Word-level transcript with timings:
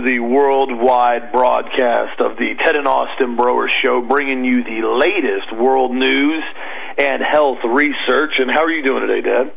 the 0.00 0.18
worldwide 0.20 1.32
broadcast 1.32 2.20
of 2.20 2.36
the 2.36 2.54
Ted 2.64 2.76
and 2.76 2.86
Austin 2.86 3.36
Broer 3.36 3.68
Show, 3.82 4.06
bringing 4.08 4.44
you 4.44 4.64
the 4.64 4.86
latest 4.86 5.52
world 5.60 5.92
news 5.92 6.42
and 6.98 7.22
health 7.22 7.58
research. 7.64 8.32
And 8.38 8.50
how 8.52 8.64
are 8.64 8.70
you 8.70 8.84
doing 8.84 9.06
today, 9.06 9.22
Dad? 9.22 9.52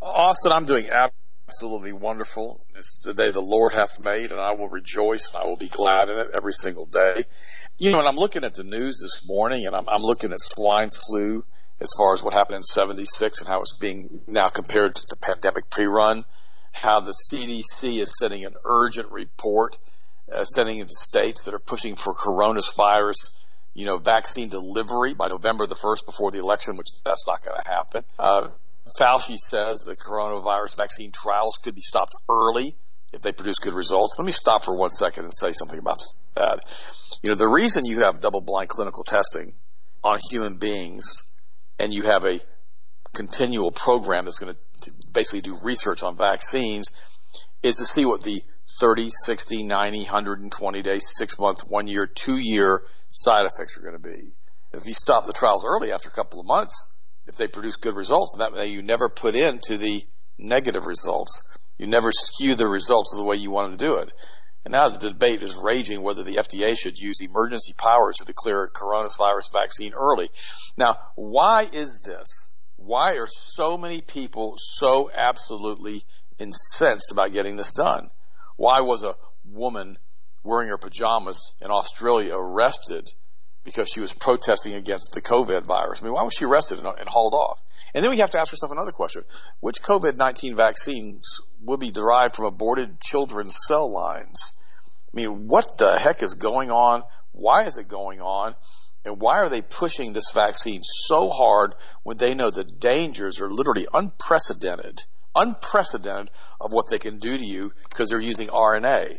Austin, 0.00 0.52
I'm 0.52 0.64
doing 0.64 0.86
absolutely 0.90 1.92
wonderful. 1.92 2.64
It's 2.76 2.98
the 2.98 3.14
day 3.14 3.30
the 3.30 3.40
Lord 3.40 3.72
hath 3.72 4.04
made, 4.04 4.30
and 4.30 4.40
I 4.40 4.54
will 4.54 4.68
rejoice 4.68 5.32
and 5.32 5.42
I 5.42 5.46
will 5.46 5.56
be 5.56 5.68
glad 5.68 6.08
in 6.08 6.18
it 6.18 6.30
every 6.34 6.52
single 6.52 6.86
day. 6.86 7.24
You 7.78 7.90
know, 7.90 7.98
and 7.98 8.08
I'm 8.08 8.16
looking 8.16 8.44
at 8.44 8.54
the 8.54 8.64
news 8.64 9.00
this 9.02 9.26
morning, 9.26 9.66
and 9.66 9.74
I'm, 9.74 9.88
I'm 9.88 10.02
looking 10.02 10.32
at 10.32 10.40
swine 10.40 10.90
flu 10.90 11.44
as 11.80 11.90
far 11.98 12.14
as 12.14 12.22
what 12.22 12.34
happened 12.34 12.56
in 12.56 12.62
76 12.62 13.40
and 13.40 13.48
how 13.48 13.60
it's 13.60 13.76
being 13.76 14.22
now 14.26 14.46
compared 14.46 14.94
to 14.94 15.06
the 15.08 15.16
pandemic 15.16 15.70
pre-run, 15.70 16.24
how 16.74 17.00
the 17.00 17.12
CDC 17.12 18.00
is 18.00 18.18
sending 18.18 18.44
an 18.44 18.54
urgent 18.64 19.10
report, 19.10 19.78
uh, 20.30 20.44
sending 20.44 20.78
it 20.78 20.88
to 20.88 20.94
states 20.94 21.44
that 21.44 21.54
are 21.54 21.60
pushing 21.60 21.94
for 21.94 22.12
coronavirus, 22.14 23.36
you 23.74 23.86
know, 23.86 23.98
vaccine 23.98 24.48
delivery 24.48 25.14
by 25.14 25.28
November 25.28 25.66
the 25.66 25.76
1st 25.76 26.04
before 26.04 26.32
the 26.32 26.38
election, 26.38 26.76
which 26.76 26.88
that's 27.04 27.26
not 27.26 27.42
going 27.44 27.56
to 27.62 27.68
happen. 27.68 28.04
Uh, 28.18 28.48
Fauci 28.98 29.38
says 29.38 29.80
the 29.80 29.96
coronavirus 29.96 30.76
vaccine 30.76 31.12
trials 31.12 31.58
could 31.62 31.74
be 31.74 31.80
stopped 31.80 32.16
early 32.28 32.74
if 33.12 33.22
they 33.22 33.32
produce 33.32 33.58
good 33.60 33.72
results. 33.72 34.16
Let 34.18 34.26
me 34.26 34.32
stop 34.32 34.64
for 34.64 34.76
one 34.76 34.90
second 34.90 35.24
and 35.24 35.34
say 35.34 35.52
something 35.52 35.78
about 35.78 36.02
that. 36.34 36.60
You 37.22 37.30
know, 37.30 37.36
the 37.36 37.48
reason 37.48 37.86
you 37.86 38.00
have 38.00 38.20
double 38.20 38.40
blind 38.40 38.68
clinical 38.68 39.04
testing 39.04 39.54
on 40.02 40.18
human 40.28 40.56
beings 40.56 41.22
and 41.78 41.94
you 41.94 42.02
have 42.02 42.24
a 42.24 42.40
continual 43.14 43.70
program 43.70 44.24
that's 44.24 44.40
going 44.40 44.54
to 44.54 44.92
basically 45.14 45.40
do 45.40 45.58
research 45.62 46.02
on 46.02 46.16
vaccines 46.16 46.88
is 47.62 47.76
to 47.76 47.84
see 47.84 48.04
what 48.04 48.22
the 48.22 48.42
30, 48.80 49.08
60, 49.10 49.62
90, 49.62 49.98
120 49.98 50.82
days, 50.82 51.06
six 51.16 51.38
month, 51.38 51.60
one 51.68 51.86
year, 51.86 52.06
two 52.06 52.38
year 52.38 52.82
side 53.08 53.46
effects 53.46 53.78
are 53.78 53.82
going 53.82 53.94
to 53.94 53.98
be. 53.98 54.32
If 54.72 54.86
you 54.86 54.94
stop 54.94 55.26
the 55.26 55.32
trials 55.32 55.64
early 55.64 55.92
after 55.92 56.08
a 56.08 56.12
couple 56.12 56.40
of 56.40 56.46
months, 56.46 56.92
if 57.26 57.36
they 57.36 57.46
produce 57.46 57.76
good 57.76 57.94
results, 57.94 58.36
that 58.38 58.52
way 58.52 58.66
you 58.66 58.82
never 58.82 59.08
put 59.08 59.36
into 59.36 59.78
the 59.78 60.02
negative 60.36 60.86
results. 60.86 61.40
You 61.78 61.86
never 61.86 62.10
skew 62.12 62.54
the 62.54 62.68
results 62.68 63.14
the 63.14 63.24
way 63.24 63.36
you 63.36 63.50
want 63.50 63.72
to 63.72 63.84
do 63.84 63.96
it. 63.96 64.10
And 64.64 64.72
now 64.72 64.88
the 64.88 65.10
debate 65.10 65.42
is 65.42 65.56
raging 65.56 66.02
whether 66.02 66.24
the 66.24 66.36
FDA 66.36 66.76
should 66.76 66.98
use 66.98 67.20
emergency 67.20 67.74
powers 67.76 68.16
to 68.16 68.24
declare 68.24 68.64
a 68.64 68.70
coronavirus 68.70 69.52
vaccine 69.52 69.92
early. 69.94 70.30
Now, 70.76 70.96
why 71.16 71.66
is 71.72 72.00
this? 72.00 72.50
Why 72.76 73.14
are 73.14 73.26
so 73.26 73.78
many 73.78 74.00
people 74.00 74.54
so 74.56 75.10
absolutely 75.12 76.04
incensed 76.38 77.12
about 77.12 77.32
getting 77.32 77.56
this 77.56 77.72
done? 77.72 78.10
Why 78.56 78.80
was 78.80 79.02
a 79.02 79.14
woman 79.44 79.96
wearing 80.42 80.68
her 80.68 80.78
pajamas 80.78 81.54
in 81.60 81.70
Australia 81.70 82.36
arrested 82.36 83.12
because 83.64 83.88
she 83.88 84.00
was 84.00 84.12
protesting 84.12 84.74
against 84.74 85.12
the 85.14 85.22
COVID 85.22 85.66
virus? 85.66 86.00
I 86.00 86.04
mean, 86.04 86.14
why 86.14 86.22
was 86.22 86.34
she 86.34 86.44
arrested 86.44 86.78
and, 86.78 86.86
and 86.86 87.08
hauled 87.08 87.34
off? 87.34 87.62
And 87.94 88.02
then 88.02 88.10
we 88.10 88.18
have 88.18 88.30
to 88.30 88.38
ask 88.38 88.52
ourselves 88.52 88.72
another 88.72 88.92
question. 88.92 89.22
Which 89.60 89.82
COVID-19 89.82 90.54
vaccines 90.56 91.40
will 91.62 91.76
be 91.78 91.90
derived 91.90 92.36
from 92.36 92.46
aborted 92.46 93.00
children's 93.00 93.56
cell 93.66 93.90
lines? 93.90 94.58
I 95.12 95.16
mean, 95.16 95.46
what 95.46 95.78
the 95.78 95.98
heck 95.98 96.22
is 96.22 96.34
going 96.34 96.70
on? 96.70 97.04
Why 97.32 97.64
is 97.64 97.78
it 97.78 97.88
going 97.88 98.20
on? 98.20 98.54
And 99.04 99.20
why 99.20 99.40
are 99.40 99.48
they 99.48 99.62
pushing 99.62 100.12
this 100.12 100.32
vaccine 100.32 100.82
so 100.82 101.30
hard 101.30 101.74
when 102.02 102.16
they 102.16 102.34
know 102.34 102.50
the 102.50 102.64
dangers 102.64 103.40
are 103.40 103.50
literally 103.50 103.86
unprecedented, 103.92 105.02
unprecedented 105.34 106.30
of 106.60 106.72
what 106.72 106.88
they 106.90 106.98
can 106.98 107.18
do 107.18 107.36
to 107.36 107.44
you 107.44 107.72
because 107.88 108.10
they're 108.10 108.20
using 108.20 108.48
RNA? 108.48 109.16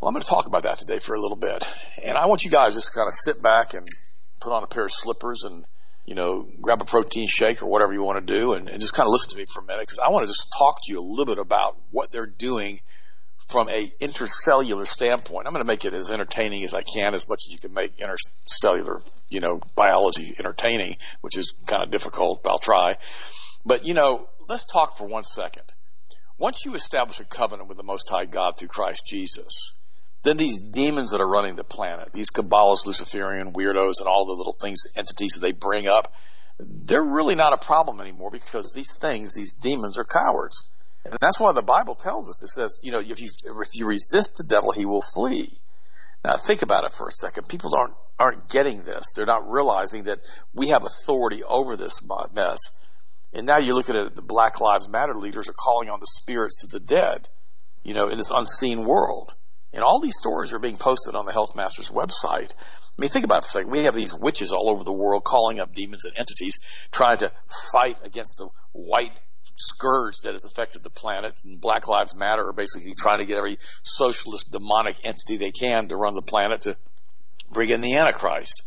Well, 0.00 0.08
I'm 0.08 0.14
going 0.14 0.22
to 0.22 0.28
talk 0.28 0.46
about 0.46 0.64
that 0.64 0.78
today 0.78 0.98
for 0.98 1.14
a 1.14 1.20
little 1.20 1.36
bit. 1.36 1.64
And 2.04 2.18
I 2.18 2.26
want 2.26 2.44
you 2.44 2.50
guys 2.50 2.74
just 2.74 2.92
to 2.92 2.98
kind 2.98 3.08
of 3.08 3.14
sit 3.14 3.42
back 3.42 3.74
and 3.74 3.88
put 4.40 4.52
on 4.52 4.62
a 4.62 4.66
pair 4.66 4.84
of 4.84 4.92
slippers 4.92 5.44
and 5.44 5.64
you 6.04 6.14
know, 6.14 6.48
grab 6.60 6.82
a 6.82 6.84
protein 6.84 7.28
shake 7.28 7.62
or 7.62 7.66
whatever 7.66 7.92
you 7.92 8.02
want 8.02 8.26
to 8.26 8.34
do 8.34 8.54
and, 8.54 8.68
and 8.68 8.80
just 8.80 8.94
kind 8.94 9.06
of 9.06 9.12
listen 9.12 9.30
to 9.30 9.36
me 9.36 9.44
for 9.44 9.60
a 9.60 9.64
minute 9.64 9.82
because 9.82 10.00
I 10.00 10.10
want 10.10 10.24
to 10.24 10.26
just 10.26 10.52
talk 10.56 10.80
to 10.82 10.92
you 10.92 11.00
a 11.00 11.06
little 11.06 11.26
bit 11.26 11.38
about 11.38 11.76
what 11.90 12.10
they're 12.10 12.26
doing 12.26 12.80
from 13.52 13.68
a 13.68 13.92
intercellular 14.00 14.86
standpoint. 14.86 15.46
I'm 15.46 15.52
going 15.52 15.62
to 15.62 15.68
make 15.68 15.84
it 15.84 15.92
as 15.92 16.10
entertaining 16.10 16.64
as 16.64 16.72
I 16.72 16.82
can, 16.82 17.14
as 17.14 17.28
much 17.28 17.42
as 17.46 17.52
you 17.52 17.58
can 17.58 17.74
make 17.74 17.98
intercellular, 17.98 19.06
you 19.28 19.40
know, 19.40 19.60
biology 19.76 20.34
entertaining, 20.38 20.96
which 21.20 21.36
is 21.36 21.52
kind 21.66 21.82
of 21.82 21.90
difficult, 21.90 22.42
but 22.42 22.50
I'll 22.50 22.58
try. 22.58 22.96
But, 23.66 23.86
you 23.86 23.92
know, 23.92 24.26
let's 24.48 24.64
talk 24.64 24.96
for 24.96 25.06
one 25.06 25.22
second. 25.22 25.64
Once 26.38 26.64
you 26.64 26.74
establish 26.74 27.20
a 27.20 27.24
covenant 27.24 27.68
with 27.68 27.76
the 27.76 27.84
Most 27.84 28.08
High 28.08 28.24
God 28.24 28.58
through 28.58 28.68
Christ 28.68 29.06
Jesus, 29.06 29.76
then 30.22 30.38
these 30.38 30.58
demons 30.58 31.10
that 31.10 31.20
are 31.20 31.28
running 31.28 31.54
the 31.54 31.62
planet, 31.62 32.10
these 32.14 32.30
Kabbalists, 32.30 32.86
Luciferian 32.86 33.52
weirdos, 33.52 34.00
and 34.00 34.08
all 34.08 34.24
the 34.24 34.32
little 34.32 34.54
things, 34.58 34.84
entities 34.96 35.34
that 35.34 35.40
they 35.40 35.52
bring 35.52 35.86
up, 35.86 36.12
they're 36.58 37.04
really 37.04 37.34
not 37.34 37.52
a 37.52 37.58
problem 37.58 38.00
anymore 38.00 38.30
because 38.30 38.72
these 38.72 38.96
things, 38.96 39.34
these 39.34 39.52
demons, 39.52 39.98
are 39.98 40.04
cowards. 40.04 40.71
And 41.04 41.16
that's 41.20 41.40
why 41.40 41.52
the 41.52 41.62
Bible 41.62 41.94
tells 41.94 42.30
us. 42.30 42.42
It 42.42 42.48
says, 42.48 42.80
you 42.82 42.92
know, 42.92 43.00
if 43.00 43.20
you, 43.20 43.28
if 43.44 43.76
you 43.76 43.86
resist 43.86 44.36
the 44.36 44.44
devil, 44.44 44.72
he 44.72 44.84
will 44.84 45.02
flee. 45.02 45.48
Now 46.24 46.36
think 46.36 46.62
about 46.62 46.84
it 46.84 46.92
for 46.92 47.08
a 47.08 47.12
second. 47.12 47.48
People 47.48 47.74
aren't, 47.74 47.94
aren't 48.18 48.48
getting 48.48 48.82
this. 48.82 49.12
They're 49.14 49.26
not 49.26 49.50
realizing 49.50 50.04
that 50.04 50.20
we 50.54 50.68
have 50.68 50.84
authority 50.84 51.42
over 51.42 51.76
this 51.76 52.00
mess. 52.32 52.86
And 53.32 53.46
now 53.46 53.56
you 53.56 53.74
look 53.74 53.88
at 53.88 53.96
it, 53.96 54.14
the 54.14 54.22
Black 54.22 54.60
Lives 54.60 54.88
Matter 54.88 55.14
leaders 55.14 55.48
are 55.48 55.54
calling 55.54 55.90
on 55.90 56.00
the 56.00 56.06
spirits 56.06 56.64
of 56.64 56.70
the 56.70 56.80
dead, 56.80 57.28
you 57.82 57.94
know, 57.94 58.08
in 58.08 58.18
this 58.18 58.30
unseen 58.30 58.84
world. 58.84 59.34
And 59.72 59.82
all 59.82 60.00
these 60.00 60.18
stories 60.18 60.52
are 60.52 60.58
being 60.58 60.76
posted 60.76 61.14
on 61.14 61.24
the 61.24 61.32
Health 61.32 61.56
Masters 61.56 61.90
website. 61.90 62.52
I 62.52 63.00
mean, 63.00 63.08
think 63.08 63.24
about 63.24 63.38
it 63.38 63.44
for 63.44 63.48
a 63.48 63.62
second. 63.62 63.70
We 63.70 63.84
have 63.84 63.94
these 63.94 64.14
witches 64.14 64.52
all 64.52 64.68
over 64.68 64.84
the 64.84 64.92
world 64.92 65.24
calling 65.24 65.60
up 65.60 65.74
demons 65.74 66.04
and 66.04 66.12
entities, 66.16 66.60
trying 66.92 67.16
to 67.18 67.32
fight 67.72 67.96
against 68.04 68.36
the 68.36 68.48
white 68.72 69.18
scourge 69.56 70.20
that 70.24 70.32
has 70.32 70.44
affected 70.44 70.82
the 70.82 70.90
planet. 70.90 71.40
And 71.44 71.60
Black 71.60 71.88
Lives 71.88 72.14
Matter 72.14 72.46
are 72.46 72.52
basically 72.52 72.94
trying 72.94 73.18
to 73.18 73.24
get 73.24 73.38
every 73.38 73.58
socialist 73.82 74.50
demonic 74.50 74.96
entity 75.04 75.36
they 75.36 75.52
can 75.52 75.88
to 75.88 75.96
run 75.96 76.14
the 76.14 76.22
planet 76.22 76.62
to 76.62 76.76
bring 77.50 77.70
in 77.70 77.80
the 77.80 77.96
Antichrist. 77.96 78.62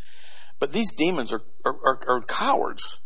But 0.59 0.71
these 0.71 0.93
demons 0.93 1.33
are, 1.33 1.41
are, 1.65 1.75
are, 1.85 1.99
are 2.07 2.21
cowards. 2.21 2.99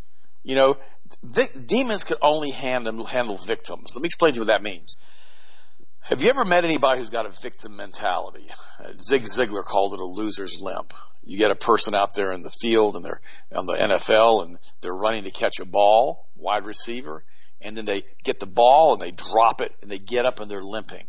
You 0.43 0.55
know, 0.55 0.77
vic- 1.23 1.67
demons 1.67 2.03
can 2.03 2.17
only 2.21 2.51
handle, 2.51 3.05
handle 3.05 3.37
victims. 3.37 3.95
Let 3.95 4.01
me 4.01 4.07
explain 4.07 4.33
to 4.33 4.37
you 4.37 4.41
what 4.41 4.53
that 4.53 4.63
means. 4.63 4.97
Have 6.01 6.23
you 6.23 6.29
ever 6.29 6.45
met 6.45 6.63
anybody 6.63 6.99
who's 6.99 7.09
got 7.09 7.25
a 7.25 7.29
victim 7.41 7.75
mentality? 7.75 8.47
Zig 8.99 9.23
Ziglar 9.23 9.63
called 9.63 9.93
it 9.93 9.99
a 9.99 10.05
loser's 10.05 10.59
limp. 10.59 10.93
You 11.23 11.37
get 11.37 11.51
a 11.51 11.55
person 11.55 11.93
out 11.93 12.13
there 12.13 12.31
in 12.31 12.41
the 12.41 12.49
field 12.49 12.95
and 12.95 13.05
they're 13.05 13.21
on 13.53 13.65
the 13.65 13.73
NFL 13.73 14.45
and 14.45 14.57
they're 14.81 14.95
running 14.95 15.25
to 15.25 15.31
catch 15.31 15.59
a 15.59 15.65
ball, 15.65 16.27
wide 16.35 16.65
receiver, 16.65 17.23
and 17.61 17.75
then 17.75 17.85
they 17.85 18.03
get 18.23 18.39
the 18.39 18.45
ball 18.45 18.93
and 18.93 19.01
they 19.01 19.11
drop 19.11 19.61
it 19.61 19.73
and 19.81 19.91
they 19.91 19.97
get 19.97 20.25
up 20.25 20.39
and 20.39 20.49
they're 20.49 20.63
limping. 20.63 21.05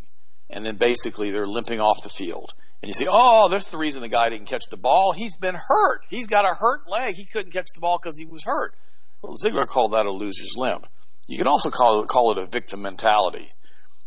And 0.48 0.66
then 0.66 0.76
basically 0.76 1.30
they're 1.30 1.46
limping 1.46 1.80
off 1.80 2.02
the 2.02 2.08
field. 2.08 2.54
And 2.82 2.88
you 2.88 2.94
say, 2.94 3.06
oh, 3.08 3.48
that's 3.48 3.70
the 3.70 3.78
reason 3.78 4.02
the 4.02 4.08
guy 4.08 4.30
didn't 4.30 4.48
catch 4.48 4.64
the 4.70 4.76
ball. 4.76 5.12
He's 5.12 5.36
been 5.36 5.54
hurt. 5.54 6.02
He's 6.08 6.26
got 6.26 6.50
a 6.50 6.54
hurt 6.54 6.88
leg. 6.88 7.14
He 7.14 7.24
couldn't 7.24 7.52
catch 7.52 7.68
the 7.74 7.80
ball 7.80 7.98
because 7.98 8.18
he 8.18 8.24
was 8.24 8.42
hurt. 8.42 8.74
Well, 9.22 9.34
Ziglar 9.34 9.66
called 9.66 9.92
that 9.92 10.06
a 10.06 10.10
loser's 10.10 10.56
limp. 10.56 10.86
You 11.28 11.38
can 11.38 11.46
also 11.46 11.70
call 11.70 12.02
it, 12.02 12.08
call 12.08 12.32
it 12.32 12.38
a 12.38 12.46
victim 12.46 12.82
mentality. 12.82 13.52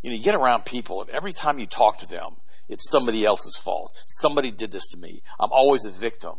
You 0.02 0.10
know, 0.10 0.18
you 0.18 0.24
get 0.24 0.36
around 0.36 0.66
people 0.66 1.02
and 1.02 1.10
every 1.12 1.32
time 1.32 1.60
you 1.60 1.66
talk 1.66 2.00
to 2.00 2.10
them, 2.10 2.36
it's 2.68 2.90
somebody 2.90 3.24
else's 3.24 3.58
fault. 3.58 3.94
Somebody 4.08 4.52
did 4.52 4.72
this 4.72 4.88
to 4.88 4.98
me. 4.98 5.22
I'm 5.40 5.52
always 5.52 5.86
a 5.86 5.92
victim. 5.92 6.34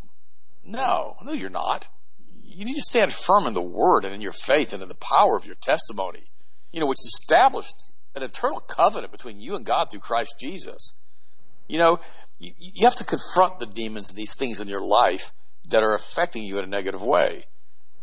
No, 0.64 1.16
no, 1.22 1.32
you're 1.32 1.50
not 1.50 1.86
you 2.54 2.64
need 2.64 2.74
to 2.74 2.82
stand 2.82 3.12
firm 3.12 3.46
in 3.46 3.54
the 3.54 3.62
word 3.62 4.04
and 4.04 4.14
in 4.14 4.20
your 4.20 4.32
faith 4.32 4.72
and 4.72 4.82
in 4.82 4.88
the 4.88 4.94
power 4.94 5.36
of 5.36 5.46
your 5.46 5.56
testimony, 5.56 6.22
you 6.72 6.80
know, 6.80 6.86
which 6.86 6.98
established 6.98 7.74
an 8.14 8.22
eternal 8.22 8.60
covenant 8.60 9.12
between 9.12 9.40
you 9.40 9.56
and 9.56 9.66
God 9.66 9.90
through 9.90 10.00
Christ 10.00 10.36
Jesus. 10.40 10.94
You 11.68 11.78
know, 11.78 12.00
you, 12.38 12.52
you 12.58 12.84
have 12.84 12.96
to 12.96 13.04
confront 13.04 13.58
the 13.58 13.66
demons 13.66 14.10
and 14.10 14.18
these 14.18 14.34
things 14.34 14.60
in 14.60 14.68
your 14.68 14.84
life 14.84 15.32
that 15.68 15.82
are 15.82 15.94
affecting 15.94 16.44
you 16.44 16.58
in 16.58 16.64
a 16.64 16.68
negative 16.68 17.02
way 17.02 17.44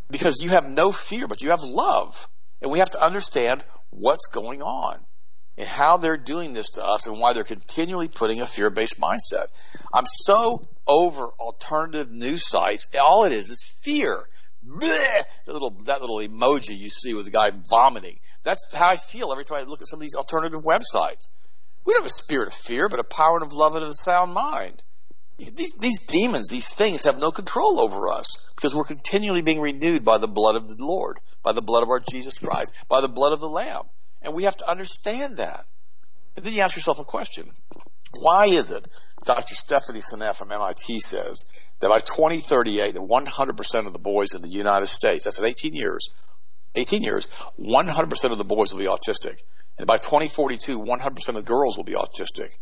because 0.09 0.41
you 0.43 0.49
have 0.49 0.69
no 0.69 0.91
fear, 0.91 1.27
but 1.27 1.41
you 1.41 1.51
have 1.51 1.63
love. 1.63 2.27
And 2.61 2.71
we 2.71 2.79
have 2.79 2.91
to 2.91 3.03
understand 3.03 3.63
what's 3.89 4.27
going 4.27 4.61
on 4.61 4.99
and 5.57 5.67
how 5.67 5.97
they're 5.97 6.17
doing 6.17 6.53
this 6.53 6.71
to 6.71 6.85
us 6.85 7.07
and 7.07 7.19
why 7.19 7.33
they're 7.33 7.43
continually 7.43 8.07
putting 8.07 8.41
a 8.41 8.47
fear 8.47 8.69
based 8.69 8.99
mindset. 8.99 9.47
I'm 9.93 10.05
so 10.05 10.61
over 10.87 11.27
alternative 11.39 12.11
news 12.11 12.47
sites. 12.47 12.87
All 13.01 13.25
it 13.25 13.31
is 13.31 13.49
is 13.49 13.77
fear. 13.81 14.25
That 14.63 15.25
little 15.47 15.71
that 15.85 16.01
little 16.01 16.17
emoji 16.17 16.77
you 16.77 16.89
see 16.89 17.13
with 17.13 17.25
the 17.25 17.31
guy 17.31 17.51
vomiting. 17.69 18.19
That's 18.43 18.73
how 18.73 18.89
I 18.89 18.95
feel 18.95 19.31
every 19.31 19.43
time 19.43 19.57
I 19.57 19.63
look 19.63 19.81
at 19.81 19.87
some 19.87 19.97
of 19.97 20.01
these 20.01 20.15
alternative 20.15 20.61
websites. 20.63 21.29
We 21.83 21.93
don't 21.93 22.03
have 22.03 22.07
a 22.07 22.09
spirit 22.09 22.47
of 22.47 22.53
fear, 22.53 22.87
but 22.87 22.99
a 22.99 23.03
power 23.03 23.41
of 23.41 23.53
love 23.53 23.75
and 23.75 23.83
of 23.83 23.89
a 23.89 23.93
sound 23.93 24.33
mind. 24.33 24.83
These 25.39 25.73
these 25.73 26.05
demons, 26.05 26.49
these 26.49 26.73
things 26.73 27.03
have 27.03 27.19
no 27.19 27.31
control 27.31 27.79
over 27.79 28.09
us 28.09 28.37
because 28.55 28.75
we're 28.75 28.83
continually 28.83 29.41
being 29.41 29.59
renewed 29.59 30.05
by 30.05 30.19
the 30.19 30.27
blood 30.27 30.55
of 30.55 30.67
the 30.67 30.85
Lord, 30.85 31.19
by 31.41 31.53
the 31.53 31.63
blood 31.63 31.81
of 31.81 31.89
our 31.89 31.99
Jesus 31.99 32.37
Christ, 32.37 32.75
by 32.87 33.01
the 33.01 33.09
blood 33.09 33.33
of 33.33 33.39
the 33.39 33.49
Lamb. 33.49 33.83
And 34.21 34.35
we 34.35 34.43
have 34.43 34.57
to 34.57 34.69
understand 34.69 35.37
that. 35.37 35.65
And 36.35 36.45
then 36.45 36.53
you 36.53 36.61
ask 36.61 36.75
yourself 36.75 36.99
a 36.99 37.03
question. 37.03 37.49
Why 38.19 38.45
is 38.45 38.69
it, 38.69 38.87
Dr. 39.25 39.55
Stephanie 39.55 40.01
Seneff 40.01 40.37
from 40.37 40.51
MIT 40.51 40.99
says, 40.99 41.45
that 41.81 41.89
by 41.89 41.99
2038, 41.99 42.95
100% 42.95 43.87
of 43.87 43.93
the 43.93 43.99
boys 43.99 44.33
in 44.33 44.41
the 44.41 44.47
United 44.47 44.87
States, 44.87 45.25
that's 45.25 45.39
in 45.39 45.45
18 45.45 45.73
years, 45.73 46.09
18 46.75 47.03
years, 47.03 47.27
100% 47.59 48.31
of 48.31 48.37
the 48.37 48.43
boys 48.43 48.73
will 48.73 48.79
be 48.79 48.85
autistic. 48.85 49.39
And 49.77 49.87
by 49.87 49.97
2042, 49.97 50.79
100% 50.79 51.27
of 51.29 51.35
the 51.35 51.41
girls 51.41 51.77
will 51.77 51.83
be 51.83 51.93
autistic. 51.93 52.55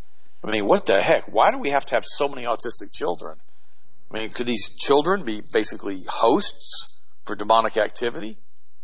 I 0.44 0.52
mean, 0.52 0.66
what 0.66 0.86
the 0.86 1.02
heck? 1.02 1.32
Why 1.32 1.52
do 1.52 1.60
we 1.60 1.70
have 1.70 1.86
to 1.88 1.96
have 1.96 2.06
so 2.06 2.30
many 2.30 2.44
autistic 2.44 2.94
children? 2.94 3.38
I 4.10 4.20
mean, 4.20 4.30
could 4.30 4.46
these 4.46 4.74
children 4.76 5.24
be 5.24 5.42
basically 5.42 6.02
hosts 6.08 6.88
for 7.26 7.36
demonic 7.36 7.78
activity? 7.78 8.38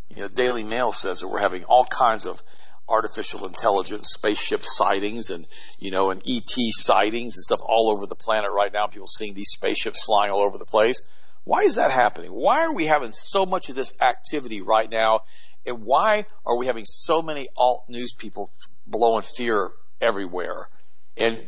You 0.10 0.24
know, 0.24 0.28
Daily 0.28 0.64
Mail 0.64 0.92
says 0.92 1.22
that 1.22 1.30
we're 1.30 1.40
having 1.40 1.64
all 1.64 1.86
kinds 1.86 2.26
of 2.26 2.44
artificial 2.88 3.46
intelligence 3.46 4.10
spaceship 4.12 4.62
sightings 4.64 5.32
and 5.32 5.46
you 5.80 5.92
know 5.92 6.12
and 6.12 6.22
ET 6.28 6.50
sightings 6.50 7.36
and 7.36 7.44
stuff 7.44 7.62
all 7.64 7.90
over 7.90 8.06
the 8.06 8.16
planet 8.16 8.52
right 8.52 8.72
now. 8.72 8.88
People 8.88 9.08
seeing 9.08 9.34
these 9.34 9.50
spaceships 9.50 10.06
flying 10.06 10.32
all 10.32 10.42
over 10.42 10.58
the 10.58 10.66
place. 10.66 11.02
Why 11.44 11.62
is 11.62 11.76
that 11.76 11.92
happening? 11.92 12.32
Why 12.32 12.66
are 12.66 12.74
we 12.74 12.86
having 12.86 13.12
so 13.12 13.46
much 13.46 13.70
of 13.70 13.76
this 13.76 13.94
activity 14.02 14.62
right 14.62 14.90
now? 14.90 15.22
And 15.66 15.84
why 15.84 16.26
are 16.46 16.58
we 16.58 16.68
having 16.68 16.86
so 16.86 17.22
many 17.22 17.48
alt 17.56 17.86
news 17.88 18.14
people 18.14 18.52
blowing 18.86 19.24
fear 19.24 19.72
everywhere? 20.02 20.70
And 21.18 21.48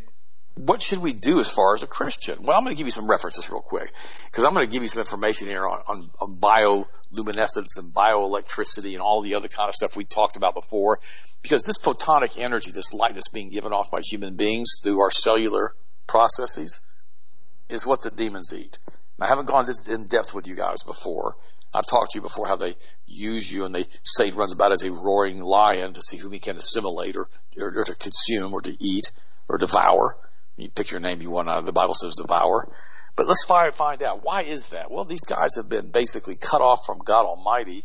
what 0.56 0.82
should 0.82 1.00
we 1.00 1.14
do 1.14 1.40
as 1.40 1.50
far 1.50 1.74
as 1.74 1.84
a 1.84 1.88
Christian? 1.88 2.44
Well, 2.44 2.58
I'm 2.58 2.64
going 2.64 2.76
to 2.76 2.78
give 2.78 2.88
you 2.88 2.92
some 2.92 3.10
references 3.10 3.50
real 3.50 3.62
quick 3.62 3.92
because 4.26 4.44
I'm 4.44 4.54
going 4.54 4.66
to 4.66 4.72
give 4.72 4.82
you 4.82 4.90
some 4.90 5.00
information 5.00 5.48
here 5.48 5.66
on, 5.66 5.82
on, 5.88 6.10
on 6.22 6.34
bioluminescence 7.14 7.78
and 7.78 7.94
bioelectricity 7.94 8.94
and 8.94 9.02
all 9.02 9.22
the 9.22 9.36
other 9.36 9.48
kind 9.48 9.70
of 9.70 9.76
stuff 9.76 9.96
we 9.96 10.06
talked 10.06 10.38
about 10.38 10.54
before. 10.54 11.00
Because 11.42 11.66
this 11.66 11.78
photonic 11.78 12.38
energy, 12.38 12.72
this 12.72 12.94
light 12.94 13.14
that's 13.14 13.30
being 13.30 13.50
given 13.50 13.72
off 13.72 13.92
by 13.92 14.02
human 14.02 14.36
beings 14.36 14.80
through 14.84 15.00
our 15.00 15.12
cellular 15.12 15.74
processes, 16.08 16.82
is 17.70 17.86
what 17.86 18.02
the 18.02 18.12
demons 18.12 18.54
eat. 18.54 18.78
I 19.20 19.28
haven't 19.28 19.48
gone 19.48 19.66
this 19.66 19.88
in 19.88 20.06
depth 20.06 20.34
with 20.34 20.48
you 20.48 20.56
guys 20.56 20.84
before. 20.84 21.36
I've 21.74 21.88
talked 21.88 22.12
to 22.12 22.20
you 22.20 22.22
before 22.22 22.48
how 22.48 22.56
they 22.56 22.76
use 23.08 23.52
you 23.52 23.66
and 23.66 23.76
they 23.76 23.86
Satan 24.04 24.38
runs 24.38 24.54
about 24.54 24.72
as 24.72 24.84
a 24.84 24.92
roaring 24.92 25.42
lion 25.42 25.94
to 25.94 26.02
see 26.02 26.18
whom 26.18 26.32
he 26.32 26.40
can 26.40 26.58
assimilate 26.58 27.16
or, 27.16 27.28
or, 27.60 27.80
or 27.80 27.84
to 27.84 27.96
consume 27.96 28.54
or 28.54 28.62
to 28.62 28.76
eat 28.80 29.12
or 29.50 29.58
devour. 29.58 30.18
You 30.56 30.70
pick 30.70 30.92
your 30.92 31.00
name 31.00 31.22
you 31.22 31.30
want 31.30 31.50
out 31.50 31.60
of 31.60 31.66
the 31.66 31.74
Bible 31.74 31.94
says 31.94 32.16
devour. 32.16 32.70
But 33.18 33.28
let's 33.28 33.46
find, 33.46 34.04
out 34.04 34.24
why 34.24 34.44
is 34.44 34.70
that? 34.70 34.92
Well, 34.92 35.04
these 35.04 35.26
guys 35.26 35.56
have 35.58 35.68
been 35.68 35.90
basically 35.90 36.36
cut 36.36 36.62
off 36.62 36.86
from 36.86 37.00
God 37.00 37.26
Almighty 37.26 37.84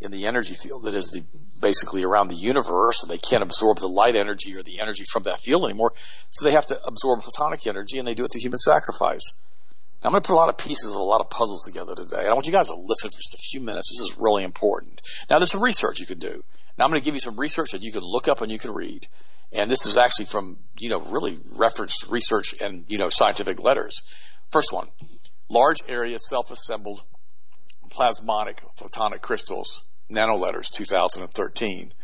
in 0.00 0.12
the 0.12 0.26
energy 0.26 0.54
field 0.54 0.84
that 0.84 0.94
is 0.94 1.10
the, 1.10 1.24
basically 1.60 2.04
around 2.04 2.28
the 2.28 2.36
universe, 2.36 3.02
and 3.02 3.10
they 3.10 3.18
can't 3.18 3.42
absorb 3.42 3.80
the 3.80 3.88
light 3.88 4.14
energy 4.14 4.56
or 4.56 4.62
the 4.62 4.78
energy 4.78 5.04
from 5.04 5.24
that 5.24 5.40
field 5.40 5.64
anymore. 5.64 5.92
So 6.30 6.44
they 6.44 6.52
have 6.52 6.66
to 6.66 6.80
absorb 6.86 7.20
photonic 7.20 7.66
energy, 7.66 7.98
and 7.98 8.06
they 8.06 8.14
do 8.14 8.24
it 8.24 8.32
through 8.32 8.42
human 8.42 8.58
sacrifice. 8.58 9.36
Now, 10.02 10.08
I'm 10.08 10.12
going 10.12 10.22
to 10.22 10.26
put 10.28 10.34
a 10.34 10.36
lot 10.36 10.48
of 10.48 10.56
pieces 10.56 10.94
a 10.94 10.98
lot 11.00 11.20
of 11.20 11.28
puzzles 11.28 11.64
together 11.64 11.96
today. 11.96 12.28
I 12.28 12.32
want 12.32 12.46
you 12.46 12.52
guys 12.52 12.68
to 12.68 12.76
listen 12.76 13.10
for 13.10 13.16
just 13.16 13.34
a 13.34 13.38
few 13.50 13.60
minutes. 13.60 13.90
This 13.90 14.12
is 14.12 14.18
really 14.20 14.44
important. 14.44 15.02
Now, 15.28 15.38
there's 15.38 15.50
some 15.50 15.62
research 15.64 15.98
you 15.98 16.06
can 16.06 16.20
do. 16.20 16.44
Now, 16.78 16.84
I'm 16.84 16.90
going 16.90 17.00
to 17.00 17.04
give 17.04 17.14
you 17.14 17.20
some 17.20 17.38
research 17.38 17.72
that 17.72 17.82
you 17.82 17.90
can 17.90 18.02
look 18.02 18.28
up 18.28 18.40
and 18.40 18.52
you 18.52 18.58
can 18.60 18.72
read. 18.72 19.08
And 19.52 19.68
this 19.68 19.84
is 19.84 19.96
actually 19.96 20.26
from, 20.26 20.58
you 20.78 20.90
know, 20.90 21.00
really 21.00 21.38
referenced 21.56 22.08
research 22.08 22.54
and, 22.60 22.84
you 22.86 22.98
know, 22.98 23.10
scientific 23.10 23.60
letters. 23.60 24.02
First 24.50 24.72
one, 24.72 24.88
large 25.48 25.78
area 25.86 26.18
self-assembled 26.18 27.00
plasmonic 27.88 28.60
photonic 28.76 29.20
crystals 29.20 29.84
Nanoletters 30.10 30.70
2013. 30.72 31.94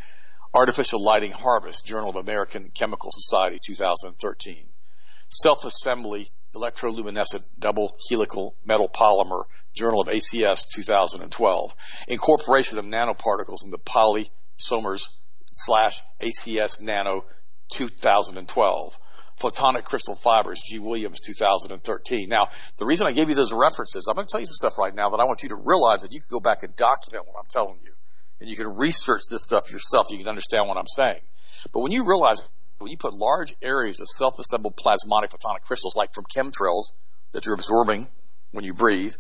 Artificial 0.55 1.03
Lighting 1.03 1.33
Harvest, 1.33 1.85
Journal 1.87 2.11
of 2.11 2.17
American 2.17 2.71
Chemical 2.73 3.11
Society 3.11 3.59
2013. 3.61 4.69
Self-Assembly 5.29 6.31
Electroluminescent 6.55 7.43
Double 7.59 7.97
Helical 8.09 8.55
Metal 8.65 8.89
Polymer, 8.89 9.43
Journal 9.75 10.01
of 10.01 10.07
ACS 10.07 10.69
2012. 10.73 11.75
Incorporation 12.07 12.79
of 12.79 12.85
nanoparticles 12.85 13.65
into 13.65 13.77
polysomers 13.79 15.09
slash 15.53 16.01
ACS 16.23 16.81
Nano 16.81 17.25
2012. 17.73 18.99
Photonic 19.39 19.85
Crystal 19.85 20.15
Fibers, 20.15 20.63
G. 20.63 20.79
Williams, 20.79 21.21
2013. 21.21 22.29
Now, 22.29 22.49
the 22.79 22.87
reason 22.87 23.07
I 23.07 23.13
gave 23.13 23.29
you 23.29 23.35
those 23.35 23.53
references, 23.53 24.07
I'm 24.09 24.15
going 24.15 24.27
to 24.27 24.31
tell 24.31 24.41
you 24.41 24.47
some 24.47 24.55
stuff 24.55 24.79
right 24.79 24.95
now 24.95 25.11
that 25.11 25.21
I 25.21 25.25
want 25.25 25.43
you 25.43 25.51
to 25.51 25.57
realize 25.57 26.03
that 26.03 26.13
you 26.13 26.21
can 26.21 26.29
go 26.31 26.41
back 26.41 26.63
and 26.63 26.75
document 26.77 27.27
what 27.27 27.37
I'm 27.39 27.49
telling 27.51 27.79
you 27.85 27.93
and 28.41 28.51
you 28.51 28.57
can 28.57 28.77
research 28.77 29.23
this 29.31 29.43
stuff 29.43 29.71
yourself. 29.73 30.11
You 30.11 30.19
can 30.19 30.29
understand 30.29 30.69
what 30.69 30.77
I'm 30.77 30.87
saying. 30.87 31.21
But 31.73 31.81
when 31.81 31.93
you 31.93 32.07
realize 32.09 32.47
when 32.79 32.91
you 32.91 32.99
put 32.99 33.15
large 33.15 33.55
areas 33.63 34.01
of 34.01 34.09
self-assembled 34.09 34.77
plasmonic 34.77 35.31
photonic 35.31 35.63
crystals, 35.63 35.97
like 35.97 36.11
from 36.15 36.25
chemtrails 36.25 36.93
that 37.33 37.47
you're 37.47 37.55
absorbing 37.55 38.07
when 38.53 38.65
you 38.65 38.75
breathe, 38.75 39.15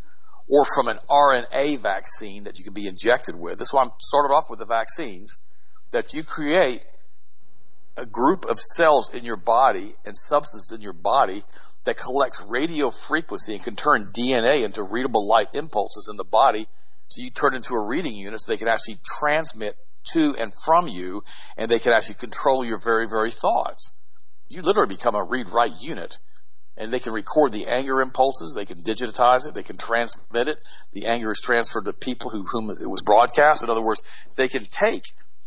or 0.48 0.64
from 0.64 0.88
an 0.88 0.98
RNA 1.08 1.78
vaccine 1.78 2.44
that 2.44 2.58
you 2.58 2.64
can 2.64 2.74
be 2.74 2.86
injected 2.86 3.34
with. 3.38 3.58
This 3.58 3.68
is 3.68 3.74
why 3.74 3.82
I'm 3.82 3.90
started 3.98 4.32
off 4.32 4.44
with 4.50 4.58
the 4.58 4.66
vaccines, 4.66 5.38
that 5.90 6.12
you 6.14 6.22
create 6.22 6.82
a 7.96 8.06
group 8.06 8.44
of 8.44 8.60
cells 8.60 9.14
in 9.14 9.24
your 9.24 9.36
body 9.36 9.92
and 10.04 10.16
substance 10.16 10.72
in 10.72 10.80
your 10.80 10.92
body 10.92 11.42
that 11.84 11.96
collects 11.96 12.44
radio 12.46 12.90
frequency 12.90 13.54
and 13.54 13.64
can 13.64 13.76
turn 13.76 14.12
DNA 14.12 14.64
into 14.64 14.82
readable 14.82 15.26
light 15.26 15.48
impulses 15.54 16.08
in 16.10 16.16
the 16.16 16.24
body 16.24 16.66
so 17.08 17.22
you 17.22 17.30
turn 17.30 17.54
into 17.54 17.74
a 17.74 17.86
reading 17.86 18.16
unit 18.16 18.40
so 18.40 18.52
they 18.52 18.58
can 18.58 18.68
actually 18.68 18.98
transmit 19.04 19.76
to 20.12 20.34
and 20.38 20.52
from 20.54 20.88
you 20.88 21.22
and 21.56 21.70
they 21.70 21.78
can 21.78 21.92
actually 21.92 22.16
control 22.16 22.64
your 22.64 22.78
very, 22.78 23.08
very 23.08 23.30
thoughts. 23.30 23.96
You 24.48 24.62
literally 24.62 24.94
become 24.94 25.14
a 25.14 25.24
read 25.24 25.50
write 25.50 25.80
unit 25.80 26.18
and 26.76 26.92
they 26.92 26.98
can 26.98 27.12
record 27.12 27.52
the 27.52 27.66
anger 27.66 28.00
impulses. 28.00 28.54
They 28.54 28.66
can 28.66 28.82
digitize 28.82 29.46
it. 29.46 29.54
They 29.54 29.62
can 29.62 29.76
transmit 29.76 30.48
it. 30.48 30.58
The 30.92 31.06
anger 31.06 31.30
is 31.30 31.40
transferred 31.40 31.86
to 31.86 31.92
people 31.92 32.30
who, 32.30 32.44
whom 32.44 32.70
it 32.70 32.88
was 32.88 33.02
broadcast. 33.02 33.62
In 33.62 33.70
other 33.70 33.82
words, 33.82 34.02
they 34.34 34.48
can 34.48 34.64
take 34.64 35.04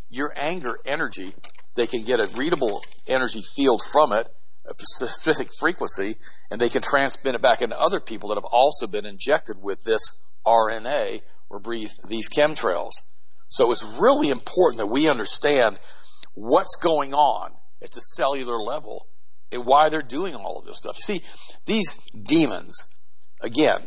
your 0.10 0.34
anger 0.36 0.80
energy. 0.86 1.34
They 1.76 1.88
can 1.88 2.04
get 2.04 2.20
a 2.20 2.38
readable 2.38 2.82
energy 3.08 3.42
field 3.56 3.82
from 3.82 4.14
it, 4.14 4.28
a 4.66 4.74
specific 4.78 5.50
frequency, 5.60 6.16
and 6.52 6.60
they 6.60 6.70
can 6.70 6.82
transmit 6.82 7.36
it 7.36 7.42
back 7.42 7.62
into 7.62 7.80
other 7.80 8.00
people 8.00 8.30
that 8.30 8.36
have 8.36 8.50
also 8.52 8.88
been 8.88 9.06
injected 9.06 9.58
with 9.62 9.84
this 9.84 10.20
RNA 10.46 11.22
or 11.50 11.60
breathe 11.60 11.92
these 12.08 12.30
chemtrails. 12.30 12.92
So 13.50 13.72
it's 13.72 13.98
really 14.00 14.30
important 14.30 14.80
that 14.80 14.88
we 14.88 15.10
understand 15.10 15.80
what's 16.36 16.76
going 16.76 17.14
on 17.14 17.52
at 17.84 17.92
the 17.92 18.02
cellular 18.02 18.58
level 18.58 19.08
and 19.52 19.66
why 19.66 19.90
they're 19.90 20.02
doing 20.02 20.36
all 20.36 20.60
of 20.60 20.66
this 20.66 20.78
stuff. 20.78 20.98
You 20.98 21.18
see, 21.18 21.26
these 21.66 21.96
demons, 22.12 22.86
again, 23.42 23.82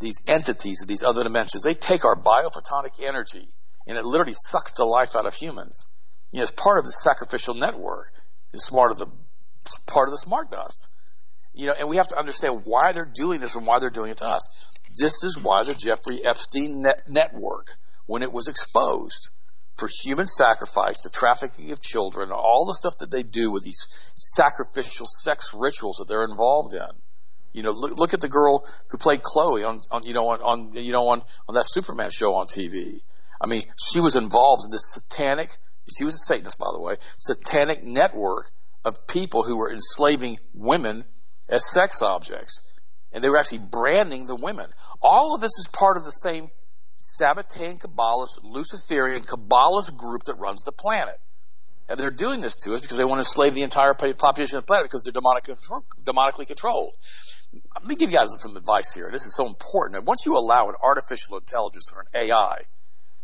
these 0.00 0.16
entities 0.26 0.82
of 0.82 0.88
these 0.88 1.02
other 1.02 1.22
dimensions, 1.22 1.62
they 1.62 1.74
take 1.74 2.04
our 2.04 2.16
biophotonic 2.16 3.02
energy 3.02 3.48
and 3.86 3.98
it 3.98 4.04
literally 4.04 4.34
sucks 4.34 4.72
the 4.72 4.84
life 4.84 5.14
out 5.14 5.26
of 5.26 5.34
humans. 5.34 5.86
You 6.34 6.40
know, 6.40 6.42
it's 6.42 6.50
part 6.50 6.78
of 6.78 6.84
the 6.84 6.90
sacrificial 6.90 7.54
network. 7.54 8.12
It's 8.52 8.68
part 8.68 8.90
of 8.90 8.98
the 8.98 9.06
part 9.86 10.08
of 10.08 10.12
the 10.12 10.18
smart 10.18 10.50
dust. 10.50 10.88
You 11.54 11.68
know, 11.68 11.74
and 11.78 11.88
we 11.88 11.94
have 11.94 12.08
to 12.08 12.18
understand 12.18 12.62
why 12.64 12.90
they're 12.90 13.04
doing 13.14 13.38
this 13.38 13.54
and 13.54 13.64
why 13.64 13.78
they're 13.78 13.88
doing 13.88 14.10
it 14.10 14.16
to 14.16 14.26
us. 14.26 14.74
This 14.98 15.22
is 15.22 15.38
why 15.40 15.62
the 15.62 15.74
Jeffrey 15.74 16.24
Epstein 16.24 16.82
net 16.82 17.04
network, 17.08 17.76
when 18.06 18.24
it 18.24 18.32
was 18.32 18.48
exposed 18.48 19.30
for 19.76 19.88
human 19.88 20.26
sacrifice, 20.26 21.02
the 21.02 21.10
trafficking 21.10 21.70
of 21.70 21.80
children, 21.80 22.32
all 22.32 22.66
the 22.66 22.74
stuff 22.74 22.98
that 22.98 23.12
they 23.12 23.22
do 23.22 23.52
with 23.52 23.62
these 23.62 23.86
sacrificial 24.16 25.06
sex 25.06 25.54
rituals 25.54 25.98
that 25.98 26.08
they're 26.08 26.24
involved 26.24 26.74
in. 26.74 26.90
You 27.52 27.62
know, 27.62 27.70
look, 27.70 27.96
look 27.96 28.12
at 28.12 28.20
the 28.20 28.28
girl 28.28 28.66
who 28.88 28.98
played 28.98 29.22
Chloe 29.22 29.62
on, 29.62 29.78
on 29.92 30.02
you 30.04 30.14
know, 30.14 30.30
on, 30.30 30.40
on, 30.42 30.72
you 30.74 30.90
know, 30.90 31.06
on, 31.06 31.22
on 31.48 31.54
that 31.54 31.66
Superman 31.68 32.10
show 32.10 32.34
on 32.34 32.48
TV. 32.48 33.02
I 33.40 33.46
mean, 33.46 33.62
she 33.78 34.00
was 34.00 34.16
involved 34.16 34.64
in 34.64 34.72
this 34.72 34.94
satanic, 34.94 35.56
she 35.88 36.04
was 36.04 36.14
a 36.14 36.18
Satanist, 36.18 36.58
by 36.58 36.66
the 36.72 36.80
way, 36.80 36.96
satanic 37.16 37.82
network 37.82 38.50
of 38.84 39.06
people 39.06 39.42
who 39.42 39.58
were 39.58 39.72
enslaving 39.72 40.38
women 40.54 41.04
as 41.48 41.70
sex 41.70 42.02
objects 42.02 42.60
and 43.14 43.22
they 43.22 43.30
were 43.30 43.38
actually 43.38 43.58
branding 43.58 44.26
the 44.26 44.34
women. 44.34 44.66
All 45.00 45.34
of 45.36 45.40
this 45.40 45.58
is 45.58 45.68
part 45.72 45.96
of 45.96 46.04
the 46.04 46.10
same 46.10 46.50
Sabbatean 46.98 47.78
Kabbalist, 47.78 48.40
Luciferian 48.42 49.22
Kabbalist 49.22 49.96
group 49.96 50.24
that 50.24 50.34
runs 50.34 50.64
the 50.64 50.72
planet. 50.72 51.18
And 51.88 51.98
they're 51.98 52.10
doing 52.10 52.40
this 52.40 52.56
to 52.56 52.74
us 52.74 52.80
because 52.80 52.98
they 52.98 53.04
want 53.04 53.16
to 53.16 53.20
enslave 53.20 53.54
the 53.54 53.62
entire 53.62 53.94
population 53.94 54.58
of 54.58 54.64
the 54.64 54.66
planet 54.66 54.86
because 54.86 55.04
they're 55.04 55.12
demonic, 55.12 55.44
demonically 56.02 56.46
controlled. 56.46 56.94
Let 57.74 57.86
me 57.86 57.94
give 57.94 58.10
you 58.10 58.16
guys 58.16 58.30
some 58.40 58.56
advice 58.56 58.92
here. 58.92 59.10
This 59.12 59.26
is 59.26 59.36
so 59.36 59.46
important. 59.46 60.04
Once 60.04 60.26
you 60.26 60.36
allow 60.36 60.66
an 60.66 60.74
artificial 60.82 61.38
intelligence 61.38 61.92
or 61.94 62.00
an 62.00 62.28
AI 62.28 62.58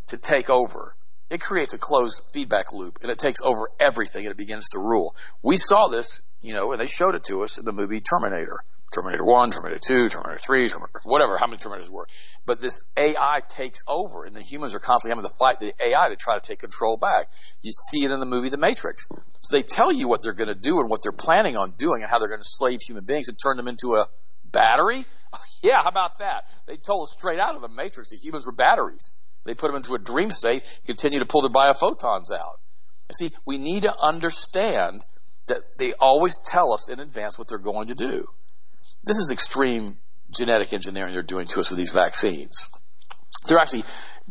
to 0.09 0.19
take 0.19 0.51
over, 0.51 0.95
it 1.31 1.41
creates 1.41 1.75
a 1.75 1.79
closed 1.79 2.23
feedback 2.33 2.73
loop 2.73 2.99
and 3.03 3.11
it 3.11 3.19
takes 3.19 3.41
over 3.41 3.71
everything 3.79 4.27
and 4.27 4.33
it 4.33 4.39
begins 4.39 4.71
to 4.71 4.79
rule. 4.79 5.15
We 5.43 5.57
saw 5.57 5.89
this, 5.89 6.23
you 6.43 6.55
know, 6.55 6.73
and 6.73 6.81
they 6.81 6.87
showed 6.87 7.15
it 7.15 7.25
to 7.25 7.43
us 7.43 7.59
in 7.59 7.65
the 7.65 7.73
movie 7.73 8.01
Terminator 8.01 8.65
Terminator 8.93 9.25
1, 9.25 9.53
Terminator 9.53 9.81
2, 9.81 10.09
Terminator 10.09 10.39
3, 10.39 10.69
Terminator, 10.69 11.01
whatever, 11.05 11.39
how 11.39 11.47
many 11.47 11.59
Terminators 11.59 11.89
were. 11.89 12.09
But 12.45 12.61
this 12.61 12.85
AI 12.97 13.41
takes 13.49 13.83
over 13.87 14.25
and 14.25 14.35
the 14.35 14.43
humans 14.43 14.75
are 14.75 14.81
constantly 14.81 15.17
having 15.17 15.31
to 15.31 15.37
fight 15.37 15.61
the 15.61 15.73
AI 15.81 16.09
to 16.09 16.17
try 16.17 16.35
to 16.35 16.41
take 16.41 16.59
control 16.59 16.97
back. 16.97 17.31
You 17.63 17.71
see 17.71 18.05
it 18.05 18.11
in 18.11 18.19
the 18.19 18.27
movie 18.27 18.49
The 18.49 18.57
Matrix. 18.57 19.07
So 19.43 19.57
they 19.57 19.63
tell 19.63 19.93
you 19.93 20.09
what 20.09 20.23
they're 20.23 20.33
going 20.33 20.49
to 20.49 20.59
do 20.59 20.81
and 20.81 20.91
what 20.91 21.03
they're 21.03 21.13
planning 21.13 21.57
on 21.57 21.75
doing 21.79 22.03
and 22.03 22.11
how 22.11 22.19
they're 22.19 22.29
going 22.29 22.41
to 22.41 22.49
slave 22.49 22.81
human 22.83 23.05
beings 23.05 23.29
and 23.29 23.39
turn 23.39 23.57
them 23.57 23.69
into 23.69 23.95
a 23.95 24.07
battery. 24.45 25.05
yeah, 25.63 25.83
how 25.83 25.89
about 25.89 26.19
that? 26.19 26.47
They 26.67 26.77
told 26.77 27.05
us 27.05 27.13
straight 27.13 27.39
out 27.39 27.55
of 27.55 27.63
The 27.63 27.69
Matrix 27.69 28.11
that 28.11 28.19
humans 28.21 28.45
were 28.45 28.53
batteries. 28.53 29.13
They 29.45 29.55
put 29.55 29.69
them 29.69 29.77
into 29.77 29.95
a 29.95 29.99
dream 29.99 30.31
state, 30.31 30.63
continue 30.87 31.19
to 31.19 31.27
pull 31.27 31.43
their 31.43 31.51
biophotons 31.51 32.31
out. 32.31 32.61
And 33.09 33.17
see, 33.17 33.31
we 33.45 33.59
need 33.59 33.83
to 33.83 33.95
understand 34.01 35.05
that 35.47 35.79
they 35.79 35.95
always 35.95 36.37
tell 36.37 36.73
us 36.73 36.89
in 36.89 37.01
advance 37.01 37.39
what 37.39 37.49
they're 37.49 37.59
going 37.59 37.89
to 37.89 37.95
do. 37.95 38.29
This 39.03 39.19
is 39.19 39.31
extreme 39.31 39.97
genetic 40.31 40.73
engineering 40.73 41.13
they're 41.13 41.23
doing 41.23 41.47
to 41.47 41.61
us 41.61 41.71
with 41.71 41.79
these 41.79 41.93
vaccines. 41.93 42.69
They're 43.47 43.59
actually 43.59 43.85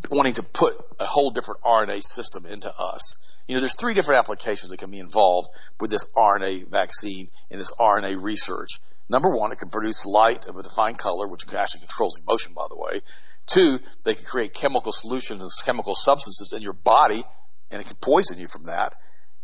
wanting 0.10 0.36
to 0.36 0.44
put 0.44 0.78
a 1.00 1.06
whole 1.06 1.32
different 1.32 1.62
RNA 1.62 2.04
system 2.04 2.46
into 2.46 2.72
us. 2.80 3.26
You 3.48 3.56
know, 3.56 3.62
there's 3.62 3.76
three 3.76 3.96
different 3.96 4.20
applications 4.20 4.70
that 4.70 4.78
can 4.78 4.92
be 4.92 5.00
involved 5.00 5.50
with 5.80 5.90
this 5.90 6.06
RNA 6.16 6.70
vaccine 6.70 7.30
and 7.50 7.60
this 7.60 7.72
RNA 7.72 8.22
research. 8.22 8.80
Number 9.10 9.36
one, 9.36 9.52
it 9.52 9.58
can 9.58 9.70
produce 9.70 10.06
light 10.06 10.46
of 10.46 10.56
a 10.56 10.64
defined 10.64 11.00
color, 11.00 11.28
which 11.28 11.52
actually 11.52 11.82
controls 11.82 12.16
emotion, 12.20 12.54
by 12.54 12.68
the 12.70 12.78
way. 12.78 13.02
Two, 13.50 13.80
they 14.04 14.14
can 14.14 14.26
create 14.26 14.54
chemical 14.54 14.92
solutions 14.92 15.42
and 15.42 15.52
chemical 15.66 15.96
substances 15.96 16.54
in 16.56 16.62
your 16.62 16.74
body, 16.74 17.24
and 17.72 17.82
it 17.82 17.88
can 17.88 17.98
poison 17.98 18.40
you 18.40 18.48
from 18.48 18.66
that. 18.66 18.96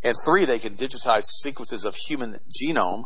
And 0.03 0.15
three, 0.25 0.45
they 0.45 0.59
can 0.59 0.75
digitize 0.75 1.23
sequences 1.23 1.85
of 1.85 1.95
human 1.95 2.39
genome 2.49 3.03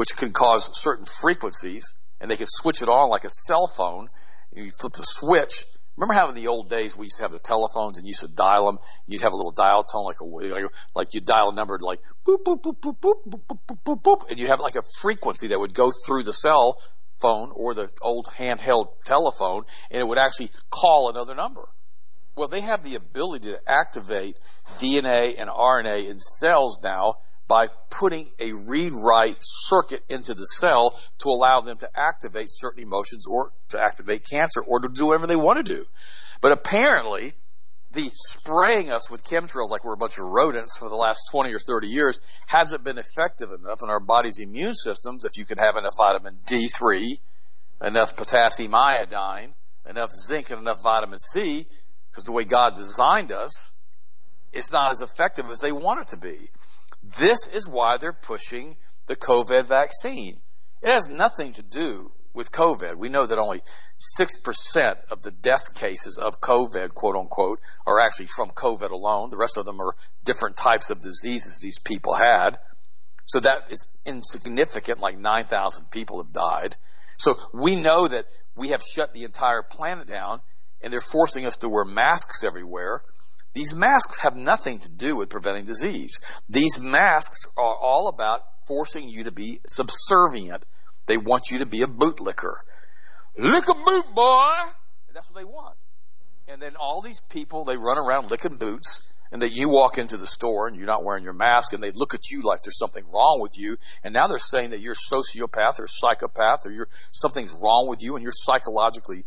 which 0.00 0.16
can 0.16 0.32
cause 0.32 0.70
certain 0.80 1.04
frequencies, 1.04 1.94
and 2.22 2.30
they 2.30 2.36
can 2.36 2.46
switch 2.48 2.80
it 2.80 2.88
on 2.88 3.10
like 3.10 3.24
a 3.24 3.28
cell 3.28 3.66
phone. 3.66 4.08
You 4.50 4.70
flip 4.70 4.94
the 4.94 5.02
switch. 5.02 5.66
Remember 5.94 6.14
how 6.14 6.30
in 6.30 6.34
the 6.34 6.46
old 6.46 6.70
days 6.70 6.96
we 6.96 7.04
used 7.04 7.18
to 7.18 7.24
have 7.24 7.32
the 7.32 7.38
telephones 7.38 7.98
and 7.98 8.06
you 8.06 8.12
used 8.12 8.22
to 8.22 8.28
dial 8.28 8.64
them. 8.64 8.78
You'd 9.06 9.20
have 9.20 9.34
a 9.34 9.36
little 9.36 9.52
dial 9.52 9.82
tone 9.82 10.06
like 10.06 10.20
a 10.20 10.24
like, 10.24 10.64
like 10.94 11.12
you 11.12 11.20
dial 11.20 11.50
a 11.50 11.54
number 11.54 11.78
like 11.82 11.98
boop 12.26 12.38
boop 12.44 12.62
boop 12.62 12.80
boop 12.80 12.98
boop 12.98 13.16
boop 13.28 13.58
boop 13.68 13.78
boop 13.84 14.02
boop, 14.02 14.30
and 14.30 14.40
you 14.40 14.46
have 14.46 14.60
like 14.60 14.76
a 14.76 14.82
frequency 15.00 15.48
that 15.48 15.60
would 15.60 15.74
go 15.74 15.92
through 16.06 16.22
the 16.22 16.32
cell 16.32 16.78
phone 17.20 17.50
or 17.54 17.74
the 17.74 17.88
old 18.02 18.26
handheld 18.26 18.88
telephone, 19.04 19.64
and 19.90 20.00
it 20.00 20.06
would 20.06 20.18
actually 20.18 20.50
call 20.70 21.10
another 21.10 21.34
number. 21.34 21.68
Well, 22.36 22.48
they 22.48 22.60
have 22.60 22.82
the 22.84 22.94
ability 22.94 23.50
to 23.50 23.60
activate 23.70 24.38
DNA 24.78 25.34
and 25.38 25.50
RNA 25.50 26.08
in 26.08 26.18
cells 26.18 26.80
now 26.82 27.16
by 27.48 27.66
putting 27.90 28.28
a 28.38 28.52
read 28.52 28.92
write 28.94 29.36
circuit 29.40 30.04
into 30.08 30.34
the 30.34 30.44
cell 30.44 30.98
to 31.18 31.28
allow 31.30 31.60
them 31.60 31.76
to 31.78 31.90
activate 31.94 32.46
certain 32.48 32.82
emotions 32.82 33.26
or 33.28 33.52
to 33.70 33.80
activate 33.80 34.24
cancer 34.30 34.62
or 34.64 34.78
to 34.78 34.88
do 34.88 35.06
whatever 35.06 35.26
they 35.26 35.36
want 35.36 35.64
to 35.64 35.74
do. 35.74 35.84
But 36.40 36.52
apparently, 36.52 37.34
the 37.92 38.08
spraying 38.14 38.90
us 38.90 39.10
with 39.10 39.24
chemtrails 39.24 39.70
like 39.70 39.84
we're 39.84 39.94
a 39.94 39.98
bunch 39.98 40.18
of 40.18 40.26
rodents 40.26 40.78
for 40.78 40.88
the 40.88 40.96
last 40.96 41.28
20 41.32 41.52
or 41.52 41.58
30 41.58 41.88
years 41.88 42.20
hasn't 42.46 42.84
been 42.84 42.98
effective 42.98 43.50
enough 43.50 43.80
in 43.82 43.90
our 43.90 43.98
body's 43.98 44.38
immune 44.38 44.74
systems. 44.74 45.24
If 45.24 45.36
you 45.36 45.44
can 45.44 45.58
have 45.58 45.76
enough 45.76 45.96
vitamin 45.96 46.38
D3, 46.46 47.18
enough 47.82 48.16
potassium 48.16 48.74
iodine, 48.74 49.54
enough 49.88 50.10
zinc, 50.10 50.50
and 50.50 50.60
enough 50.60 50.82
vitamin 50.82 51.18
C, 51.18 51.66
because 52.10 52.24
the 52.24 52.32
way 52.32 52.44
God 52.44 52.76
designed 52.76 53.32
us, 53.32 53.70
it's 54.52 54.72
not 54.72 54.92
as 54.92 55.00
effective 55.00 55.46
as 55.50 55.60
they 55.60 55.72
want 55.72 56.00
it 56.00 56.08
to 56.08 56.16
be. 56.16 56.50
This 57.02 57.48
is 57.48 57.68
why 57.68 57.96
they're 57.96 58.12
pushing 58.12 58.76
the 59.06 59.16
COVID 59.16 59.66
vaccine. 59.66 60.40
It 60.82 60.90
has 60.90 61.08
nothing 61.08 61.54
to 61.54 61.62
do 61.62 62.12
with 62.32 62.52
COVID. 62.52 62.96
We 62.96 63.08
know 63.08 63.26
that 63.26 63.38
only 63.38 63.62
6% 64.18 65.10
of 65.10 65.22
the 65.22 65.30
death 65.30 65.74
cases 65.74 66.16
of 66.16 66.40
COVID, 66.40 66.94
quote 66.94 67.16
unquote, 67.16 67.60
are 67.86 68.00
actually 68.00 68.26
from 68.26 68.50
COVID 68.50 68.90
alone. 68.90 69.30
The 69.30 69.36
rest 69.36 69.56
of 69.56 69.66
them 69.66 69.80
are 69.80 69.94
different 70.24 70.56
types 70.56 70.90
of 70.90 71.00
diseases 71.00 71.58
these 71.58 71.78
people 71.78 72.14
had. 72.14 72.58
So 73.26 73.40
that 73.40 73.70
is 73.70 73.86
insignificant, 74.06 75.00
like 75.00 75.18
9,000 75.18 75.90
people 75.90 76.22
have 76.22 76.32
died. 76.32 76.76
So 77.18 77.34
we 77.52 77.76
know 77.76 78.08
that 78.08 78.26
we 78.56 78.68
have 78.68 78.82
shut 78.82 79.12
the 79.12 79.24
entire 79.24 79.62
planet 79.62 80.08
down 80.08 80.40
and 80.82 80.92
they're 80.92 81.00
forcing 81.00 81.46
us 81.46 81.58
to 81.58 81.68
wear 81.68 81.84
masks 81.84 82.44
everywhere. 82.44 83.02
These 83.52 83.74
masks 83.74 84.22
have 84.22 84.36
nothing 84.36 84.78
to 84.80 84.88
do 84.88 85.16
with 85.16 85.28
preventing 85.28 85.64
disease. 85.64 86.18
These 86.48 86.80
masks 86.80 87.46
are 87.56 87.76
all 87.76 88.08
about 88.08 88.42
forcing 88.66 89.08
you 89.08 89.24
to 89.24 89.32
be 89.32 89.60
subservient. 89.66 90.64
They 91.10 91.16
want 91.16 91.50
you 91.50 91.58
to 91.58 91.66
be 91.66 91.82
a 91.82 91.88
bootlicker. 91.88 92.54
Lick 93.36 93.68
a 93.68 93.74
boot, 93.74 94.14
boy! 94.14 94.52
And 95.08 95.16
that's 95.16 95.28
what 95.28 95.36
they 95.36 95.44
want. 95.44 95.74
And 96.46 96.62
then 96.62 96.76
all 96.76 97.02
these 97.02 97.20
people, 97.32 97.64
they 97.64 97.76
run 97.76 97.98
around 97.98 98.30
licking 98.30 98.58
boots, 98.58 99.02
and 99.32 99.42
that 99.42 99.50
you 99.50 99.70
walk 99.70 99.98
into 99.98 100.16
the 100.16 100.28
store 100.28 100.68
and 100.68 100.76
you're 100.76 100.86
not 100.86 101.02
wearing 101.02 101.24
your 101.24 101.32
mask, 101.32 101.72
and 101.72 101.82
they 101.82 101.90
look 101.90 102.14
at 102.14 102.30
you 102.30 102.42
like 102.42 102.60
there's 102.62 102.78
something 102.78 103.04
wrong 103.12 103.40
with 103.42 103.58
you, 103.58 103.76
and 104.04 104.14
now 104.14 104.28
they're 104.28 104.38
saying 104.38 104.70
that 104.70 104.78
you're 104.78 104.92
a 104.92 105.14
sociopath 105.14 105.80
or 105.80 105.88
psychopath 105.88 106.64
or 106.64 106.70
you're 106.70 106.88
something's 107.10 107.54
wrong 107.60 107.88
with 107.88 108.04
you 108.04 108.14
and 108.14 108.22
you're 108.22 108.30
psychologically 108.32 109.24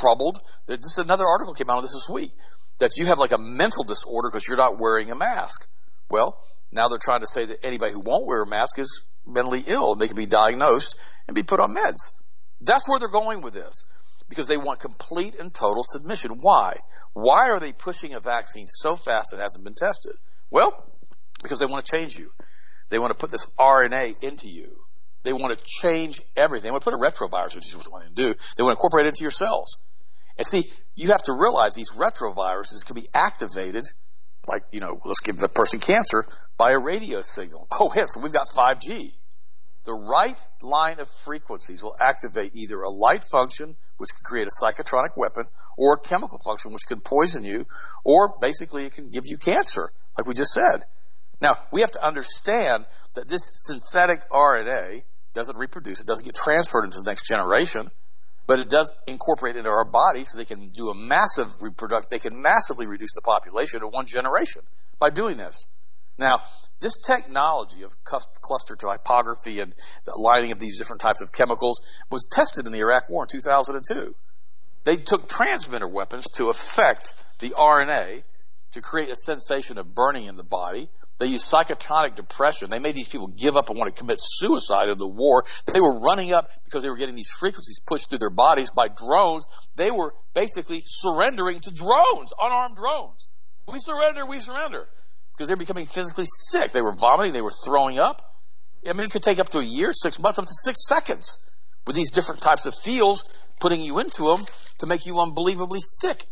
troubled. 0.00 0.40
Just 0.66 0.98
another 0.98 1.26
article 1.26 1.52
came 1.52 1.68
out 1.68 1.76
on 1.76 1.82
this 1.82 1.92
this 1.92 2.08
week 2.08 2.30
that 2.78 2.96
you 2.96 3.04
have 3.04 3.18
like 3.18 3.32
a 3.32 3.38
mental 3.38 3.84
disorder 3.84 4.30
because 4.30 4.48
you're 4.48 4.56
not 4.56 4.78
wearing 4.78 5.10
a 5.10 5.14
mask. 5.14 5.68
Well, 6.08 6.38
now 6.70 6.88
they're 6.88 6.96
trying 6.96 7.20
to 7.20 7.26
say 7.26 7.44
that 7.44 7.58
anybody 7.62 7.92
who 7.92 8.00
won't 8.00 8.26
wear 8.26 8.44
a 8.44 8.46
mask 8.46 8.78
is 8.78 9.04
mentally 9.26 9.62
ill 9.66 9.92
and 9.92 10.00
they 10.00 10.08
can 10.08 10.16
be 10.16 10.26
diagnosed 10.26 10.96
and 11.26 11.34
be 11.34 11.42
put 11.42 11.60
on 11.60 11.74
meds. 11.74 12.10
That's 12.60 12.88
where 12.88 12.98
they're 12.98 13.08
going 13.08 13.42
with 13.42 13.54
this 13.54 13.84
because 14.28 14.48
they 14.48 14.56
want 14.56 14.80
complete 14.80 15.34
and 15.38 15.52
total 15.52 15.82
submission. 15.84 16.38
Why? 16.40 16.74
Why 17.12 17.50
are 17.50 17.60
they 17.60 17.72
pushing 17.72 18.14
a 18.14 18.20
vaccine 18.20 18.66
so 18.66 18.96
fast 18.96 19.32
it 19.32 19.40
hasn't 19.40 19.64
been 19.64 19.74
tested? 19.74 20.12
Well, 20.50 20.72
because 21.42 21.58
they 21.58 21.66
want 21.66 21.84
to 21.84 21.90
change 21.90 22.18
you. 22.18 22.30
They 22.88 22.98
want 22.98 23.10
to 23.12 23.18
put 23.18 23.30
this 23.30 23.46
RNA 23.58 24.22
into 24.22 24.48
you. 24.48 24.76
They 25.22 25.32
want 25.32 25.56
to 25.56 25.64
change 25.64 26.20
everything. 26.36 26.68
They 26.68 26.72
want 26.72 26.84
to 26.84 26.90
put 26.90 26.98
a 26.98 27.02
retrovirus, 27.02 27.54
which 27.54 27.66
is 27.66 27.76
what 27.76 27.84
they 27.84 27.90
want 27.90 28.08
to 28.08 28.14
do. 28.14 28.34
They 28.56 28.62
want 28.62 28.72
to 28.72 28.78
incorporate 28.78 29.06
it 29.06 29.10
into 29.10 29.22
your 29.22 29.30
cells. 29.30 29.76
And 30.36 30.46
see, 30.46 30.64
you 30.94 31.08
have 31.08 31.22
to 31.24 31.32
realize 31.32 31.74
these 31.74 31.92
retroviruses 31.92 32.84
can 32.84 32.94
be 32.94 33.06
activated, 33.14 33.84
like, 34.46 34.64
you 34.72 34.80
know, 34.80 35.00
let's 35.04 35.20
give 35.20 35.38
the 35.38 35.48
person 35.48 35.80
cancer, 35.80 36.26
by 36.58 36.72
a 36.72 36.78
radio 36.78 37.22
signal. 37.22 37.66
Oh, 37.70 37.88
hence, 37.88 38.16
we've 38.16 38.32
got 38.32 38.48
5G. 38.48 39.12
The 39.84 39.92
right 39.92 40.40
line 40.62 41.00
of 41.00 41.08
frequencies 41.08 41.82
will 41.82 41.96
activate 42.00 42.54
either 42.54 42.80
a 42.80 42.90
light 42.90 43.24
function, 43.24 43.76
which 43.96 44.10
can 44.10 44.24
create 44.24 44.46
a 44.46 44.64
psychotronic 44.64 45.16
weapon, 45.16 45.46
or 45.76 45.94
a 45.94 45.98
chemical 45.98 46.38
function, 46.44 46.72
which 46.72 46.86
can 46.86 47.00
poison 47.00 47.44
you, 47.44 47.66
or 48.04 48.34
basically 48.40 48.84
it 48.84 48.94
can 48.94 49.10
give 49.10 49.24
you 49.26 49.38
cancer, 49.38 49.90
like 50.16 50.26
we 50.26 50.34
just 50.34 50.52
said. 50.52 50.84
Now, 51.40 51.56
we 51.72 51.80
have 51.80 51.90
to 51.92 52.06
understand 52.06 52.86
that 53.14 53.28
this 53.28 53.50
synthetic 53.54 54.20
RNA 54.30 55.02
doesn't 55.34 55.56
reproduce, 55.56 56.00
it 56.00 56.06
doesn't 56.06 56.24
get 56.24 56.36
transferred 56.36 56.84
into 56.84 57.00
the 57.00 57.10
next 57.10 57.26
generation 57.26 57.90
but 58.46 58.58
it 58.58 58.68
does 58.68 58.94
incorporate 59.06 59.56
into 59.56 59.70
our 59.70 59.84
body 59.84 60.24
so 60.24 60.36
they 60.36 60.44
can 60.44 60.70
do 60.70 60.90
a 60.90 60.94
massive 60.94 61.48
reproduct 61.62 62.10
they 62.10 62.18
can 62.18 62.40
massively 62.42 62.86
reduce 62.86 63.14
the 63.14 63.22
population 63.22 63.82
in 63.82 63.88
one 63.88 64.06
generation 64.06 64.62
by 64.98 65.10
doing 65.10 65.36
this. 65.36 65.66
Now 66.18 66.42
this 66.82 67.00
technology 67.00 67.82
of 67.82 67.94
cluster 68.04 68.76
topology 68.76 69.62
and 69.62 69.72
the 70.04 70.18
lining 70.18 70.52
of 70.52 70.58
these 70.58 70.78
different 70.78 71.00
types 71.00 71.22
of 71.22 71.32
chemicals 71.32 71.80
was 72.10 72.24
tested 72.30 72.66
in 72.66 72.72
the 72.72 72.80
iraq 72.80 73.08
war 73.08 73.22
in 73.22 73.28
2002 73.28 74.14
they 74.84 74.96
took 74.96 75.28
transmitter 75.28 75.86
weapons 75.86 76.26
to 76.34 76.50
affect 76.50 77.14
the 77.38 77.50
rna 77.50 78.22
to 78.72 78.80
create 78.80 79.10
a 79.10 79.16
sensation 79.16 79.78
of 79.78 79.94
burning 79.94 80.26
in 80.26 80.36
the 80.36 80.44
body 80.44 80.88
they 81.22 81.28
used 81.28 81.44
psychotronic 81.44 82.16
depression. 82.16 82.68
They 82.68 82.80
made 82.80 82.96
these 82.96 83.08
people 83.08 83.28
give 83.28 83.56
up 83.56 83.70
and 83.70 83.78
want 83.78 83.94
to 83.94 83.98
commit 83.98 84.18
suicide 84.20 84.88
in 84.88 84.98
the 84.98 85.06
war. 85.06 85.44
They 85.72 85.80
were 85.80 86.00
running 86.00 86.32
up 86.32 86.50
because 86.64 86.82
they 86.82 86.90
were 86.90 86.96
getting 86.96 87.14
these 87.14 87.30
frequencies 87.30 87.78
pushed 87.78 88.08
through 88.08 88.18
their 88.18 88.28
bodies 88.28 88.72
by 88.72 88.88
drones. 88.88 89.46
They 89.76 89.92
were 89.92 90.14
basically 90.34 90.82
surrendering 90.84 91.60
to 91.60 91.72
drones, 91.72 92.34
unarmed 92.40 92.74
drones. 92.74 93.28
We 93.72 93.78
surrender, 93.78 94.26
we 94.26 94.40
surrender. 94.40 94.88
Because 95.32 95.46
they're 95.46 95.56
becoming 95.56 95.86
physically 95.86 96.24
sick. 96.26 96.72
They 96.72 96.82
were 96.82 96.96
vomiting, 96.96 97.32
they 97.32 97.40
were 97.40 97.52
throwing 97.52 98.00
up. 98.00 98.20
I 98.84 98.92
mean, 98.92 99.06
it 99.06 99.12
could 99.12 99.22
take 99.22 99.38
up 99.38 99.50
to 99.50 99.58
a 99.58 99.64
year, 99.64 99.92
six 99.92 100.18
months, 100.18 100.40
up 100.40 100.46
to 100.46 100.52
six 100.52 100.88
seconds 100.88 101.48
with 101.86 101.94
these 101.94 102.10
different 102.10 102.40
types 102.40 102.66
of 102.66 102.74
feels 102.74 103.24
putting 103.60 103.80
you 103.80 104.00
into 104.00 104.24
them 104.24 104.44
to 104.78 104.86
make 104.86 105.06
you 105.06 105.20
unbelievably 105.20 105.80
sick 105.82 106.24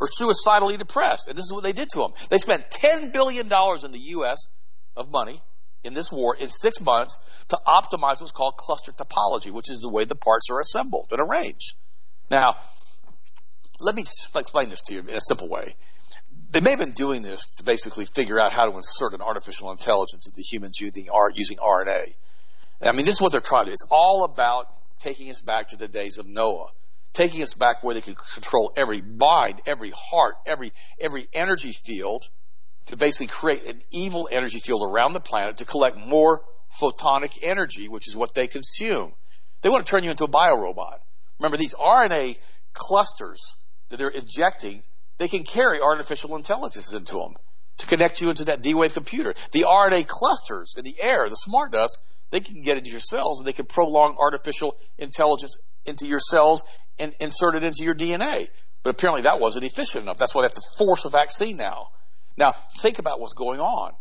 or 0.00 0.08
suicidally 0.08 0.76
depressed. 0.76 1.28
And 1.28 1.36
this 1.36 1.44
is 1.44 1.52
what 1.52 1.64
they 1.64 1.72
did 1.72 1.88
to 1.90 1.98
them. 1.98 2.12
They 2.30 2.38
spent 2.38 2.70
$10 2.70 3.12
billion 3.12 3.46
in 3.46 3.92
the 3.92 4.02
U.S. 4.08 4.48
of 4.96 5.10
money 5.10 5.40
in 5.82 5.94
this 5.94 6.10
war 6.10 6.34
in 6.34 6.48
six 6.48 6.80
months 6.80 7.18
to 7.48 7.58
optimize 7.66 8.20
what's 8.20 8.32
called 8.32 8.56
cluster 8.56 8.92
topology, 8.92 9.50
which 9.50 9.70
is 9.70 9.80
the 9.80 9.90
way 9.90 10.04
the 10.04 10.14
parts 10.14 10.48
are 10.50 10.58
assembled 10.58 11.08
and 11.12 11.20
arranged. 11.20 11.74
Now, 12.30 12.56
let 13.80 13.94
me 13.94 14.02
explain 14.02 14.70
this 14.70 14.82
to 14.82 14.94
you 14.94 15.00
in 15.00 15.10
a 15.10 15.20
simple 15.20 15.48
way. 15.48 15.74
They 16.50 16.60
may 16.60 16.70
have 16.70 16.78
been 16.78 16.92
doing 16.92 17.22
this 17.22 17.46
to 17.56 17.64
basically 17.64 18.06
figure 18.06 18.40
out 18.40 18.52
how 18.52 18.70
to 18.70 18.76
insert 18.76 19.12
an 19.12 19.20
artificial 19.20 19.72
intelligence 19.72 20.26
into 20.26 20.40
humans 20.40 20.80
using, 20.80 21.06
RNA. 21.06 22.14
I 22.82 22.92
mean, 22.92 23.06
this 23.06 23.16
is 23.16 23.20
what 23.20 23.32
they're 23.32 23.40
trying 23.40 23.64
to 23.64 23.70
do. 23.70 23.72
It's 23.72 23.88
all 23.90 24.24
about 24.24 24.68
taking 25.00 25.30
us 25.30 25.42
back 25.42 25.68
to 25.68 25.76
the 25.76 25.88
days 25.88 26.18
of 26.18 26.26
Noah, 26.26 26.68
taking 27.14 27.42
us 27.42 27.54
back 27.54 27.82
where 27.82 27.94
they 27.94 28.00
could 28.00 28.18
control 28.18 28.72
every 28.76 29.00
mind, 29.00 29.62
every 29.66 29.90
heart, 29.90 30.34
every, 30.46 30.72
every 31.00 31.26
energy 31.32 31.72
field 31.72 32.24
to 32.86 32.96
basically 32.96 33.28
create 33.28 33.64
an 33.66 33.80
evil 33.92 34.28
energy 34.30 34.58
field 34.58 34.82
around 34.92 35.14
the 35.14 35.20
planet 35.20 35.58
to 35.58 35.64
collect 35.64 35.96
more 35.96 36.42
photonic 36.78 37.38
energy, 37.42 37.88
which 37.88 38.08
is 38.08 38.16
what 38.16 38.34
they 38.34 38.46
consume. 38.46 39.12
They 39.62 39.70
want 39.70 39.86
to 39.86 39.90
turn 39.90 40.04
you 40.04 40.10
into 40.10 40.24
a 40.24 40.28
biorobot. 40.28 40.98
Remember, 41.38 41.56
these 41.56 41.74
RNA 41.74 42.36
clusters 42.72 43.56
that 43.88 43.98
they're 43.98 44.08
injecting, 44.08 44.82
they 45.18 45.28
can 45.28 45.44
carry 45.44 45.80
artificial 45.80 46.36
intelligence 46.36 46.92
into 46.92 47.14
them 47.14 47.34
to 47.78 47.86
connect 47.86 48.20
you 48.20 48.30
into 48.30 48.46
that 48.46 48.62
D-Wave 48.62 48.92
computer. 48.92 49.34
The 49.52 49.62
RNA 49.62 50.06
clusters 50.06 50.74
in 50.76 50.84
the 50.84 50.94
air, 51.00 51.28
the 51.28 51.36
smart 51.36 51.72
dust, 51.72 51.98
they 52.30 52.40
can 52.40 52.62
get 52.62 52.76
into 52.76 52.90
your 52.90 53.00
cells 53.00 53.40
and 53.40 53.48
they 53.48 53.52
can 53.52 53.66
prolong 53.66 54.16
artificial 54.18 54.76
intelligence 54.98 55.56
into 55.86 56.06
your 56.06 56.20
cells 56.20 56.62
and 56.98 57.14
insert 57.20 57.54
it 57.54 57.62
into 57.62 57.84
your 57.84 57.94
DNA. 57.94 58.48
But 58.82 58.90
apparently 58.90 59.22
that 59.22 59.40
wasn't 59.40 59.64
efficient 59.64 60.04
enough. 60.04 60.18
That's 60.18 60.34
why 60.34 60.42
they 60.42 60.46
have 60.46 60.54
to 60.54 60.62
force 60.78 61.04
a 61.04 61.10
vaccine 61.10 61.56
now. 61.56 61.88
Now, 62.36 62.52
think 62.78 62.98
about 62.98 63.20
what's 63.20 63.34
going 63.34 63.60
on. 63.60 63.92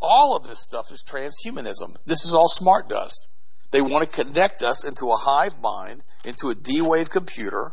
All 0.00 0.36
of 0.36 0.46
this 0.46 0.60
stuff 0.60 0.90
is 0.90 1.04
transhumanism. 1.06 1.96
This 2.04 2.24
is 2.24 2.34
all 2.34 2.48
smart 2.48 2.88
dust. 2.88 3.32
They 3.70 3.80
want 3.80 4.10
to 4.10 4.24
connect 4.24 4.62
us 4.62 4.84
into 4.84 5.10
a 5.10 5.16
hive 5.16 5.60
mind, 5.60 6.02
into 6.24 6.50
a 6.50 6.54
D-Wave 6.54 7.10
computer, 7.10 7.72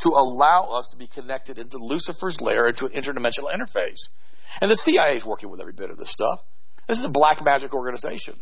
to 0.00 0.08
allow 0.10 0.68
us 0.72 0.90
to 0.90 0.96
be 0.96 1.06
connected 1.06 1.58
into 1.58 1.78
Lucifer's 1.78 2.40
lair, 2.40 2.66
into 2.66 2.86
an 2.86 2.92
interdimensional 2.92 3.52
interface. 3.52 4.10
And 4.60 4.70
the 4.70 4.76
CIA 4.76 5.16
is 5.16 5.24
working 5.24 5.50
with 5.50 5.60
every 5.60 5.72
bit 5.72 5.90
of 5.90 5.96
this 5.96 6.10
stuff. 6.10 6.42
This 6.86 6.98
is 6.98 7.04
a 7.04 7.10
black 7.10 7.44
magic 7.44 7.74
organization. 7.74 8.34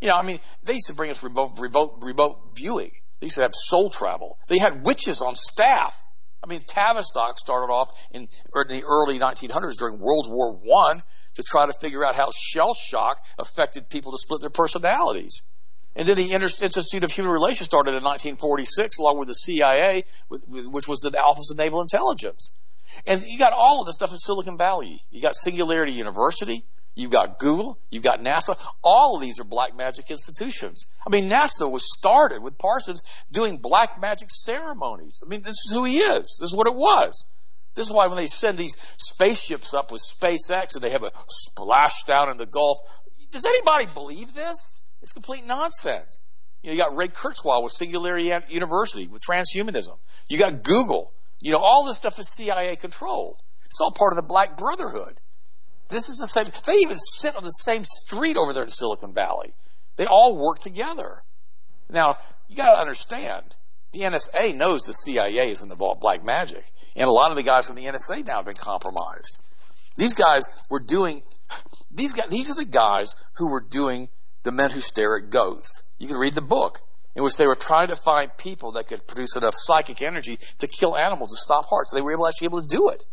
You 0.00 0.08
know, 0.08 0.16
I 0.16 0.22
mean, 0.22 0.38
they 0.62 0.74
used 0.74 0.88
to 0.88 0.94
bring 0.94 1.10
us 1.10 1.22
remote, 1.22 1.58
remote, 1.58 1.98
remote 2.02 2.54
viewing. 2.54 2.90
They 3.20 3.26
used 3.26 3.36
to 3.36 3.42
have 3.42 3.54
soul 3.54 3.90
travel. 3.90 4.38
They 4.48 4.58
had 4.58 4.84
witches 4.84 5.22
on 5.22 5.34
staff. 5.34 6.02
I 6.42 6.46
mean, 6.46 6.60
Tavistock 6.66 7.38
started 7.38 7.72
off 7.72 7.88
in, 8.12 8.22
in 8.22 8.28
the 8.68 8.84
early 8.84 9.18
1900s 9.18 9.76
during 9.76 9.98
World 9.98 10.30
War 10.30 10.56
One 10.56 11.02
to 11.34 11.42
try 11.42 11.66
to 11.66 11.72
figure 11.72 12.04
out 12.04 12.14
how 12.14 12.30
shell 12.30 12.74
shock 12.74 13.20
affected 13.38 13.88
people 13.88 14.12
to 14.12 14.18
split 14.18 14.40
their 14.40 14.50
personalities. 14.50 15.42
And 15.96 16.08
then 16.08 16.16
the 16.16 16.30
Institute 16.30 17.02
of 17.02 17.12
Human 17.12 17.32
Relations 17.32 17.66
started 17.66 17.90
in 17.90 18.04
1946, 18.04 18.98
along 18.98 19.18
with 19.18 19.28
the 19.28 19.34
CIA, 19.34 20.04
which 20.28 20.86
was 20.86 21.00
the 21.00 21.10
Office 21.18 21.50
of 21.50 21.58
Naval 21.58 21.80
Intelligence. 21.80 22.52
And 23.06 23.22
you 23.26 23.38
got 23.38 23.52
all 23.52 23.80
of 23.80 23.86
this 23.86 23.96
stuff 23.96 24.12
in 24.12 24.16
Silicon 24.16 24.56
Valley. 24.56 25.02
You 25.10 25.20
got 25.20 25.34
Singularity 25.34 25.92
University. 25.92 26.64
You've 26.98 27.12
got 27.12 27.38
Google. 27.38 27.78
You've 27.92 28.02
got 28.02 28.24
NASA. 28.24 28.58
All 28.82 29.14
of 29.14 29.22
these 29.22 29.38
are 29.38 29.44
black 29.44 29.76
magic 29.76 30.10
institutions. 30.10 30.88
I 31.06 31.10
mean, 31.10 31.30
NASA 31.30 31.70
was 31.70 31.88
started 31.96 32.42
with 32.42 32.58
Parsons 32.58 33.04
doing 33.30 33.58
black 33.58 34.00
magic 34.00 34.32
ceremonies. 34.32 35.22
I 35.24 35.28
mean, 35.28 35.42
this 35.42 35.64
is 35.64 35.70
who 35.72 35.84
he 35.84 35.98
is. 35.98 36.38
This 36.40 36.50
is 36.50 36.56
what 36.56 36.66
it 36.66 36.74
was. 36.74 37.24
This 37.76 37.86
is 37.86 37.92
why 37.92 38.08
when 38.08 38.16
they 38.16 38.26
send 38.26 38.58
these 38.58 38.76
spaceships 38.98 39.74
up 39.74 39.92
with 39.92 40.02
SpaceX 40.02 40.74
and 40.74 40.82
they 40.82 40.90
have 40.90 41.04
a 41.04 41.12
splash 41.28 42.02
down 42.02 42.30
in 42.30 42.36
the 42.36 42.46
Gulf, 42.46 42.78
does 43.30 43.44
anybody 43.44 43.86
believe 43.94 44.34
this? 44.34 44.82
It's 45.00 45.12
complete 45.12 45.46
nonsense. 45.46 46.18
You 46.64 46.70
know, 46.70 46.72
you 46.72 46.78
got 46.78 46.96
Ray 46.96 47.06
Kurzweil 47.06 47.62
with 47.62 47.74
Singularity 47.74 48.32
University 48.48 49.06
with 49.06 49.22
transhumanism. 49.22 49.96
You 50.28 50.38
got 50.38 50.64
Google. 50.64 51.12
You 51.40 51.52
know, 51.52 51.60
all 51.60 51.86
this 51.86 51.98
stuff 51.98 52.18
is 52.18 52.28
CIA 52.28 52.74
controlled. 52.74 53.36
It's 53.66 53.80
all 53.80 53.92
part 53.92 54.12
of 54.12 54.16
the 54.16 54.26
Black 54.26 54.58
Brotherhood. 54.58 55.20
This 55.88 56.08
is 56.08 56.18
the 56.18 56.26
same. 56.26 56.46
They 56.66 56.80
even 56.80 56.98
sit 56.98 57.36
on 57.36 57.44
the 57.44 57.50
same 57.50 57.84
street 57.84 58.36
over 58.36 58.52
there 58.52 58.64
in 58.64 58.70
Silicon 58.70 59.14
Valley. 59.14 59.52
They 59.96 60.06
all 60.06 60.36
work 60.36 60.58
together. 60.60 61.22
Now, 61.90 62.16
you 62.48 62.56
got 62.56 62.74
to 62.74 62.80
understand, 62.80 63.44
the 63.92 64.00
NSA 64.00 64.54
knows 64.54 64.84
the 64.84 64.92
CIA 64.92 65.50
is 65.50 65.62
in 65.62 65.68
the 65.68 65.76
black 65.76 66.24
magic, 66.24 66.64
and 66.94 67.08
a 67.08 67.12
lot 67.12 67.30
of 67.30 67.36
the 67.36 67.42
guys 67.42 67.66
from 67.66 67.76
the 67.76 67.84
NSA 67.84 68.26
now 68.26 68.36
have 68.36 68.44
been 68.44 68.54
compromised. 68.54 69.40
These 69.96 70.14
guys 70.14 70.44
were 70.70 70.80
doing. 70.80 71.22
These 71.90 72.12
guys. 72.12 72.28
These 72.30 72.50
are 72.50 72.54
the 72.54 72.70
guys 72.70 73.16
who 73.34 73.50
were 73.50 73.60
doing 73.60 74.08
the 74.44 74.52
men 74.52 74.70
who 74.70 74.80
stare 74.80 75.16
at 75.16 75.30
goats. 75.30 75.82
You 75.98 76.06
can 76.06 76.18
read 76.18 76.34
the 76.34 76.42
book 76.42 76.80
in 77.16 77.24
which 77.24 77.36
they 77.36 77.46
were 77.46 77.56
trying 77.56 77.88
to 77.88 77.96
find 77.96 78.30
people 78.36 78.72
that 78.72 78.86
could 78.86 79.06
produce 79.06 79.34
enough 79.36 79.54
psychic 79.56 80.02
energy 80.02 80.38
to 80.58 80.68
kill 80.68 80.96
animals 80.96 81.32
to 81.32 81.36
stop 81.36 81.66
hearts. 81.66 81.92
They 81.92 82.00
were 82.00 82.12
able 82.12 82.28
actually 82.28 82.46
able 82.46 82.62
to 82.62 82.68
do 82.68 82.90
it. 82.90 83.04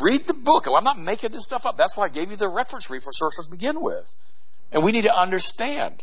Read 0.00 0.26
the 0.26 0.34
book. 0.34 0.66
I'm 0.66 0.84
not 0.84 0.98
making 0.98 1.30
this 1.30 1.44
stuff 1.44 1.66
up. 1.66 1.76
That's 1.76 1.96
why 1.96 2.04
I 2.04 2.08
gave 2.08 2.30
you 2.30 2.36
the 2.36 2.48
reference 2.48 2.90
resources 2.90 3.46
to 3.46 3.50
begin 3.50 3.80
with. 3.80 4.14
And 4.72 4.84
we 4.84 4.92
need 4.92 5.04
to 5.04 5.16
understand 5.16 6.02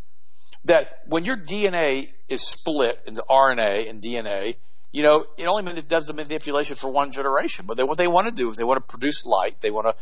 that 0.65 0.99
when 1.05 1.25
your 1.25 1.37
DNA 1.37 2.09
is 2.27 2.41
split 2.41 2.99
into 3.05 3.23
RNA 3.29 3.89
and 3.89 4.01
DNA, 4.01 4.55
you 4.91 5.03
know, 5.03 5.25
it 5.37 5.47
only 5.47 5.81
does 5.81 6.07
the 6.07 6.13
manipulation 6.13 6.75
for 6.75 6.89
one 6.89 7.11
generation. 7.11 7.65
But 7.67 7.77
what 7.87 7.97
they 7.97 8.07
want 8.07 8.27
to 8.27 8.33
do 8.33 8.49
is 8.49 8.57
they 8.57 8.63
want 8.63 8.77
to 8.77 8.91
produce 8.91 9.25
light. 9.25 9.61
They 9.61 9.71
want 9.71 9.87
to, 9.87 9.95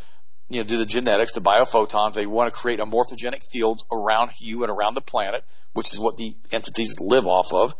you 0.49 0.61
know, 0.61 0.67
do 0.67 0.77
the 0.77 0.85
genetics, 0.85 1.33
the 1.33 1.41
biophotons. 1.41 2.13
They 2.13 2.25
want 2.25 2.53
to 2.53 2.57
create 2.59 2.79
a 2.79 2.85
morphogenic 2.85 3.43
field 3.49 3.83
around 3.91 4.31
you 4.37 4.63
and 4.63 4.71
around 4.71 4.93
the 4.93 5.01
planet, 5.01 5.43
which 5.73 5.91
is 5.93 5.99
what 5.99 6.17
the 6.17 6.35
entities 6.51 6.99
live 6.99 7.27
off 7.27 7.51
of. 7.53 7.75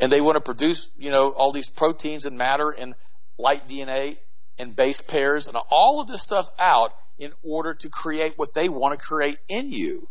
And 0.00 0.10
they 0.10 0.20
want 0.20 0.36
to 0.36 0.40
produce, 0.40 0.88
you 0.98 1.10
know, 1.10 1.30
all 1.30 1.52
these 1.52 1.68
proteins 1.68 2.24
and 2.26 2.38
matter 2.38 2.70
and 2.70 2.94
light 3.38 3.68
DNA 3.68 4.16
and 4.58 4.76
base 4.76 5.00
pairs 5.00 5.48
and 5.48 5.56
all 5.70 6.00
of 6.00 6.08
this 6.08 6.22
stuff 6.22 6.46
out 6.58 6.92
in 7.18 7.32
order 7.42 7.74
to 7.74 7.88
create 7.88 8.34
what 8.36 8.54
they 8.54 8.68
want 8.68 8.98
to 8.98 9.04
create 9.04 9.38
in 9.48 9.72
you. 9.72 10.08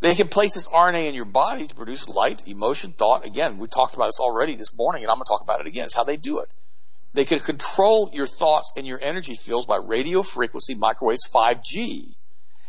They 0.00 0.14
can 0.14 0.28
place 0.28 0.54
this 0.54 0.68
RNA 0.68 1.08
in 1.08 1.14
your 1.14 1.26
body 1.26 1.66
to 1.66 1.74
produce 1.74 2.08
light, 2.08 2.48
emotion, 2.48 2.92
thought. 2.92 3.26
Again, 3.26 3.58
we 3.58 3.68
talked 3.68 3.94
about 3.94 4.06
this 4.06 4.20
already 4.20 4.56
this 4.56 4.72
morning, 4.74 5.02
and 5.02 5.10
I'm 5.10 5.16
going 5.16 5.26
to 5.26 5.30
talk 5.30 5.42
about 5.42 5.60
it 5.60 5.66
again. 5.66 5.84
It's 5.84 5.94
how 5.94 6.04
they 6.04 6.16
do 6.16 6.40
it. 6.40 6.48
They 7.12 7.24
can 7.24 7.40
control 7.40 8.10
your 8.12 8.26
thoughts 8.26 8.72
and 8.76 8.86
your 8.86 8.98
energy 9.02 9.34
fields 9.34 9.66
by 9.66 9.76
radio 9.76 10.22
frequency 10.22 10.74
microwaves 10.74 11.28
5G. 11.34 12.14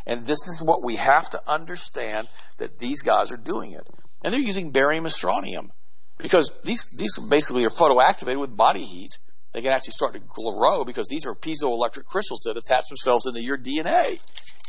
And 0.06 0.26
this 0.26 0.48
is 0.48 0.62
what 0.66 0.84
we 0.84 0.96
have 0.98 1.30
to 1.30 1.40
understand 1.48 2.28
that 2.58 2.80
these 2.80 3.02
guys 3.02 3.32
are 3.32 3.38
doing 3.38 3.74
it. 3.74 3.88
And 4.24 4.34
they're 4.34 4.42
using 4.42 4.72
barium 4.72 5.08
strontium 5.10 5.72
because 6.18 6.52
these, 6.64 6.86
these 6.90 7.18
basically 7.18 7.66
are 7.66 7.70
photoactivated 7.70 8.40
with 8.40 8.56
body 8.56 8.84
heat 8.84 9.18
they 9.54 9.62
can 9.62 9.72
actually 9.72 9.92
start 9.92 10.14
to 10.14 10.20
grow 10.20 10.86
because 10.86 11.08
these 11.08 11.26
are 11.26 11.36
piezoelectric 11.36 12.06
crystals 12.06 12.42
that 12.46 12.58
attach 12.58 12.88
themselves 12.90 13.26
into 13.26 13.42
your 13.42 13.58
DNA. 13.58 14.24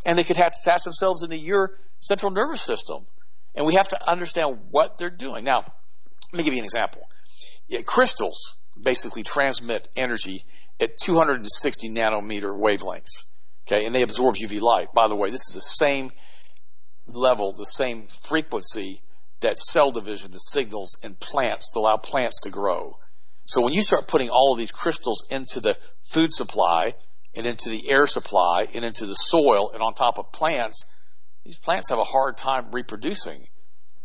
And 0.05 0.19
they 0.19 0.25
can 0.25 0.37
attach 0.37 0.83
themselves 0.85 1.23
into 1.23 1.37
your 1.37 1.79
central 2.01 2.33
nervous 2.33 2.61
system. 2.61 3.07
And 3.55 3.67
we 3.67 3.75
have 3.75 3.89
to 3.89 4.11
understand 4.11 4.59
what 4.71 4.99
they're 4.99 5.11
doing. 5.11 5.45
Now, 5.45 5.65
let 6.33 6.39
me 6.39 6.45
give 6.45 6.55
you 6.55 6.61
an 6.61 6.65
example. 6.65 7.03
Yeah, 7.69 7.83
crystals 7.83 8.57
basically 8.81 9.23
transmit 9.23 9.89
energy 9.95 10.45
at 10.81 10.97
260 10.99 11.91
nanometer 11.91 12.59
wavelengths. 12.59 13.31
Okay, 13.69 13.87
and 13.87 13.95
they 13.95 14.03
absorb 14.03 14.35
UV 14.35 14.61
light. 14.61 14.93
By 14.93 15.07
the 15.07 15.15
way, 15.15 15.31
this 15.31 15.49
is 15.49 15.55
the 15.55 15.61
same 15.61 16.11
level, 17.07 17.53
the 17.53 17.65
same 17.65 18.07
frequency 18.09 19.01
that 19.41 19.59
cell 19.59 19.91
division, 19.93 20.33
the 20.33 20.39
signals 20.39 20.97
in 21.03 21.15
plants 21.15 21.73
to 21.73 21.79
allow 21.79 21.97
plants 21.97 22.41
to 22.43 22.51
grow. 22.51 22.97
So 23.45 23.61
when 23.63 23.73
you 23.73 23.83
start 23.83 24.09
putting 24.09 24.31
all 24.31 24.53
of 24.53 24.59
these 24.59 24.73
crystals 24.73 25.27
into 25.31 25.61
the 25.61 25.77
food 26.03 26.33
supply 26.33 26.95
and 27.35 27.47
into 27.47 27.71
the 27.71 27.91
air 27.91 28.07
supply 28.07 28.67
and 28.75 28.85
into 28.85 29.07
the 29.07 29.15
soil 29.15 29.71
and 29.73 29.83
on 29.83 29.95
top 29.95 30.19
of 30.19 30.33
plants, 30.33 30.85
these 31.45 31.59
plants 31.59 31.91
have 31.91 31.99
a 31.99 32.05
hard 32.05 32.39
time 32.39 32.71
reproducing. 32.71 33.49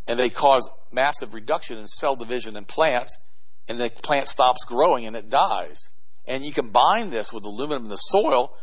And 0.06 0.18
they 0.18 0.28
cause 0.28 0.68
massive 0.90 1.34
reduction 1.34 1.78
in 1.78 1.86
cell 1.86 2.16
division 2.16 2.56
in 2.56 2.64
plants, 2.64 3.30
and 3.68 3.78
the 3.78 3.90
plant 4.02 4.26
stops 4.26 4.64
growing 4.64 5.06
and 5.06 5.14
it 5.14 5.28
dies. 5.28 5.90
And 6.26 6.44
you 6.44 6.52
combine 6.52 7.10
this 7.10 7.32
with 7.32 7.44
aluminum 7.44 7.84
in 7.84 7.90
the 7.90 7.96
soil, 7.96 8.54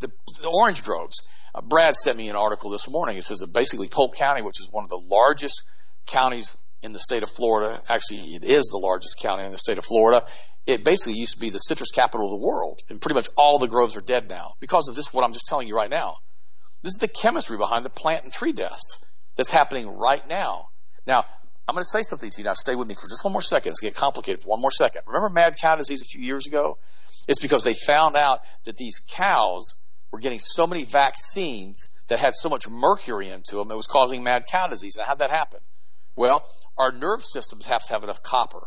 the, 0.00 0.10
the 0.40 0.48
orange 0.48 0.84
groves. 0.84 1.22
Uh, 1.54 1.60
Brad 1.60 1.94
sent 1.96 2.16
me 2.16 2.28
an 2.28 2.36
article 2.36 2.70
this 2.70 2.88
morning. 2.88 3.16
It 3.16 3.24
says 3.24 3.38
that 3.38 3.52
basically 3.52 3.88
Polk 3.88 4.14
County, 4.16 4.42
which 4.42 4.60
is 4.60 4.70
one 4.70 4.84
of 4.84 4.90
the 4.90 5.02
largest 5.10 5.64
counties 6.06 6.56
in 6.82 6.92
the 6.92 6.98
state 6.98 7.22
of 7.22 7.30
Florida. 7.30 7.80
Actually, 7.88 8.34
it 8.34 8.44
is 8.44 8.68
the 8.70 8.78
largest 8.78 9.18
county 9.20 9.44
in 9.44 9.50
the 9.50 9.58
state 9.58 9.78
of 9.78 9.84
Florida. 9.84 10.26
It 10.66 10.84
basically 10.84 11.14
used 11.14 11.34
to 11.34 11.40
be 11.40 11.50
the 11.50 11.58
citrus 11.58 11.90
capital 11.90 12.26
of 12.26 12.40
the 12.40 12.44
world, 12.44 12.80
and 12.88 13.00
pretty 13.00 13.14
much 13.14 13.28
all 13.36 13.58
the 13.58 13.68
groves 13.68 13.96
are 13.96 14.00
dead 14.00 14.28
now 14.28 14.52
because 14.60 14.88
of 14.88 14.94
this. 14.94 15.12
What 15.12 15.24
I'm 15.24 15.32
just 15.32 15.46
telling 15.46 15.68
you 15.68 15.76
right 15.76 15.90
now. 15.90 16.16
This 16.82 16.94
is 16.94 16.98
the 16.98 17.08
chemistry 17.08 17.56
behind 17.56 17.84
the 17.84 17.90
plant 17.90 18.24
and 18.24 18.32
tree 18.32 18.52
deaths 18.52 19.04
that's 19.36 19.50
happening 19.50 19.88
right 19.88 20.26
now. 20.28 20.68
Now, 21.06 21.24
I'm 21.68 21.74
going 21.74 21.84
to 21.84 21.88
say 21.88 22.02
something 22.02 22.30
to 22.30 22.38
you 22.38 22.44
now. 22.44 22.54
Stay 22.54 22.74
with 22.74 22.88
me 22.88 22.94
for 22.94 23.08
just 23.08 23.24
one 23.24 23.32
more 23.32 23.42
second. 23.42 23.70
It's 23.70 23.80
going 23.80 23.92
to 23.92 23.94
get 23.94 24.00
complicated 24.00 24.42
for 24.42 24.48
one 24.48 24.60
more 24.60 24.72
second. 24.72 25.02
Remember 25.06 25.28
mad 25.28 25.56
cow 25.60 25.76
disease 25.76 26.02
a 26.02 26.04
few 26.04 26.20
years 26.20 26.46
ago? 26.46 26.78
It's 27.28 27.38
because 27.38 27.62
they 27.62 27.74
found 27.74 28.16
out 28.16 28.40
that 28.64 28.76
these 28.76 29.00
cows 29.00 29.74
were 30.10 30.18
getting 30.18 30.40
so 30.40 30.66
many 30.66 30.84
vaccines 30.84 31.88
that 32.08 32.18
had 32.18 32.34
so 32.34 32.48
much 32.48 32.68
mercury 32.68 33.28
into 33.30 33.56
them, 33.56 33.70
it 33.70 33.76
was 33.76 33.86
causing 33.86 34.22
mad 34.22 34.46
cow 34.46 34.68
disease. 34.68 34.96
Now, 34.98 35.04
how'd 35.04 35.20
that 35.20 35.30
happen? 35.30 35.60
Well, 36.14 36.44
our 36.78 36.92
nerve 36.92 37.22
systems 37.22 37.66
have 37.66 37.82
to 37.86 37.92
have 37.92 38.04
enough 38.04 38.22
copper. 38.22 38.66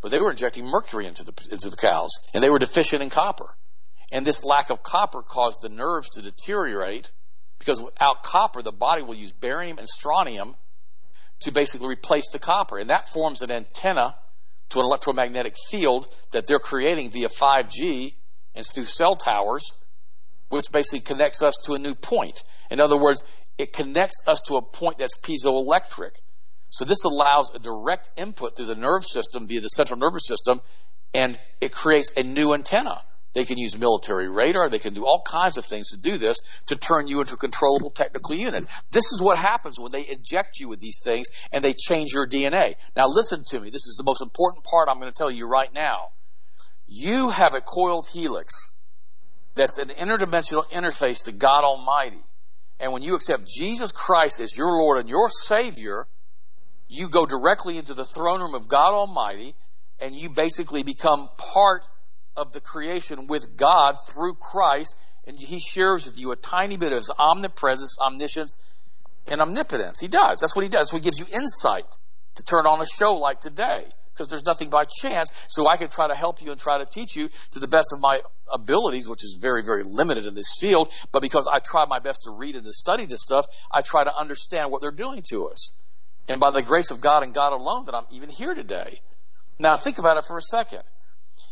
But 0.00 0.10
they 0.10 0.18
were 0.18 0.30
injecting 0.30 0.66
mercury 0.66 1.06
into 1.06 1.24
the, 1.24 1.32
into 1.50 1.70
the 1.70 1.76
cows, 1.76 2.10
and 2.34 2.42
they 2.42 2.50
were 2.50 2.58
deficient 2.58 3.02
in 3.02 3.10
copper. 3.10 3.54
And 4.10 4.26
this 4.26 4.44
lack 4.44 4.70
of 4.70 4.82
copper 4.82 5.22
caused 5.22 5.62
the 5.62 5.68
nerves 5.68 6.10
to 6.10 6.22
deteriorate 6.22 7.10
because 7.58 7.80
without 7.80 8.24
copper, 8.24 8.60
the 8.60 8.72
body 8.72 9.02
will 9.02 9.14
use 9.14 9.32
barium 9.32 9.78
and 9.78 9.88
strontium 9.88 10.56
to 11.40 11.52
basically 11.52 11.88
replace 11.88 12.32
the 12.32 12.38
copper. 12.38 12.78
And 12.78 12.90
that 12.90 13.08
forms 13.08 13.42
an 13.42 13.50
antenna 13.50 14.16
to 14.70 14.80
an 14.80 14.84
electromagnetic 14.84 15.54
field 15.70 16.08
that 16.32 16.46
they're 16.46 16.58
creating 16.58 17.10
via 17.10 17.28
5G 17.28 18.14
and 18.54 18.66
through 18.66 18.84
cell 18.84 19.14
towers, 19.16 19.72
which 20.48 20.72
basically 20.72 21.00
connects 21.00 21.42
us 21.42 21.56
to 21.64 21.74
a 21.74 21.78
new 21.78 21.94
point. 21.94 22.42
In 22.70 22.80
other 22.80 22.98
words, 22.98 23.22
it 23.58 23.72
connects 23.72 24.22
us 24.26 24.42
to 24.48 24.56
a 24.56 24.62
point 24.62 24.98
that's 24.98 25.18
piezoelectric. 25.18 26.10
So 26.72 26.86
this 26.86 27.04
allows 27.04 27.54
a 27.54 27.58
direct 27.58 28.08
input 28.16 28.56
through 28.56 28.66
the 28.66 28.74
nerve 28.74 29.04
system 29.04 29.46
via 29.46 29.60
the 29.60 29.68
central 29.68 30.00
nervous 30.00 30.26
system, 30.26 30.62
and 31.12 31.38
it 31.60 31.70
creates 31.70 32.12
a 32.16 32.22
new 32.22 32.54
antenna. 32.54 33.02
They 33.34 33.44
can 33.44 33.58
use 33.58 33.78
military 33.78 34.30
radar. 34.30 34.70
They 34.70 34.78
can 34.78 34.94
do 34.94 35.04
all 35.04 35.22
kinds 35.22 35.58
of 35.58 35.66
things 35.66 35.90
to 35.90 36.00
do 36.00 36.16
this 36.16 36.38
to 36.68 36.76
turn 36.76 37.08
you 37.08 37.20
into 37.20 37.34
a 37.34 37.36
controllable 37.36 37.90
technical 37.90 38.34
unit. 38.34 38.64
This 38.90 39.12
is 39.12 39.20
what 39.22 39.36
happens 39.36 39.78
when 39.78 39.92
they 39.92 40.08
inject 40.08 40.60
you 40.60 40.68
with 40.68 40.80
these 40.80 41.02
things 41.04 41.26
and 41.52 41.62
they 41.62 41.74
change 41.74 42.14
your 42.14 42.26
DNA. 42.26 42.74
Now 42.96 43.04
listen 43.06 43.44
to 43.48 43.60
me. 43.60 43.68
This 43.68 43.86
is 43.86 43.96
the 43.98 44.04
most 44.04 44.22
important 44.22 44.64
part 44.64 44.88
I'm 44.88 44.98
going 44.98 45.12
to 45.12 45.16
tell 45.16 45.30
you 45.30 45.46
right 45.46 45.72
now. 45.74 46.08
You 46.86 47.28
have 47.28 47.52
a 47.52 47.60
coiled 47.60 48.08
helix 48.10 48.70
that's 49.54 49.76
an 49.76 49.88
interdimensional 49.88 50.64
interface 50.70 51.24
to 51.24 51.32
God 51.32 51.64
Almighty. 51.64 52.22
And 52.80 52.92
when 52.92 53.02
you 53.02 53.14
accept 53.14 53.46
Jesus 53.46 53.92
Christ 53.92 54.40
as 54.40 54.56
your 54.56 54.72
Lord 54.72 54.98
and 54.98 55.08
your 55.08 55.28
Savior, 55.28 56.06
you 56.92 57.08
go 57.08 57.26
directly 57.26 57.78
into 57.78 57.94
the 57.94 58.04
throne 58.04 58.40
room 58.40 58.54
of 58.54 58.68
God 58.68 58.92
Almighty 58.92 59.54
and 60.00 60.14
you 60.14 60.30
basically 60.30 60.82
become 60.82 61.28
part 61.54 61.84
of 62.36 62.52
the 62.52 62.60
creation 62.60 63.26
with 63.26 63.56
God 63.56 63.96
through 64.08 64.34
Christ, 64.34 64.96
and 65.26 65.38
He 65.38 65.60
shares 65.60 66.06
with 66.06 66.18
you 66.18 66.32
a 66.32 66.36
tiny 66.36 66.76
bit 66.76 66.92
of 66.92 66.98
His 66.98 67.12
omnipresence, 67.16 67.96
omniscience, 68.00 68.58
and 69.28 69.40
omnipotence. 69.40 70.00
He 70.00 70.08
does. 70.08 70.40
That's 70.40 70.56
what 70.56 70.62
He 70.62 70.68
does. 70.68 70.90
So 70.90 70.96
He 70.96 71.02
gives 71.02 71.18
you 71.18 71.26
insight 71.32 71.86
to 72.36 72.42
turn 72.42 72.66
on 72.66 72.80
a 72.80 72.86
show 72.86 73.14
like 73.14 73.40
today. 73.40 73.84
Because 74.12 74.28
there's 74.28 74.44
nothing 74.44 74.68
by 74.68 74.84
chance, 74.84 75.32
so 75.48 75.66
I 75.66 75.78
can 75.78 75.88
try 75.88 76.06
to 76.06 76.14
help 76.14 76.42
you 76.42 76.50
and 76.50 76.60
try 76.60 76.76
to 76.76 76.84
teach 76.84 77.16
you 77.16 77.30
to 77.52 77.60
the 77.60 77.66
best 77.66 77.94
of 77.94 78.00
my 78.00 78.20
abilities, 78.52 79.08
which 79.08 79.24
is 79.24 79.38
very, 79.40 79.62
very 79.62 79.84
limited 79.84 80.26
in 80.26 80.34
this 80.34 80.54
field. 80.60 80.92
But 81.12 81.22
because 81.22 81.48
I 81.50 81.60
try 81.60 81.86
my 81.86 81.98
best 81.98 82.24
to 82.24 82.30
read 82.30 82.54
and 82.54 82.64
to 82.66 82.74
study 82.74 83.06
this 83.06 83.22
stuff, 83.22 83.46
I 83.70 83.80
try 83.80 84.04
to 84.04 84.14
understand 84.14 84.70
what 84.70 84.82
they're 84.82 84.90
doing 84.90 85.22
to 85.30 85.48
us. 85.48 85.74
And 86.28 86.40
by 86.40 86.50
the 86.50 86.62
grace 86.62 86.90
of 86.90 87.00
God 87.00 87.22
and 87.22 87.34
God 87.34 87.52
alone, 87.52 87.86
that 87.86 87.94
I'm 87.94 88.06
even 88.10 88.28
here 88.28 88.54
today. 88.54 89.00
Now, 89.58 89.76
think 89.76 89.98
about 89.98 90.16
it 90.16 90.24
for 90.24 90.36
a 90.36 90.42
second. 90.42 90.82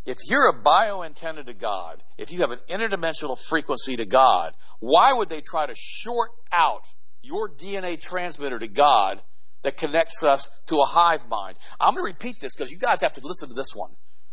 If 0.06 0.18
you're 0.28 0.48
a 0.48 0.62
bioantenna 0.62 1.44
to 1.46 1.54
God, 1.54 2.02
if 2.16 2.33
you 2.33 2.40
have 2.40 2.52
an 2.52 2.61
interdimensional 2.68 3.38
frequency 3.38 3.96
to 3.96 4.06
God, 4.06 4.52
why 4.78 5.12
would 5.12 5.28
they 5.28 5.42
try 5.42 5.66
to 5.66 5.74
short 5.76 6.30
out 6.52 6.85
your 7.20 7.50
DNA 7.50 8.00
transmitter 8.00 8.59
to 8.59 8.68
God 8.68 9.20
that 9.62 9.76
connects 9.76 10.22
us 10.22 10.48
to 10.66 10.76
a 10.76 10.87
hive 10.87 11.28
mind? 11.28 11.59
I'm 11.78 11.94
going 11.94 12.04
to 12.04 12.14
repeat 12.14 12.40
this 12.40 12.56
because 12.56 12.70
you 12.70 12.78
guys 12.78 13.02
have 13.02 13.12
to 13.14 13.20
listen 13.22 13.50
to 13.50 13.54
this 13.54 13.74
one. 13.74 13.90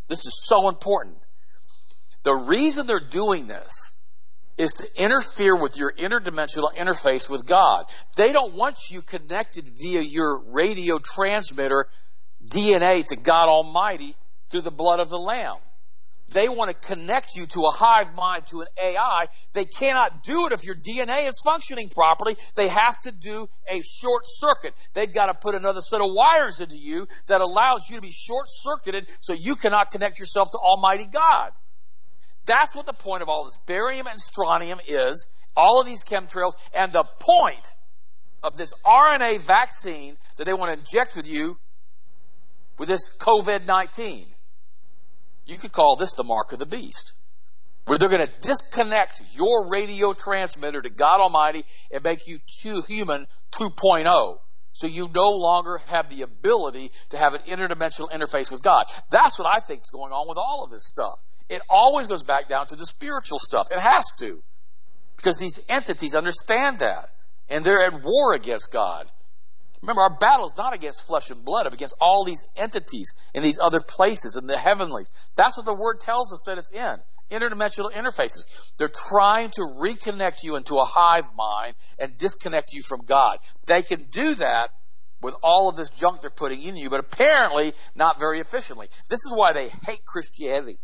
This 0.08 0.20
is 0.20 0.46
so 0.46 0.68
important. 0.68 1.18
The 2.22 2.34
reason 2.34 2.86
they're 2.86 3.00
doing 3.00 3.46
this 3.46 3.94
is 4.58 4.74
to 4.74 5.02
interfere 5.02 5.56
with 5.56 5.78
your 5.78 5.92
interdimensional 5.92 6.74
interface 6.74 7.30
with 7.30 7.46
God. 7.46 7.86
They 8.16 8.32
don't 8.32 8.54
want 8.54 8.90
you 8.90 9.00
connected 9.02 9.64
via 9.80 10.00
your 10.00 10.38
radio 10.38 10.98
transmitter 10.98 11.86
DNA 12.44 13.04
to 13.06 13.16
God 13.16 13.48
Almighty 13.48 14.14
through 14.50 14.62
the 14.62 14.70
blood 14.70 15.00
of 15.00 15.08
the 15.08 15.18
Lamb. 15.18 15.56
They 16.30 16.48
want 16.48 16.70
to 16.70 16.76
connect 16.76 17.36
you 17.36 17.46
to 17.46 17.60
a 17.64 17.70
hive 17.70 18.14
mind, 18.14 18.46
to 18.48 18.60
an 18.60 18.66
AI. 18.76 19.26
They 19.54 19.64
cannot 19.64 20.24
do 20.24 20.46
it 20.46 20.52
if 20.52 20.64
your 20.64 20.74
DNA 20.74 21.26
is 21.26 21.40
functioning 21.42 21.88
properly. 21.88 22.36
They 22.54 22.68
have 22.68 23.00
to 23.02 23.12
do 23.12 23.48
a 23.66 23.80
short 23.80 24.24
circuit. 24.26 24.74
They've 24.92 25.12
got 25.12 25.26
to 25.26 25.34
put 25.34 25.54
another 25.54 25.80
set 25.80 26.02
of 26.02 26.08
wires 26.10 26.60
into 26.60 26.76
you 26.76 27.08
that 27.28 27.40
allows 27.40 27.88
you 27.88 27.96
to 27.96 28.02
be 28.02 28.10
short 28.10 28.46
circuited 28.48 29.06
so 29.20 29.32
you 29.32 29.54
cannot 29.54 29.90
connect 29.90 30.18
yourself 30.18 30.50
to 30.50 30.58
Almighty 30.58 31.06
God. 31.10 31.52
That's 32.48 32.74
what 32.74 32.86
the 32.86 32.94
point 32.94 33.22
of 33.22 33.28
all 33.28 33.44
this 33.44 33.58
barium 33.66 34.06
and 34.06 34.18
strontium 34.18 34.80
is, 34.88 35.28
all 35.54 35.80
of 35.80 35.86
these 35.86 36.02
chemtrails, 36.02 36.52
and 36.72 36.92
the 36.92 37.04
point 37.20 37.74
of 38.42 38.56
this 38.56 38.72
RNA 38.84 39.40
vaccine 39.40 40.16
that 40.36 40.46
they 40.46 40.54
want 40.54 40.72
to 40.72 40.78
inject 40.78 41.14
with 41.14 41.28
you 41.28 41.58
with 42.78 42.88
this 42.88 43.14
COVID 43.18 43.66
19. 43.66 44.24
You 45.46 45.58
could 45.58 45.72
call 45.72 45.96
this 45.96 46.14
the 46.14 46.24
mark 46.24 46.52
of 46.52 46.58
the 46.58 46.66
beast. 46.66 47.12
Where 47.84 47.98
they're 47.98 48.08
going 48.08 48.26
to 48.26 48.40
disconnect 48.40 49.22
your 49.32 49.68
radio 49.70 50.14
transmitter 50.14 50.80
to 50.80 50.90
God 50.90 51.20
Almighty 51.20 51.64
and 51.92 52.02
make 52.02 52.26
you 52.26 52.38
too 52.62 52.82
human 52.86 53.26
2.0. 53.52 54.38
So 54.72 54.86
you 54.86 55.10
no 55.14 55.30
longer 55.32 55.82
have 55.86 56.08
the 56.08 56.22
ability 56.22 56.92
to 57.10 57.18
have 57.18 57.34
an 57.34 57.40
interdimensional 57.42 58.10
interface 58.10 58.50
with 58.50 58.62
God. 58.62 58.84
That's 59.10 59.38
what 59.38 59.48
I 59.48 59.58
think 59.60 59.82
is 59.82 59.90
going 59.90 60.12
on 60.12 60.28
with 60.28 60.38
all 60.38 60.64
of 60.64 60.70
this 60.70 60.86
stuff. 60.86 61.18
It 61.48 61.62
always 61.68 62.06
goes 62.06 62.22
back 62.22 62.48
down 62.48 62.66
to 62.66 62.76
the 62.76 62.84
spiritual 62.86 63.38
stuff. 63.38 63.68
It 63.70 63.80
has 63.80 64.04
to. 64.18 64.42
Because 65.16 65.38
these 65.38 65.60
entities 65.68 66.14
understand 66.14 66.80
that. 66.80 67.10
And 67.48 67.64
they're 67.64 67.82
at 67.82 68.02
war 68.02 68.34
against 68.34 68.72
God. 68.72 69.08
Remember, 69.80 70.02
our 70.02 70.16
battle 70.18 70.44
is 70.44 70.56
not 70.56 70.74
against 70.74 71.06
flesh 71.06 71.30
and 71.30 71.44
blood, 71.44 71.64
but 71.64 71.72
against 71.72 71.94
all 72.00 72.24
these 72.24 72.44
entities 72.56 73.14
in 73.32 73.42
these 73.42 73.58
other 73.58 73.80
places 73.80 74.36
in 74.36 74.46
the 74.46 74.58
heavenlies. 74.58 75.12
That's 75.36 75.56
what 75.56 75.66
the 75.66 75.74
word 75.74 76.00
tells 76.00 76.32
us 76.32 76.42
that 76.46 76.58
it's 76.58 76.72
in. 76.72 76.96
Interdimensional 77.30 77.92
interfaces. 77.92 78.72
They're 78.76 78.90
trying 79.10 79.50
to 79.50 79.62
reconnect 79.80 80.42
you 80.42 80.56
into 80.56 80.76
a 80.76 80.84
hive 80.84 81.34
mind 81.36 81.74
and 81.98 82.18
disconnect 82.18 82.72
you 82.72 82.82
from 82.82 83.02
God. 83.06 83.38
They 83.66 83.82
can 83.82 84.02
do 84.10 84.34
that 84.36 84.70
with 85.20 85.36
all 85.42 85.68
of 85.68 85.76
this 85.76 85.90
junk 85.90 86.22
they're 86.22 86.30
putting 86.30 86.62
in 86.62 86.76
you, 86.76 86.90
but 86.90 87.00
apparently 87.00 87.72
not 87.94 88.18
very 88.18 88.40
efficiently. 88.40 88.88
This 89.08 89.20
is 89.26 89.32
why 89.34 89.52
they 89.52 89.68
hate 89.68 90.04
Christianity. 90.06 90.78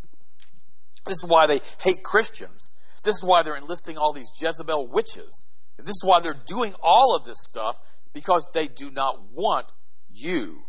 This 1.06 1.22
is 1.22 1.26
why 1.26 1.46
they 1.46 1.60
hate 1.82 2.02
Christians. 2.02 2.70
This 3.02 3.16
is 3.16 3.24
why 3.24 3.42
they're 3.42 3.56
enlisting 3.56 3.98
all 3.98 4.12
these 4.12 4.32
Jezebel 4.40 4.88
witches. 4.88 5.44
And 5.78 5.86
this 5.86 5.96
is 5.96 6.04
why 6.04 6.20
they're 6.20 6.40
doing 6.46 6.72
all 6.82 7.16
of 7.16 7.24
this 7.24 7.42
stuff 7.42 7.76
because 8.12 8.46
they 8.54 8.66
do 8.66 8.90
not 8.90 9.20
want 9.32 9.66
you 10.10 10.62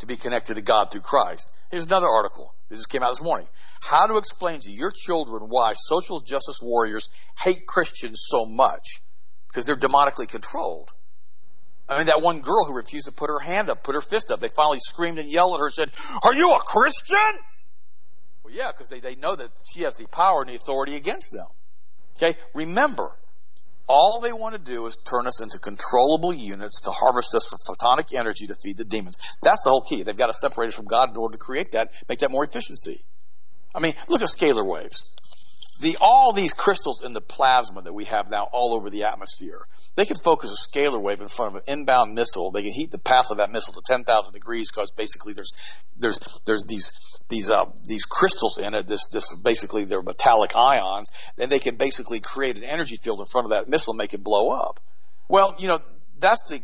to 0.00 0.06
be 0.06 0.16
connected 0.16 0.56
to 0.56 0.62
God 0.62 0.90
through 0.90 1.00
Christ. 1.00 1.52
Here's 1.70 1.86
another 1.86 2.08
article. 2.08 2.52
This 2.68 2.80
just 2.80 2.90
came 2.90 3.02
out 3.02 3.10
this 3.10 3.22
morning. 3.22 3.48
How 3.80 4.06
to 4.06 4.16
explain 4.16 4.60
to 4.60 4.70
your 4.70 4.90
children 4.90 5.44
why 5.48 5.74
social 5.74 6.20
justice 6.20 6.60
warriors 6.62 7.08
hate 7.42 7.66
Christians 7.66 8.24
so 8.26 8.46
much 8.46 9.00
because 9.48 9.66
they're 9.66 9.76
demonically 9.76 10.28
controlled. 10.28 10.90
I 11.88 11.98
mean, 11.98 12.06
that 12.06 12.22
one 12.22 12.40
girl 12.40 12.64
who 12.66 12.74
refused 12.74 13.06
to 13.06 13.12
put 13.12 13.28
her 13.28 13.38
hand 13.38 13.68
up, 13.68 13.82
put 13.84 13.94
her 13.94 14.00
fist 14.00 14.30
up, 14.30 14.40
they 14.40 14.48
finally 14.48 14.78
screamed 14.80 15.18
and 15.18 15.30
yelled 15.30 15.54
at 15.54 15.60
her 15.60 15.66
and 15.66 15.74
said, 15.74 15.90
Are 16.22 16.34
you 16.34 16.54
a 16.54 16.60
Christian? 16.60 17.18
Yeah, 18.52 18.70
because 18.70 18.88
they, 18.88 19.00
they 19.00 19.16
know 19.16 19.34
that 19.34 19.50
she 19.72 19.82
has 19.82 19.96
the 19.96 20.06
power 20.08 20.42
and 20.42 20.50
the 20.50 20.54
authority 20.54 20.96
against 20.96 21.32
them. 21.32 21.46
Okay? 22.16 22.38
Remember, 22.54 23.10
all 23.88 24.20
they 24.20 24.32
want 24.32 24.54
to 24.54 24.60
do 24.60 24.86
is 24.86 24.96
turn 24.96 25.26
us 25.26 25.42
into 25.42 25.58
controllable 25.58 26.32
units 26.32 26.82
to 26.82 26.90
harvest 26.90 27.34
us 27.34 27.48
for 27.48 27.58
photonic 27.58 28.16
energy 28.16 28.46
to 28.46 28.54
feed 28.54 28.76
the 28.76 28.84
demons. 28.84 29.16
That's 29.42 29.64
the 29.64 29.70
whole 29.70 29.80
key. 29.80 30.02
They've 30.02 30.16
got 30.16 30.26
to 30.26 30.32
separate 30.32 30.68
us 30.68 30.74
from 30.74 30.86
God 30.86 31.10
in 31.10 31.16
order 31.16 31.32
to 31.32 31.38
create 31.38 31.72
that, 31.72 31.92
make 32.08 32.20
that 32.20 32.30
more 32.30 32.44
efficiency. 32.44 33.04
I 33.74 33.80
mean, 33.80 33.94
look 34.08 34.22
at 34.22 34.28
scalar 34.28 34.66
waves. 34.66 35.04
The, 35.82 35.98
all 36.00 36.32
these 36.32 36.52
crystals 36.52 37.04
in 37.04 37.12
the 37.12 37.20
plasma 37.20 37.82
that 37.82 37.92
we 37.92 38.04
have 38.04 38.30
now 38.30 38.48
all 38.52 38.72
over 38.72 38.88
the 38.88 39.02
atmosphere, 39.02 39.58
they 39.96 40.04
can 40.04 40.16
focus 40.16 40.52
a 40.52 40.70
scalar 40.70 41.02
wave 41.02 41.20
in 41.20 41.26
front 41.26 41.50
of 41.50 41.56
an 41.56 41.62
inbound 41.66 42.14
missile. 42.14 42.52
They 42.52 42.62
can 42.62 42.72
heat 42.72 42.92
the 42.92 43.00
path 43.00 43.32
of 43.32 43.38
that 43.38 43.50
missile 43.50 43.74
to 43.74 43.82
10,000 43.84 44.32
degrees 44.32 44.70
because 44.70 44.92
basically 44.92 45.32
there's 45.32 45.52
there's 45.98 46.20
there's 46.46 46.62
these 46.68 46.92
these 47.28 47.50
uh, 47.50 47.64
these 47.84 48.04
crystals 48.04 48.58
in 48.58 48.74
it. 48.74 48.86
This 48.86 49.08
this 49.08 49.34
basically 49.34 49.84
they're 49.84 50.02
metallic 50.02 50.54
ions, 50.54 51.10
and 51.36 51.50
they 51.50 51.58
can 51.58 51.74
basically 51.74 52.20
create 52.20 52.56
an 52.56 52.64
energy 52.64 52.96
field 52.96 53.18
in 53.18 53.26
front 53.26 53.46
of 53.46 53.50
that 53.50 53.68
missile 53.68 53.94
and 53.94 53.98
make 53.98 54.14
it 54.14 54.22
blow 54.22 54.50
up. 54.50 54.78
Well, 55.28 55.56
you 55.58 55.66
know 55.66 55.80
that's 56.20 56.44
the 56.44 56.60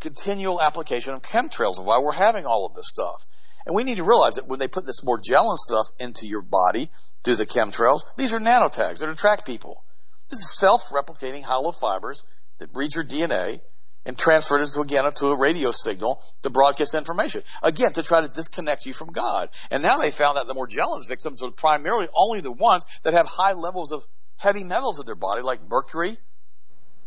continual 0.00 0.58
application 0.58 1.12
of 1.12 1.20
chemtrails 1.20 1.76
and 1.76 1.86
why 1.86 1.98
we're 2.00 2.12
having 2.12 2.46
all 2.46 2.64
of 2.64 2.74
this 2.74 2.88
stuff. 2.88 3.26
And 3.66 3.74
we 3.74 3.84
need 3.84 3.96
to 3.96 4.04
realize 4.04 4.34
that 4.34 4.46
when 4.46 4.58
they 4.58 4.68
put 4.68 4.84
this 4.84 5.02
more 5.02 5.18
Morgellon 5.18 5.56
stuff 5.56 5.88
into 5.98 6.26
your 6.26 6.42
body 6.42 6.90
through 7.24 7.36
the 7.36 7.46
chemtrails, 7.46 8.04
these 8.16 8.32
are 8.32 8.40
nanotags 8.40 9.00
that 9.00 9.08
attract 9.08 9.46
people. 9.46 9.82
This 10.28 10.40
is 10.40 10.58
self-replicating 10.58 11.42
hollow 11.42 11.72
fibers 11.72 12.22
that 12.58 12.72
breed 12.72 12.94
your 12.94 13.04
DNA 13.04 13.60
and 14.06 14.18
transfer 14.18 14.58
it 14.58 14.68
again 14.76 15.10
to 15.12 15.28
a 15.28 15.38
radio 15.38 15.70
signal 15.72 16.22
to 16.42 16.50
broadcast 16.50 16.94
information. 16.94 17.42
Again, 17.62 17.92
to 17.94 18.02
try 18.02 18.20
to 18.20 18.28
disconnect 18.28 18.84
you 18.86 18.92
from 18.92 19.12
God. 19.12 19.48
And 19.70 19.82
now 19.82 19.98
they 19.98 20.10
found 20.10 20.36
that 20.36 20.46
the 20.46 20.54
Morgellons 20.54 21.08
victims 21.08 21.42
are 21.42 21.50
primarily 21.50 22.06
only 22.14 22.40
the 22.40 22.52
ones 22.52 22.84
that 23.02 23.14
have 23.14 23.26
high 23.26 23.54
levels 23.54 23.92
of 23.92 24.04
heavy 24.36 24.64
metals 24.64 25.00
in 25.00 25.06
their 25.06 25.14
body, 25.14 25.42
like 25.42 25.60
mercury 25.68 26.16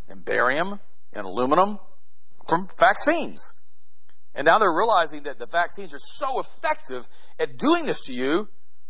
and 0.10 0.24
barium 0.26 0.80
and 1.14 1.26
aluminum 1.26 1.80
from 2.48 2.68
vaccines. 2.80 3.54
And 4.38 4.46
now 4.46 4.60
they're 4.60 4.72
realizing 4.72 5.24
that 5.24 5.40
the 5.40 5.48
vaccines 5.48 5.96
are 5.96 6.00
so 6.00 6.40
effective 6.40 7.08
at 7.40 7.58
doing 7.58 7.88
this 7.88 8.02
to 8.02 8.14
you 8.14 8.48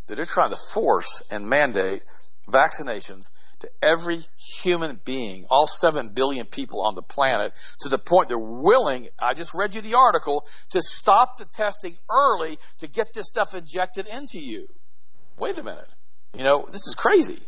that 0.07 0.15
they're 0.15 0.25
trying 0.25 0.51
to 0.51 0.57
force 0.57 1.23
and 1.31 1.47
mandate 1.47 2.03
vaccinations 2.49 3.31
to 3.59 3.69
every 3.81 4.19
human 4.37 4.99
being, 5.05 5.45
all 5.49 5.65
7 5.65 6.11
billion 6.13 6.45
people 6.45 6.81
on 6.81 6.95
the 6.95 7.01
planet, 7.01 7.53
to 7.79 7.89
the 7.89 7.97
point 7.97 8.27
they're 8.27 8.37
willing, 8.37 9.07
I 9.17 9.33
just 9.33 9.53
read 9.55 9.73
you 9.73 9.81
the 9.81 9.95
article, 9.95 10.45
to 10.71 10.81
stop 10.81 11.37
the 11.37 11.45
testing 11.45 11.97
early 12.09 12.59
to 12.79 12.87
get 12.87 13.13
this 13.13 13.27
stuff 13.27 13.55
injected 13.55 14.05
into 14.05 14.39
you. 14.39 14.67
Wait 15.39 15.57
a 15.57 15.63
minute. 15.63 15.87
You 16.37 16.43
know, 16.43 16.67
this 16.67 16.87
is 16.87 16.95
crazy. 16.95 17.39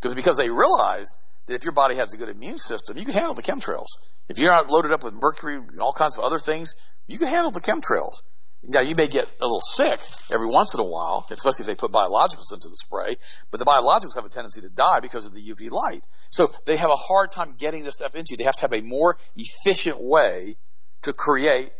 Because, 0.00 0.16
because 0.16 0.36
they 0.36 0.50
realized 0.50 1.16
that 1.46 1.54
if 1.54 1.64
your 1.64 1.72
body 1.72 1.96
has 1.96 2.12
a 2.12 2.16
good 2.16 2.28
immune 2.28 2.58
system, 2.58 2.98
you 2.98 3.04
can 3.04 3.14
handle 3.14 3.34
the 3.34 3.42
chemtrails. 3.42 3.86
If 4.28 4.38
you're 4.38 4.50
not 4.50 4.70
loaded 4.70 4.92
up 4.92 5.04
with 5.04 5.14
mercury 5.14 5.56
and 5.56 5.80
all 5.80 5.92
kinds 5.92 6.18
of 6.18 6.24
other 6.24 6.38
things, 6.38 6.74
you 7.06 7.18
can 7.18 7.28
handle 7.28 7.50
the 7.50 7.60
chemtrails. 7.60 8.22
Now 8.62 8.80
you 8.80 8.96
may 8.96 9.06
get 9.06 9.28
a 9.40 9.44
little 9.44 9.60
sick 9.60 10.00
every 10.32 10.48
once 10.48 10.74
in 10.74 10.80
a 10.80 10.84
while, 10.84 11.24
especially 11.30 11.62
if 11.62 11.66
they 11.66 11.74
put 11.76 11.92
biologicals 11.92 12.52
into 12.52 12.68
the 12.68 12.76
spray, 12.76 13.16
but 13.50 13.58
the 13.60 13.66
biologicals 13.66 14.16
have 14.16 14.24
a 14.24 14.28
tendency 14.28 14.60
to 14.62 14.68
die 14.68 14.98
because 15.00 15.24
of 15.24 15.34
the 15.34 15.40
UV 15.40 15.70
light. 15.70 16.00
So 16.30 16.52
they 16.64 16.76
have 16.76 16.90
a 16.90 16.96
hard 16.96 17.30
time 17.30 17.54
getting 17.56 17.84
this 17.84 17.96
stuff 17.96 18.16
into 18.16 18.32
you. 18.32 18.38
They 18.38 18.44
have 18.44 18.56
to 18.56 18.62
have 18.62 18.72
a 18.72 18.80
more 18.80 19.18
efficient 19.36 20.02
way 20.02 20.56
to 21.02 21.12
create 21.12 21.70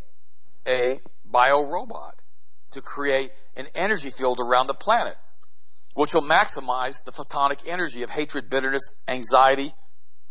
a 0.67 1.01
biorobot, 1.29 2.13
to 2.73 2.81
create 2.81 3.31
an 3.57 3.67
energy 3.75 4.11
field 4.11 4.39
around 4.39 4.69
the 4.69 4.75
planet, 4.75 5.17
which 5.97 6.15
will 6.15 6.23
maximize 6.23 7.03
the 7.05 7.13
photonic 7.13 7.61
energy 7.67 8.03
of 8.03 8.11
hatred, 8.11 8.49
bitterness, 8.49 8.95
anxiety. 9.09 9.73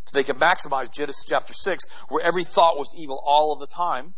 So 0.05 0.13
they 0.13 0.23
can 0.23 0.37
maximize 0.37 0.93
Genesis 0.93 1.25
chapter 1.27 1.53
6, 1.53 1.85
where 2.09 2.23
every 2.23 2.43
thought 2.43 2.77
was 2.77 2.93
evil 2.97 3.21
all 3.25 3.51
of 3.53 3.59
the 3.59 3.67
time 3.67 4.13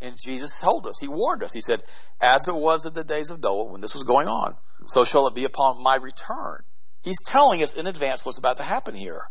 and 0.00 0.16
Jesus 0.16 0.60
told 0.60 0.86
us, 0.86 1.00
He 1.00 1.08
warned 1.08 1.42
us. 1.42 1.52
He 1.52 1.60
said, 1.60 1.82
As 2.20 2.48
it 2.48 2.54
was 2.54 2.86
in 2.86 2.94
the 2.94 3.04
days 3.04 3.30
of 3.30 3.42
Noah 3.42 3.72
when 3.72 3.80
this 3.80 3.94
was 3.94 4.04
going 4.04 4.28
on, 4.28 4.54
so 4.86 5.04
shall 5.04 5.26
it 5.26 5.34
be 5.34 5.44
upon 5.44 5.82
my 5.82 5.96
return. 5.96 6.62
He's 7.02 7.20
telling 7.24 7.62
us 7.62 7.74
in 7.74 7.86
advance 7.86 8.24
what's 8.24 8.38
about 8.38 8.58
to 8.58 8.62
happen 8.62 8.94
here. 8.94 9.22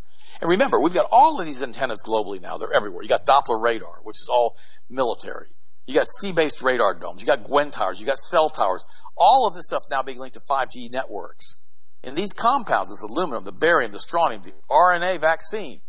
And 0.42 0.50
remember, 0.50 0.80
we've 0.80 0.94
got 0.94 1.08
all 1.12 1.40
of 1.40 1.46
these 1.46 1.64
antennas 1.64 2.04
globally 2.06 2.42
now. 2.42 2.58
They're 2.58 2.74
everywhere. 2.74 3.02
You 3.02 3.10
got 3.10 3.26
Doppler 3.26 3.62
radar, 3.62 4.00
which 4.04 4.18
is 4.22 4.30
all 4.32 4.56
military. 4.90 5.48
You 5.88 5.96
got 5.96 6.08
sea-based 6.08 6.62
radar 6.62 6.94
domes. 6.94 7.22
You 7.22 7.28
got 7.28 7.44
GWEN 7.44 7.72
towers. 7.72 8.00
You 8.00 8.06
got 8.06 8.20
cell 8.20 8.50
towers. 8.50 8.86
All 9.16 9.48
of 9.48 9.56
this 9.56 9.66
stuff 9.66 9.84
now 9.90 10.04
being 10.04 10.20
linked 10.20 10.36
to 10.36 10.42
5G 10.42 10.92
networks. 10.92 11.56
And 12.04 12.16
these 12.16 12.34
compounds, 12.34 12.92
this 12.92 13.02
aluminum, 13.02 13.44
the 13.44 13.52
barium, 13.52 13.92
the 13.92 14.00
strontium, 14.00 14.44
the 14.44 14.54
RNA 14.70 15.20
vaccine, 15.20 15.82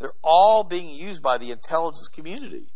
they're 0.00 0.14
all 0.24 0.64
being 0.64 0.88
used 0.88 1.22
by 1.22 1.38
the 1.38 1.52
intelligence 1.52 2.08
community 2.08 2.72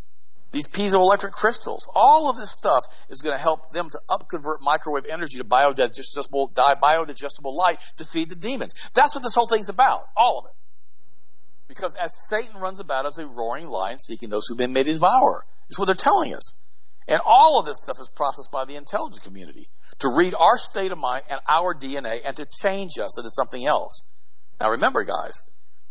these 0.57 0.69
piezoelectric 0.69 1.33
crystals, 1.33 1.89
all 1.95 2.31
of 2.31 2.37
this 2.37 2.51
stuff 2.51 2.87
is 3.11 3.21
going 3.21 3.37
to 3.37 3.43
help 3.43 3.73
them 3.73 3.91
to 3.91 4.01
upconvert 4.09 4.61
microwave 4.63 5.05
energy 5.07 5.39
to 5.39 5.45
biodigestible, 5.45 6.55
biodigestible 6.55 7.55
light 7.55 7.79
to 7.99 8.05
feed 8.05 8.31
the 8.31 8.37
demons. 8.37 8.73
That's 8.95 9.15
what 9.15 9.23
this 9.23 9.35
whole 9.35 9.47
thing's 9.47 9.69
about, 9.69 10.09
all 10.17 10.39
of 10.39 10.47
it. 10.47 10.53
Because 11.69 11.95
as 11.97 12.13
Satan 12.29 12.59
runs 12.61 12.81
about 12.81 13.07
as 13.07 13.19
a 13.19 13.27
roaring 13.27 13.67
lion 13.67 13.99
seeking 13.99 14.31
those 14.31 14.47
who've 14.47 14.57
been 14.57 14.73
made 14.73 14.87
to 14.87 14.95
devour, 14.95 15.45
is 15.69 15.79
what 15.79 15.87
they're 15.87 15.95
telling 15.95 16.33
us. 16.35 16.55
And 17.09 17.21
all 17.25 17.61
of 17.61 17.67
this 17.67 17.79
stuff 17.83 17.99
is 18.01 18.11
processed 18.15 18.51
by 18.51 18.65
the 18.65 18.77
intelligence 18.77 19.21
community 19.21 19.69
to 20.01 20.09
read 20.09 20.35
our 20.35 20.59
state 20.59 20.91
of 20.93 20.99
mind 20.99 21.23
and 21.31 21.39
our 21.49 21.75
DNA 21.75 22.21
and 22.25 22.37
to 22.37 22.47
change 22.47 22.99
us 22.99 23.19
into 23.19 23.31
something 23.31 23.65
else. 23.65 24.03
Now 24.61 24.71
remember, 24.71 25.05
guys, 25.05 25.43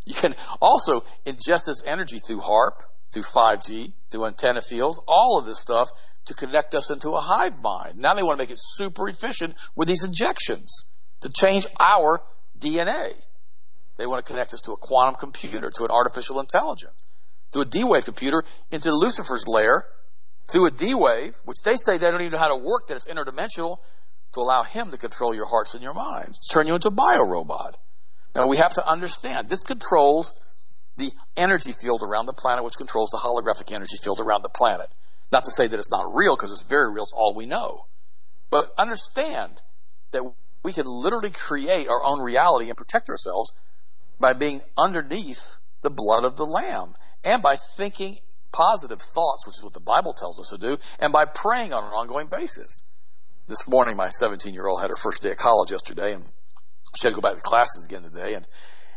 you 0.05 0.13
can 0.13 0.35
also 0.61 1.01
ingest 1.25 1.67
this 1.67 1.83
energy 1.85 2.19
through 2.19 2.41
HAARP, 2.41 2.81
through 3.13 3.23
5G, 3.23 3.93
through 4.11 4.25
antenna 4.25 4.61
fields, 4.61 4.99
all 5.07 5.39
of 5.39 5.45
this 5.45 5.59
stuff 5.59 5.89
to 6.25 6.33
connect 6.33 6.75
us 6.75 6.91
into 6.91 7.11
a 7.11 7.21
hive 7.21 7.61
mind. 7.61 7.97
Now 7.97 8.13
they 8.13 8.23
want 8.23 8.37
to 8.37 8.43
make 8.43 8.51
it 8.51 8.59
super 8.59 9.07
efficient 9.07 9.55
with 9.75 9.87
these 9.87 10.03
injections 10.03 10.87
to 11.21 11.29
change 11.29 11.65
our 11.79 12.21
DNA. 12.59 13.13
They 13.97 14.05
want 14.05 14.25
to 14.25 14.31
connect 14.31 14.53
us 14.53 14.61
to 14.61 14.73
a 14.73 14.77
quantum 14.77 15.15
computer, 15.15 15.69
to 15.69 15.83
an 15.83 15.91
artificial 15.91 16.39
intelligence, 16.39 17.07
to 17.53 17.61
a 17.61 17.65
D-Wave 17.65 18.05
computer, 18.05 18.43
into 18.71 18.91
Lucifer's 18.91 19.47
lair, 19.47 19.85
through 20.51 20.67
a 20.67 20.71
D-Wave, 20.71 21.35
which 21.45 21.61
they 21.63 21.75
say 21.75 21.97
they 21.97 22.11
don't 22.11 22.21
even 22.21 22.33
know 22.33 22.37
how 22.37 22.49
to 22.49 22.55
work, 22.55 22.87
that 22.87 22.95
it's 22.95 23.07
interdimensional, 23.07 23.77
to 24.33 24.39
allow 24.41 24.63
him 24.63 24.91
to 24.91 24.97
control 24.97 25.33
your 25.33 25.47
hearts 25.47 25.73
and 25.73 25.83
your 25.83 25.93
minds, 25.93 26.39
to 26.39 26.53
turn 26.53 26.67
you 26.67 26.75
into 26.75 26.89
a 26.89 26.91
biorobot. 26.91 27.73
Now 28.35 28.47
we 28.47 28.57
have 28.57 28.73
to 28.73 28.87
understand, 28.87 29.49
this 29.49 29.63
controls 29.63 30.33
the 30.97 31.11
energy 31.35 31.71
field 31.71 32.03
around 32.03 32.25
the 32.25 32.33
planet, 32.33 32.63
which 32.63 32.77
controls 32.77 33.09
the 33.11 33.17
holographic 33.17 33.73
energy 33.73 33.97
field 34.01 34.19
around 34.19 34.43
the 34.43 34.49
planet. 34.49 34.89
Not 35.31 35.45
to 35.45 35.51
say 35.51 35.67
that 35.67 35.79
it's 35.79 35.91
not 35.91 36.13
real, 36.13 36.35
because 36.35 36.51
it's 36.51 36.69
very 36.69 36.91
real, 36.91 37.03
it's 37.03 37.13
all 37.15 37.33
we 37.33 37.45
know. 37.45 37.85
But 38.49 38.69
understand 38.77 39.61
that 40.11 40.23
we 40.63 40.73
can 40.73 40.85
literally 40.85 41.31
create 41.31 41.87
our 41.87 42.03
own 42.03 42.21
reality 42.21 42.67
and 42.67 42.77
protect 42.77 43.09
ourselves 43.09 43.53
by 44.19 44.33
being 44.33 44.61
underneath 44.77 45.57
the 45.81 45.89
blood 45.89 46.23
of 46.23 46.35
the 46.37 46.45
Lamb 46.45 46.95
and 47.23 47.41
by 47.41 47.55
thinking 47.77 48.17
positive 48.55 49.01
thoughts, 49.01 49.45
which 49.45 49.57
is 49.57 49.63
what 49.63 49.73
the 49.73 49.81
Bible 49.81 50.13
tells 50.13 50.39
us 50.39 50.49
to 50.49 50.57
do, 50.57 50.77
and 50.99 51.11
by 51.11 51.25
praying 51.25 51.73
on 51.73 51.83
an 51.83 51.91
ongoing 51.91 52.27
basis. 52.27 52.83
This 53.47 53.67
morning, 53.67 53.95
my 53.95 54.09
17 54.09 54.53
year 54.53 54.65
old 54.65 54.81
had 54.81 54.89
her 54.89 54.95
first 54.95 55.21
day 55.21 55.31
of 55.31 55.37
college 55.37 55.71
yesterday, 55.71 56.13
and 56.13 56.23
she 56.95 57.05
had 57.05 57.09
to 57.13 57.15
go 57.15 57.21
back 57.21 57.35
to 57.35 57.41
classes 57.41 57.85
again 57.85 58.01
today. 58.01 58.33
And 58.33 58.47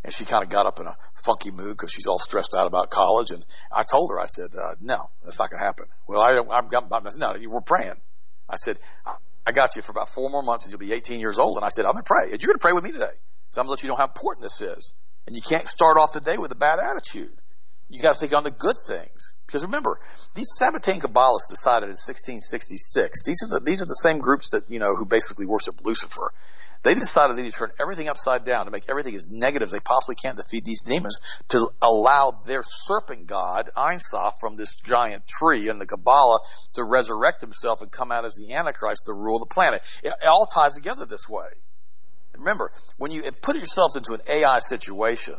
and 0.05 0.15
she 0.15 0.25
kind 0.25 0.45
of 0.45 0.49
got 0.49 0.65
up 0.65 0.79
in 0.79 0.87
a 0.87 0.97
funky 1.15 1.51
mood 1.51 1.77
because 1.77 1.91
she's 1.91 2.07
all 2.07 2.21
stressed 2.21 2.55
out 2.55 2.69
about 2.69 2.89
college. 2.89 3.31
And 3.33 3.45
I 3.73 3.83
told 3.83 4.11
her, 4.11 4.21
I 4.21 4.27
said, 4.27 4.51
uh, 4.55 4.77
no, 4.81 5.11
that's 5.25 5.41
not 5.41 5.51
going 5.51 5.61
to 5.61 5.67
happen. 5.67 5.87
Well, 6.09 6.21
I, 6.21 6.39
I've 6.57 6.71
got, 6.71 6.87
I 6.91 7.11
said, 7.11 7.21
no, 7.21 7.35
you 7.35 7.51
were 7.51 7.61
praying. 7.61 8.01
I 8.49 8.57
said, 8.57 8.79
I 9.47 9.53
got 9.53 9.77
you 9.77 9.83
for 9.83 9.93
about 9.93 10.09
four 10.09 10.31
more 10.31 10.43
months 10.43 10.67
and 10.67 10.73
you'll 10.73 10.79
be 10.79 10.93
18 10.93 11.21
years 11.21 11.39
old. 11.39 11.57
And 11.57 11.65
I 11.65 11.69
said, 11.69 11.85
I'm 11.85 11.93
going 11.93 12.05
to 12.05 12.09
pray. 12.09 12.31
And 12.31 12.41
you're 12.41 12.49
going 12.49 12.59
to 12.59 12.63
pray 12.63 12.73
with 12.73 12.85
me 12.85 12.93
today. 12.93 13.11
So 13.51 13.61
I'm 13.61 13.67
going 13.67 13.77
to 13.77 13.81
let 13.81 13.83
you 13.83 13.89
know 13.89 13.97
how 13.97 14.05
important 14.05 14.45
this 14.45 14.61
is. 14.61 14.95
And 15.27 15.35
you 15.35 15.43
can't 15.43 15.67
start 15.67 15.97
off 15.97 16.13
the 16.13 16.21
day 16.21 16.39
with 16.39 16.53
a 16.53 16.57
bad 16.57 16.79
attitude. 16.79 17.37
You 17.91 18.03
got 18.03 18.15
to 18.15 18.21
think 18.21 18.35
on 18.35 18.45
the 18.45 18.51
good 18.51 18.77
things. 18.77 19.35
Because 19.47 19.65
remember, 19.65 19.99
these 20.35 20.51
Sabbatean 20.61 21.01
Kabbalists 21.01 21.49
decided 21.49 21.85
in 21.85 21.97
1666. 21.97 23.23
These 23.25 23.43
are 23.43 23.49
the, 23.49 23.63
these 23.65 23.81
are 23.81 23.87
the 23.87 23.95
same 23.95 24.19
groups 24.19 24.51
that, 24.51 24.65
you 24.69 24.79
know, 24.79 24.95
who 24.95 25.07
basically 25.07 25.47
worship 25.47 25.85
Lucifer. 25.85 26.33
They 26.83 26.95
decided 26.95 27.37
they 27.37 27.43
need 27.43 27.53
to 27.53 27.59
turn 27.59 27.73
everything 27.81 28.09
upside 28.09 28.45
down 28.45 28.67
to 28.67 28.71
make 28.71 28.89
everything 28.89 29.15
as 29.15 29.27
negative 29.31 29.67
as 29.67 29.73
they 29.73 29.81
possibly 29.81 30.15
can 30.15 30.37
to 30.37 30.43
feed 30.49 30.65
these 30.65 30.83
demons 30.83 31.19
to 31.49 31.69
allow 31.83 32.41
their 32.47 32.63
serpent 32.63 33.27
god, 33.27 33.71
Ein 33.77 33.99
Sof, 33.99 34.35
from 34.39 34.57
this 34.57 34.77
giant 34.77 35.27
tree 35.27 35.69
in 35.69 35.79
the 35.79 35.87
Kabbalah 35.87 36.39
to 36.75 36.85
resurrect 36.85 37.41
himself 37.41 37.83
and 37.83 37.91
come 37.91 38.13
out 38.13 38.25
as 38.25 38.37
the 38.37 38.55
Antichrist 38.55 39.07
to 39.07 39.13
rule 39.13 39.41
the 39.41 39.47
planet. 39.47 39.83
It, 40.05 40.09
it 40.23 40.27
all 40.27 40.47
ties 40.47 40.77
together 40.77 41.05
this 41.05 41.29
way. 41.29 41.49
Remember, 42.37 42.71
when 42.97 43.11
you 43.11 43.23
put 43.43 43.57
yourselves 43.57 43.97
into 43.97 44.13
an 44.13 44.21
AI 44.29 44.61
situation, 44.61 45.35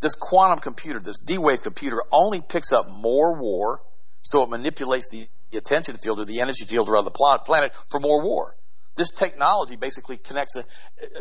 this 0.00 0.14
quantum 0.14 0.60
computer, 0.60 1.00
this 1.00 1.18
D-Wave 1.18 1.62
computer 1.62 2.02
only 2.12 2.40
picks 2.40 2.72
up 2.72 2.88
more 2.88 3.40
war, 3.40 3.80
so 4.22 4.44
it 4.44 4.50
manipulates 4.50 5.10
the 5.10 5.28
attention 5.56 5.96
field 5.96 6.20
or 6.20 6.24
the 6.24 6.40
energy 6.40 6.64
field 6.64 6.88
around 6.88 7.04
the 7.04 7.10
planet 7.10 7.72
for 7.88 8.00
more 8.00 8.22
war. 8.22 8.54
This 8.96 9.10
technology 9.10 9.76
basically 9.76 10.16
connects 10.16 10.56
uh, 10.56 10.62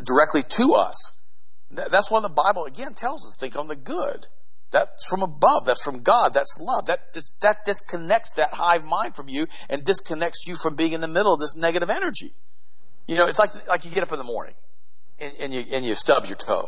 directly 0.04 0.42
to 0.42 0.74
us. 0.74 1.22
That's 1.70 2.10
why 2.10 2.22
the 2.22 2.30
Bible 2.30 2.66
again 2.66 2.94
tells 2.94 3.26
us 3.26 3.38
think 3.40 3.56
on 3.56 3.68
the 3.68 3.76
good. 3.76 4.26
That's 4.72 5.08
from 5.08 5.22
above. 5.22 5.66
That's 5.66 5.84
from 5.84 6.02
God. 6.02 6.34
That's 6.34 6.58
love. 6.60 6.88
That 6.88 7.00
that 7.42 7.66
disconnects 7.66 8.34
that 8.34 8.50
hive 8.52 8.84
mind 8.84 9.16
from 9.16 9.30
you 9.30 9.48
and 9.70 9.84
disconnects 9.84 10.46
you 10.46 10.56
from 10.56 10.76
being 10.76 10.94
in 10.94 11.02
the 11.02 11.08
middle 11.08 11.34
of 11.34 11.40
this 11.40 11.56
negative 11.56 11.90
energy. 11.90 12.34
You 13.08 13.16
know, 13.16 13.28
it's 13.28 13.40
like 13.40 13.52
like 13.68 13.86
you 13.86 13.92
get 13.92 14.04
up 14.04 14.12
in 14.12 14.18
the 14.18 14.26
morning 14.26 14.56
and, 15.20 15.34
and 15.40 15.54
you 15.54 15.64
and 15.72 15.86
you 15.86 15.96
stub 15.96 16.26
your 16.26 16.36
toe, 16.36 16.68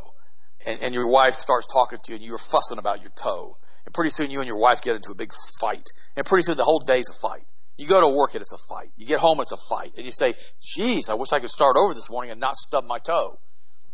and, 0.65 0.79
and 0.81 0.93
your 0.93 1.09
wife 1.09 1.35
starts 1.35 1.67
talking 1.67 1.99
to 2.03 2.11
you 2.11 2.15
and 2.17 2.25
you're 2.25 2.37
fussing 2.37 2.77
about 2.77 3.01
your 3.01 3.11
toe, 3.11 3.55
and 3.85 3.93
pretty 3.93 4.11
soon 4.11 4.31
you 4.31 4.39
and 4.39 4.47
your 4.47 4.59
wife 4.59 4.81
get 4.81 4.95
into 4.95 5.11
a 5.11 5.15
big 5.15 5.31
fight, 5.59 5.87
and 6.15 6.25
pretty 6.25 6.43
soon 6.43 6.57
the 6.57 6.63
whole 6.63 6.79
day's 6.79 7.09
a 7.09 7.13
fight. 7.13 7.43
You 7.77 7.87
go 7.87 8.01
to 8.01 8.13
work 8.13 8.35
and 8.35 8.41
it's 8.41 8.51
a 8.51 8.57
fight. 8.57 8.89
You 8.97 9.05
get 9.05 9.19
home, 9.19 9.39
it's 9.39 9.53
a 9.53 9.57
fight. 9.57 9.93
And 9.95 10.05
you 10.05 10.11
say, 10.11 10.33
geez, 10.61 11.09
I 11.09 11.13
wish 11.13 11.31
I 11.31 11.39
could 11.39 11.49
start 11.49 11.77
over 11.77 11.93
this 11.93 12.09
morning 12.09 12.31
and 12.31 12.39
not 12.39 12.57
stub 12.57 12.83
my 12.83 12.99
toe. 12.99 13.39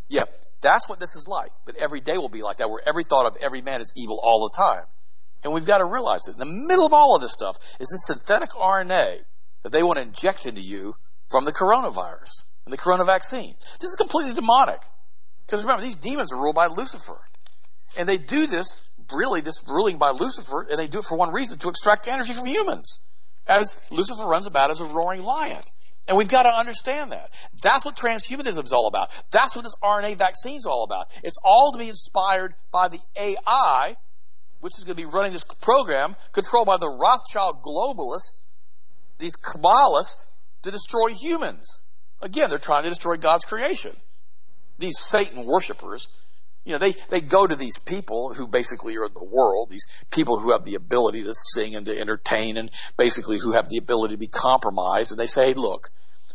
Yeah, 0.07 0.23
that's 0.61 0.89
what 0.89 0.99
this 0.99 1.15
is 1.15 1.27
like. 1.29 1.51
But 1.67 1.75
every 1.75 2.01
day 2.01 2.17
will 2.17 2.29
be 2.29 2.41
like 2.41 2.57
that, 2.57 2.69
where 2.69 2.81
every 2.83 3.03
thought 3.03 3.27
of 3.27 3.37
every 3.39 3.61
man 3.61 3.81
is 3.81 3.93
evil 3.95 4.19
all 4.23 4.49
the 4.49 4.57
time. 4.57 4.85
And 5.43 5.53
we've 5.53 5.67
got 5.67 5.77
to 5.77 5.85
realize 5.85 6.27
it. 6.27 6.31
In 6.31 6.39
the 6.39 6.67
middle 6.67 6.87
of 6.87 6.93
all 6.93 7.15
of 7.15 7.21
this 7.21 7.31
stuff 7.31 7.57
is 7.79 7.89
this 7.89 8.07
synthetic 8.07 8.49
RNA 8.49 9.19
that 9.61 9.71
they 9.71 9.83
want 9.83 9.97
to 9.97 10.03
inject 10.03 10.47
into 10.47 10.61
you 10.61 10.95
from 11.29 11.45
the 11.45 11.53
coronavirus 11.53 12.43
and 12.65 12.73
the 12.73 12.77
corona 12.77 13.05
vaccine. 13.05 13.53
This 13.79 13.91
is 13.91 13.95
completely 13.95 14.33
demonic. 14.33 14.79
Because 15.45 15.63
remember, 15.63 15.83
these 15.83 15.97
demons 15.97 16.33
are 16.33 16.39
ruled 16.39 16.55
by 16.55 16.67
Lucifer. 16.67 17.19
And 17.97 18.09
they 18.09 18.17
do 18.17 18.47
this, 18.47 18.83
really, 19.13 19.41
this 19.41 19.63
ruling 19.67 19.97
by 19.97 20.11
Lucifer, 20.11 20.67
and 20.69 20.79
they 20.79 20.87
do 20.87 20.99
it 20.99 21.05
for 21.05 21.17
one 21.17 21.33
reason, 21.33 21.59
to 21.59 21.69
extract 21.69 22.07
energy 22.07 22.33
from 22.33 22.47
humans 22.47 22.99
as 23.47 23.77
Lucifer 23.91 24.25
runs 24.25 24.47
about 24.47 24.71
as 24.71 24.81
a 24.81 24.85
roaring 24.85 25.23
lion. 25.23 25.61
And 26.07 26.17
we've 26.17 26.29
got 26.29 26.43
to 26.43 26.55
understand 26.55 27.11
that. 27.11 27.31
That's 27.63 27.83
what 27.83 27.95
transhumanism 27.95 28.63
is 28.63 28.73
all 28.73 28.87
about. 28.87 29.09
That's 29.31 29.55
what 29.55 29.63
this 29.63 29.75
RNA 29.83 30.17
vaccine 30.17 30.57
is 30.57 30.65
all 30.65 30.83
about. 30.83 31.07
It's 31.23 31.37
all 31.43 31.71
to 31.71 31.79
be 31.79 31.89
inspired 31.89 32.53
by 32.71 32.89
the 32.89 32.99
AI, 33.17 33.95
which 34.59 34.77
is 34.77 34.83
going 34.83 34.95
to 34.95 35.01
be 35.01 35.09
running 35.09 35.31
this 35.31 35.43
program 35.61 36.15
controlled 36.31 36.67
by 36.67 36.77
the 36.77 36.89
Rothschild 36.89 37.63
globalists, 37.63 38.45
these 39.17 39.35
Kabbalists, 39.35 40.27
to 40.63 40.71
destroy 40.71 41.07
humans. 41.09 41.81
Again, 42.21 42.49
they're 42.49 42.59
trying 42.59 42.83
to 42.83 42.89
destroy 42.89 43.17
God's 43.17 43.45
creation. 43.45 43.95
These 44.77 44.99
Satan 44.99 45.45
worshippers 45.45 46.09
You 46.65 46.73
know, 46.73 46.79
they, 46.79 46.93
they 47.09 47.21
go 47.21 47.45
to 47.45 47.55
these 47.55 47.77
people 47.77 48.33
who 48.33 48.47
basically 48.47 48.97
are 48.97 49.05
in 49.05 49.13
the 49.13 49.23
world, 49.23 49.69
these 49.69 49.85
people 50.09 50.39
who 50.39 50.51
have 50.51 50.65
the 50.65 50.75
ability 50.75 51.23
to 51.23 51.33
sing 51.33 51.75
and 51.75 51.85
to 51.85 51.97
entertain 51.97 52.57
and 52.57 52.71
basically 52.97 53.37
who 53.37 53.51
have 53.51 53.69
the 53.69 53.77
ability 53.77 54.15
to 54.15 54.19
be 54.19 54.27
compromised. 54.27 55.11
And 55.11 55.19
they 55.19 55.27
say, 55.27 55.49
hey, 55.49 55.53
look, 55.53 55.89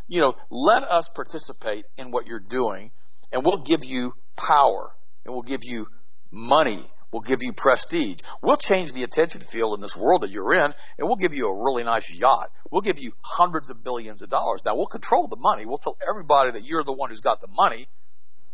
you 0.07 0.21
know, 0.21 0.37
let 0.49 0.85
us 0.85 1.09
participate 1.09 1.85
in 1.99 2.13
what 2.13 2.29
you're 2.29 2.39
doing 2.39 2.93
and 3.33 3.45
we'll 3.45 3.65
give 3.65 3.85
you 3.85 4.13
power 4.37 4.93
and 5.25 5.35
we'll 5.35 5.43
give 5.43 5.65
you 5.65 5.87
money. 6.31 6.81
We'll 7.11 7.23
give 7.23 7.43
you 7.43 7.53
prestige. 7.53 8.21
We'll 8.41 8.57
change 8.57 8.93
the 8.93 9.03
attention 9.03 9.41
field 9.41 9.75
in 9.75 9.81
this 9.81 9.97
world 9.97 10.23
that 10.23 10.31
you're 10.31 10.55
in 10.55 10.73
and 10.99 11.09
we'll 11.09 11.17
give 11.17 11.35
you 11.35 11.49
a 11.49 11.65
really 11.65 11.83
nice 11.83 12.15
yacht. 12.15 12.53
We'll 12.71 12.83
give 12.83 13.01
you 13.01 13.11
hundreds 13.21 13.69
of 13.71 13.83
billions 13.83 14.23
of 14.23 14.31
dollars. 14.31 14.63
Now 14.65 14.77
we'll 14.77 14.87
control 14.87 15.27
the 15.27 15.37
money. 15.37 15.67
We'll 15.67 15.79
tell 15.79 15.99
everybody 16.09 16.53
that 16.53 16.65
you're 16.65 16.85
the 16.85 16.93
one 16.93 17.11
who's 17.11 17.21
got 17.21 17.41
the 17.41 17.49
money 17.49 17.87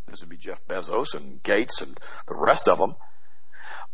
this 0.07 0.21
would 0.21 0.31
be 0.31 0.37
Jeff 0.37 0.65
Bezos 0.67 1.15
and 1.15 1.43
Gates 1.43 1.83
and 1.83 1.99
the 2.29 2.37
rest 2.37 2.69
of 2.69 2.79
them. 2.79 2.95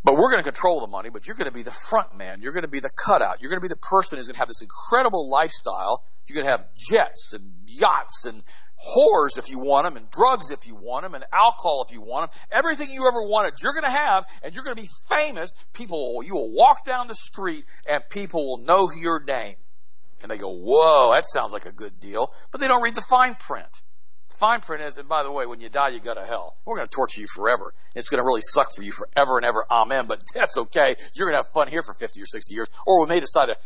But 0.05 0.15
we're 0.15 0.31
going 0.31 0.43
to 0.43 0.51
control 0.51 0.81
the 0.81 0.89
money, 0.89 1.11
but 1.11 1.27
you're 1.27 1.37
going 1.37 1.47
to 1.47 1.55
be 1.55 1.63
the 1.63 1.71
front 1.71 2.17
man. 2.17 2.43
You're 2.43 2.53
going 2.53 2.65
to 2.65 2.69
be 2.69 2.81
the 2.81 2.91
cutout. 2.91 3.41
You're 3.41 3.51
going 3.51 3.61
to 3.61 3.65
be 3.65 3.69
the 3.69 3.77
person 3.77 4.19
who's 4.19 4.27
going 4.27 4.35
to 4.35 4.41
have 4.41 4.49
this 4.49 4.63
incredible 4.63 5.31
lifestyle. 5.31 6.03
You're 6.27 6.43
going 6.43 6.47
to 6.47 6.51
have 6.51 6.67
jets 6.75 7.33
and 7.33 7.53
yachts 7.67 8.25
and 8.27 8.43
whores 8.85 9.39
if 9.39 9.49
you 9.49 9.61
want 9.61 9.85
them 9.85 9.97
and 9.97 10.11
drugs 10.11 10.51
if 10.51 10.67
you 10.67 10.75
want 10.75 11.05
them 11.05 11.15
and 11.15 11.25
alcohol 11.33 11.85
if 11.89 11.95
you 11.95 12.01
want 12.01 12.31
them. 12.31 12.41
Everything 12.51 12.89
you 12.91 13.07
ever 13.07 13.23
wanted, 13.23 13.55
you're 13.63 13.75
going 13.75 13.85
to 13.85 13.91
have 13.91 14.25
and 14.43 14.55
you're 14.55 14.65
going 14.65 14.77
to 14.77 14.83
be 14.83 14.89
famous. 15.09 15.55
People, 15.73 16.21
you 16.25 16.35
will 16.35 16.53
walk 16.53 16.85
down 16.85 17.07
the 17.07 17.15
street 17.15 17.65
and 17.89 18.03
people 18.11 18.45
will 18.45 18.65
know 18.65 18.91
your 18.91 19.23
name. 19.23 19.55
And 20.21 20.31
they 20.31 20.37
go, 20.37 20.51
whoa, 20.51 21.15
that 21.15 21.25
sounds 21.25 21.53
like 21.53 21.67
a 21.67 21.73
good 21.73 21.99
deal. 22.01 22.33
But 22.51 22.61
they 22.61 22.69
don't 22.69 22.83
read 22.83 22.95
the 22.95 23.05
fine 23.09 23.35
print 23.35 23.67
fine 24.43 24.61
print 24.61 24.83
is, 24.83 24.99
and 24.99 25.09
by 25.09 25.23
the 25.23 25.31
way, 25.31 25.47
when 25.47 25.61
you 25.61 25.69
die, 25.69 25.91
you 25.91 26.01
go 26.01 26.13
to 26.13 26.25
hell. 26.25 26.57
We're 26.67 26.75
going 26.75 26.89
to 26.89 26.91
torture 26.91 27.21
you 27.21 27.29
forever. 27.33 27.73
It's 27.95 28.11
going 28.11 28.19
to 28.19 28.27
really 28.27 28.41
suck 28.43 28.73
for 28.75 28.83
you 28.83 28.91
forever 28.91 29.39
and 29.39 29.47
ever. 29.47 29.65
Amen. 29.71 30.07
But 30.09 30.21
that's 30.35 30.59
okay. 30.59 30.97
You're 31.15 31.29
going 31.29 31.39
to 31.39 31.45
have 31.45 31.53
fun 31.55 31.69
here 31.69 31.83
for 31.83 31.95
50 31.95 32.21
or 32.21 32.27
60 32.27 32.53
years. 32.53 32.67
Or 32.85 33.03
we 33.03 33.09
may 33.09 33.21
decide 33.21 33.47
to, 33.47 33.57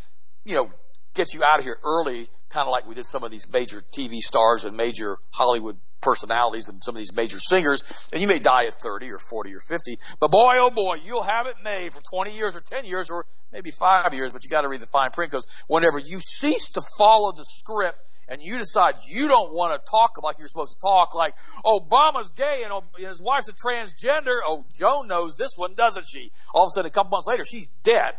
you 0.44 0.56
know, 0.56 0.70
get 1.14 1.32
you 1.32 1.42
out 1.42 1.60
of 1.60 1.64
here 1.64 1.78
early, 1.82 2.28
kind 2.50 2.66
of 2.66 2.72
like 2.72 2.86
we 2.86 2.94
did 2.94 3.06
some 3.06 3.24
of 3.24 3.30
these 3.30 3.50
major 3.50 3.82
TV 3.90 4.18
stars 4.18 4.66
and 4.66 4.76
major 4.76 5.16
Hollywood 5.30 5.78
personalities 6.02 6.68
and 6.68 6.84
some 6.84 6.94
of 6.94 6.98
these 6.98 7.14
major 7.14 7.38
singers, 7.40 7.82
and 8.12 8.20
you 8.20 8.28
may 8.28 8.38
die 8.38 8.66
at 8.66 8.74
30 8.74 9.10
or 9.10 9.18
40 9.18 9.54
or 9.54 9.60
50, 9.60 9.98
but 10.20 10.30
boy, 10.30 10.52
oh 10.58 10.70
boy, 10.70 10.96
you'll 11.04 11.22
have 11.22 11.46
it 11.46 11.56
made 11.64 11.92
for 11.92 12.02
20 12.02 12.36
years 12.36 12.54
or 12.54 12.60
10 12.60 12.84
years 12.84 13.08
or 13.10 13.24
maybe 13.50 13.70
five 13.70 14.12
years, 14.12 14.30
but 14.30 14.44
you 14.44 14.50
got 14.50 14.60
to 14.60 14.68
read 14.68 14.80
the 14.80 14.86
fine 14.86 15.10
print 15.10 15.32
because 15.32 15.46
whenever 15.66 15.98
you 15.98 16.20
cease 16.20 16.68
to 16.68 16.82
follow 16.98 17.32
the 17.32 17.44
script 17.44 17.98
and 18.28 18.40
you 18.42 18.58
decide 18.58 18.94
you 19.08 19.28
don't 19.28 19.52
want 19.52 19.72
to 19.72 19.90
talk 19.90 20.22
like 20.22 20.38
you're 20.38 20.48
supposed 20.48 20.74
to 20.74 20.80
talk, 20.80 21.14
like 21.14 21.34
oh, 21.64 21.80
Obama's 21.80 22.32
gay 22.32 22.64
and 22.64 22.82
his 22.98 23.20
wife's 23.20 23.48
a 23.48 23.52
transgender. 23.52 24.40
Oh, 24.46 24.64
Joan 24.78 25.08
knows 25.08 25.36
this 25.36 25.52
one, 25.56 25.74
doesn't 25.74 26.06
she? 26.08 26.30
All 26.54 26.64
of 26.64 26.68
a 26.68 26.70
sudden, 26.70 26.88
a 26.88 26.90
couple 26.90 27.10
months 27.10 27.26
later, 27.28 27.44
she's 27.44 27.68
dead. 27.82 28.14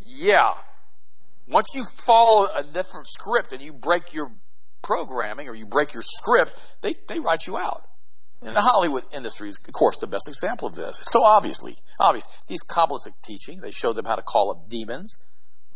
Yeah. 0.00 0.54
Once 1.46 1.74
you 1.74 1.84
follow 1.84 2.46
a 2.54 2.62
different 2.62 3.06
script 3.06 3.52
and 3.52 3.62
you 3.62 3.72
break 3.72 4.12
your 4.14 4.30
programming 4.82 5.48
or 5.48 5.54
you 5.54 5.66
break 5.66 5.94
your 5.94 6.02
script, 6.02 6.54
they, 6.82 6.94
they 7.08 7.20
write 7.20 7.46
you 7.46 7.56
out. 7.56 7.82
And 8.40 8.54
the 8.54 8.60
Hollywood 8.60 9.02
industry 9.12 9.48
is, 9.48 9.58
of 9.66 9.72
course, 9.72 9.98
the 9.98 10.06
best 10.06 10.28
example 10.28 10.68
of 10.68 10.74
this. 10.74 10.98
so 11.02 11.24
obviously 11.24 11.76
obvious. 11.98 12.26
These 12.46 12.62
Kabbalistic 12.62 13.14
teaching, 13.22 13.60
they 13.60 13.72
show 13.72 13.92
them 13.92 14.04
how 14.04 14.14
to 14.14 14.22
call 14.22 14.52
up 14.52 14.68
demons 14.68 15.18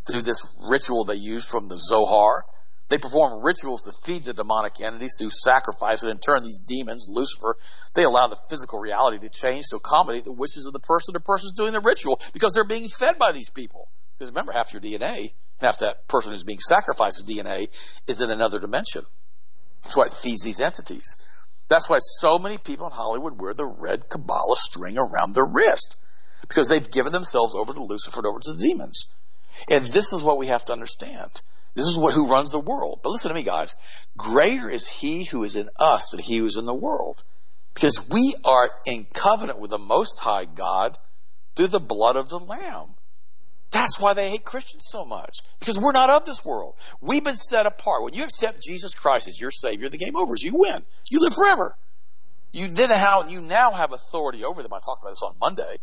through 0.07 0.23
this 0.23 0.55
ritual 0.69 1.05
they 1.05 1.17
use 1.17 1.45
from 1.45 1.69
the 1.69 1.77
Zohar. 1.77 2.45
They 2.89 2.99
perform 2.99 3.43
rituals 3.43 3.83
to 3.85 3.93
feed 4.05 4.25
the 4.25 4.35
demonic 4.35 4.81
entities 4.81 5.17
through 5.19 5.31
sacrifice, 5.31 6.03
and 6.03 6.11
in 6.11 6.19
turn, 6.19 6.43
these 6.43 6.59
demons, 6.59 7.09
Lucifer, 7.09 7.57
they 7.95 8.05
allow 8.05 8.29
the 8.29 8.39
physical 8.51 8.81
reality 8.81 9.19
to 9.21 9.29
change 9.29 9.67
to 9.71 9.77
accommodate 9.77 10.25
the 10.25 10.33
wishes 10.33 10.67
of 10.67 10.73
the 10.73 10.81
person 10.81 11.15
the 11.15 11.21
person's 11.21 11.53
doing 11.53 11.73
the 11.73 11.81
ritual 11.81 12.21
because 12.33 12.53
they're 12.53 12.65
being 12.65 12.89
fed 12.89 13.19
by 13.19 13.33
these 13.33 13.51
people. 13.51 13.89
Because 14.19 14.31
remember, 14.31 14.53
half 14.53 14.73
your 14.73 14.83
DNA, 14.83 15.33
half 15.61 15.79
that 15.79 16.07
person 16.09 16.33
who's 16.33 16.45
being 16.45 16.61
sacrificed 16.61 17.27
DNA 17.27 17.69
is 18.07 18.21
in 18.21 18.31
another 18.31 18.59
dimension. 18.59 19.05
That's 19.83 19.97
why 19.97 20.05
it 20.05 20.15
feeds 20.15 20.43
these 20.43 20.61
entities. 20.61 21.17
That's 21.69 21.89
why 21.89 21.99
so 22.01 22.39
many 22.39 22.59
people 22.59 22.87
in 22.87 22.93
Hollywood 22.93 23.41
wear 23.41 23.55
the 23.55 23.67
red 23.67 24.09
Kabbalah 24.09 24.57
string 24.57 24.99
around 24.99 25.35
their 25.35 25.47
wrist 25.47 25.99
because 26.43 26.69
they've 26.69 26.91
given 26.91 27.13
themselves 27.13 27.55
over 27.55 27.73
to 27.73 27.83
Lucifer 27.83 28.19
and 28.19 28.27
over 28.27 28.41
to 28.41 28.53
the 28.53 28.63
demons. 28.63 29.07
And 29.71 29.85
this 29.87 30.13
is 30.13 30.23
what 30.23 30.39
we 30.39 30.49
have 30.49 30.65
to 30.67 30.73
understand. 30.73 31.31
This 31.75 31.87
is 31.87 31.99
what 31.99 32.15
who 32.15 32.29
runs 32.29 32.53
the 32.53 32.61
world. 32.61 33.01
But 33.03 33.11
listen 33.11 33.31
to 33.31 33.35
me, 33.35 33.43
guys. 33.43 33.75
Greater 34.17 34.69
is 34.69 34.87
he 34.87 35.25
who 35.25 35.43
is 35.45 35.57
in 35.57 35.71
us 35.79 36.09
than 36.11 36.21
he 36.21 36.39
who 36.39 36.47
is 36.47 36.57
in 36.57 36.67
the 36.67 36.75
world. 36.75 37.23
Because 37.75 38.07
we 38.11 38.35
are 38.45 38.71
in 38.87 39.07
covenant 39.15 39.61
with 39.61 39.71
the 39.71 39.79
Most 39.79 40.19
High 40.19 40.45
God 40.45 40.99
through 41.57 41.69
the 41.69 41.81
blood 41.81 42.17
of 42.17 42.29
the 42.29 42.39
Lamb. 42.39 42.95
That's 43.71 43.99
why 43.99 44.13
they 44.13 44.29
hate 44.29 44.45
Christians 44.45 44.85
so 44.87 45.07
much. 45.07 45.39
Because 45.59 45.81
we're 45.81 45.93
not 45.93 46.11
of 46.11 46.27
this 46.27 46.45
world. 46.45 46.75
We've 47.01 47.25
been 47.25 47.37
set 47.37 47.65
apart. 47.65 48.03
When 48.03 48.13
you 48.13 48.25
accept 48.25 48.63
Jesus 48.63 48.93
Christ 48.93 49.29
as 49.29 49.41
your 49.41 49.51
Savior, 49.51 49.89
the 49.89 49.97
game 49.97 50.15
over. 50.15 50.35
is 50.35 50.43
You 50.43 50.53
win. 50.55 50.83
You 51.11 51.21
live 51.21 51.35
forever. 51.35 51.75
You 52.53 52.69
did 52.69 52.91
how 52.91 53.29
you 53.29 53.41
now 53.41 53.71
have 53.71 53.95
authority 53.95 54.45
over 54.45 54.63
them. 54.63 54.75
I 54.75 54.81
talked 54.85 55.03
about 55.03 55.13
this 55.13 55.23
on 55.23 55.37
Monday. 55.41 55.77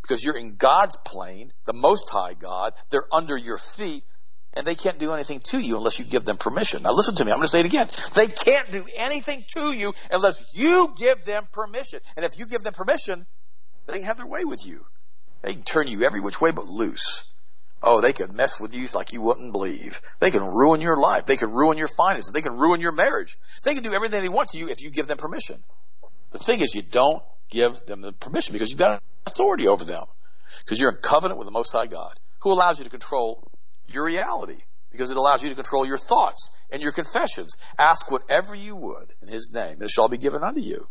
Because 0.00 0.24
you're 0.24 0.36
in 0.36 0.56
God's 0.56 0.96
plane, 1.04 1.52
the 1.66 1.74
Most 1.74 2.08
High 2.08 2.34
God. 2.34 2.72
They're 2.90 3.06
under 3.12 3.36
your 3.36 3.58
feet 3.58 4.04
and 4.54 4.66
they 4.66 4.74
can't 4.74 4.98
do 4.98 5.12
anything 5.12 5.40
to 5.40 5.58
you 5.58 5.76
unless 5.76 5.98
you 5.98 6.04
give 6.04 6.24
them 6.24 6.36
permission. 6.36 6.82
Now 6.82 6.92
listen 6.92 7.14
to 7.16 7.24
me, 7.24 7.32
I'm 7.32 7.38
going 7.38 7.46
to 7.46 7.50
say 7.50 7.60
it 7.60 7.66
again. 7.66 7.86
They 8.14 8.26
can't 8.26 8.70
do 8.70 8.84
anything 8.96 9.44
to 9.56 9.72
you 9.76 9.92
unless 10.10 10.56
you 10.56 10.94
give 10.96 11.24
them 11.24 11.46
permission. 11.52 12.00
And 12.16 12.24
if 12.24 12.38
you 12.38 12.46
give 12.46 12.62
them 12.62 12.72
permission, 12.72 13.26
they 13.86 13.98
can 13.98 14.04
have 14.04 14.16
their 14.16 14.26
way 14.26 14.44
with 14.44 14.66
you. 14.66 14.84
They 15.42 15.52
can 15.52 15.62
turn 15.62 15.88
you 15.88 16.02
every 16.02 16.20
which 16.20 16.40
way 16.40 16.52
but 16.52 16.66
loose. 16.66 17.24
Oh, 17.82 18.00
they 18.00 18.14
can 18.14 18.34
mess 18.34 18.58
with 18.58 18.74
you 18.74 18.86
like 18.94 19.12
you 19.12 19.20
wouldn't 19.20 19.52
believe. 19.52 20.00
They 20.18 20.30
can 20.30 20.42
ruin 20.42 20.80
your 20.80 20.96
life. 20.96 21.26
They 21.26 21.36
can 21.36 21.50
ruin 21.52 21.76
your 21.76 21.88
finances. 21.88 22.32
They 22.32 22.40
can 22.40 22.56
ruin 22.56 22.80
your 22.80 22.92
marriage. 22.92 23.36
They 23.62 23.74
can 23.74 23.82
do 23.82 23.92
everything 23.92 24.22
they 24.22 24.30
want 24.30 24.50
to 24.50 24.58
you 24.58 24.68
if 24.70 24.82
you 24.82 24.90
give 24.90 25.06
them 25.06 25.18
permission. 25.18 25.62
The 26.32 26.38
thing 26.38 26.62
is, 26.62 26.74
you 26.74 26.80
don't 26.80 27.22
give 27.50 27.84
them 27.84 28.00
the 28.00 28.12
permission 28.12 28.54
because 28.54 28.70
you've 28.70 28.78
got 28.78 29.02
authority 29.26 29.68
over 29.68 29.84
them. 29.84 30.02
Because 30.64 30.80
you're 30.80 30.90
in 30.90 30.96
covenant 30.96 31.38
with 31.38 31.46
the 31.46 31.52
Most 31.52 31.72
High 31.72 31.86
God, 31.86 32.18
who 32.40 32.52
allows 32.52 32.78
you 32.78 32.84
to 32.84 32.90
control 32.90 33.46
your 33.88 34.04
reality 34.04 34.58
because 34.90 35.10
it 35.10 35.16
allows 35.16 35.42
you 35.42 35.48
to 35.48 35.54
control 35.54 35.86
your 35.86 35.98
thoughts 35.98 36.50
and 36.70 36.82
your 36.82 36.92
confessions. 36.92 37.56
Ask 37.78 38.10
whatever 38.10 38.54
you 38.54 38.76
would 38.76 39.12
in 39.22 39.28
His 39.28 39.50
name, 39.52 39.74
and 39.74 39.82
it 39.82 39.90
shall 39.90 40.08
be 40.08 40.18
given 40.18 40.44
unto 40.44 40.60
you. 40.60 40.86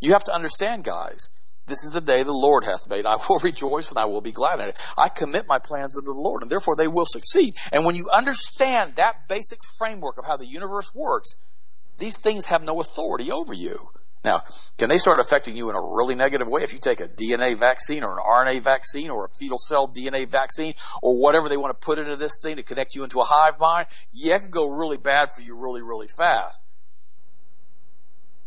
You 0.00 0.12
have 0.12 0.24
to 0.24 0.34
understand, 0.34 0.84
guys, 0.84 1.28
this 1.66 1.84
is 1.84 1.92
the 1.92 2.00
day 2.00 2.24
the 2.24 2.32
Lord 2.32 2.64
hath 2.64 2.88
made. 2.88 3.06
I 3.06 3.16
will 3.28 3.38
rejoice 3.42 3.90
and 3.90 3.98
I 3.98 4.06
will 4.06 4.20
be 4.20 4.32
glad 4.32 4.60
in 4.60 4.68
it. 4.70 4.76
I 4.98 5.08
commit 5.08 5.46
my 5.46 5.58
plans 5.58 5.96
unto 5.96 6.12
the 6.12 6.20
Lord, 6.20 6.42
and 6.42 6.50
therefore 6.50 6.76
they 6.76 6.88
will 6.88 7.06
succeed. 7.06 7.54
And 7.72 7.84
when 7.84 7.94
you 7.94 8.10
understand 8.12 8.96
that 8.96 9.28
basic 9.28 9.60
framework 9.78 10.18
of 10.18 10.24
how 10.26 10.36
the 10.36 10.46
universe 10.46 10.92
works, 10.94 11.36
these 11.98 12.16
things 12.16 12.46
have 12.46 12.62
no 12.62 12.80
authority 12.80 13.30
over 13.30 13.54
you. 13.54 13.78
Now, 14.22 14.42
can 14.76 14.90
they 14.90 14.98
start 14.98 15.18
affecting 15.18 15.56
you 15.56 15.70
in 15.70 15.76
a 15.76 15.80
really 15.80 16.14
negative 16.14 16.46
way 16.46 16.62
if 16.62 16.74
you 16.74 16.78
take 16.78 17.00
a 17.00 17.08
DNA 17.08 17.56
vaccine 17.56 18.04
or 18.04 18.18
an 18.18 18.22
RNA 18.22 18.60
vaccine 18.60 19.10
or 19.10 19.24
a 19.24 19.28
fetal 19.30 19.56
cell 19.56 19.88
DNA 19.88 20.28
vaccine 20.28 20.74
or 21.02 21.16
whatever 21.16 21.48
they 21.48 21.56
want 21.56 21.70
to 21.70 21.86
put 21.86 21.98
into 21.98 22.16
this 22.16 22.38
thing 22.42 22.56
to 22.56 22.62
connect 22.62 22.94
you 22.94 23.04
into 23.04 23.20
a 23.20 23.24
hive 23.24 23.58
mind? 23.58 23.86
Yeah, 24.12 24.36
it 24.36 24.40
can 24.40 24.50
go 24.50 24.68
really 24.68 24.98
bad 24.98 25.30
for 25.30 25.40
you 25.40 25.56
really, 25.56 25.80
really 25.82 26.08
fast. 26.08 26.66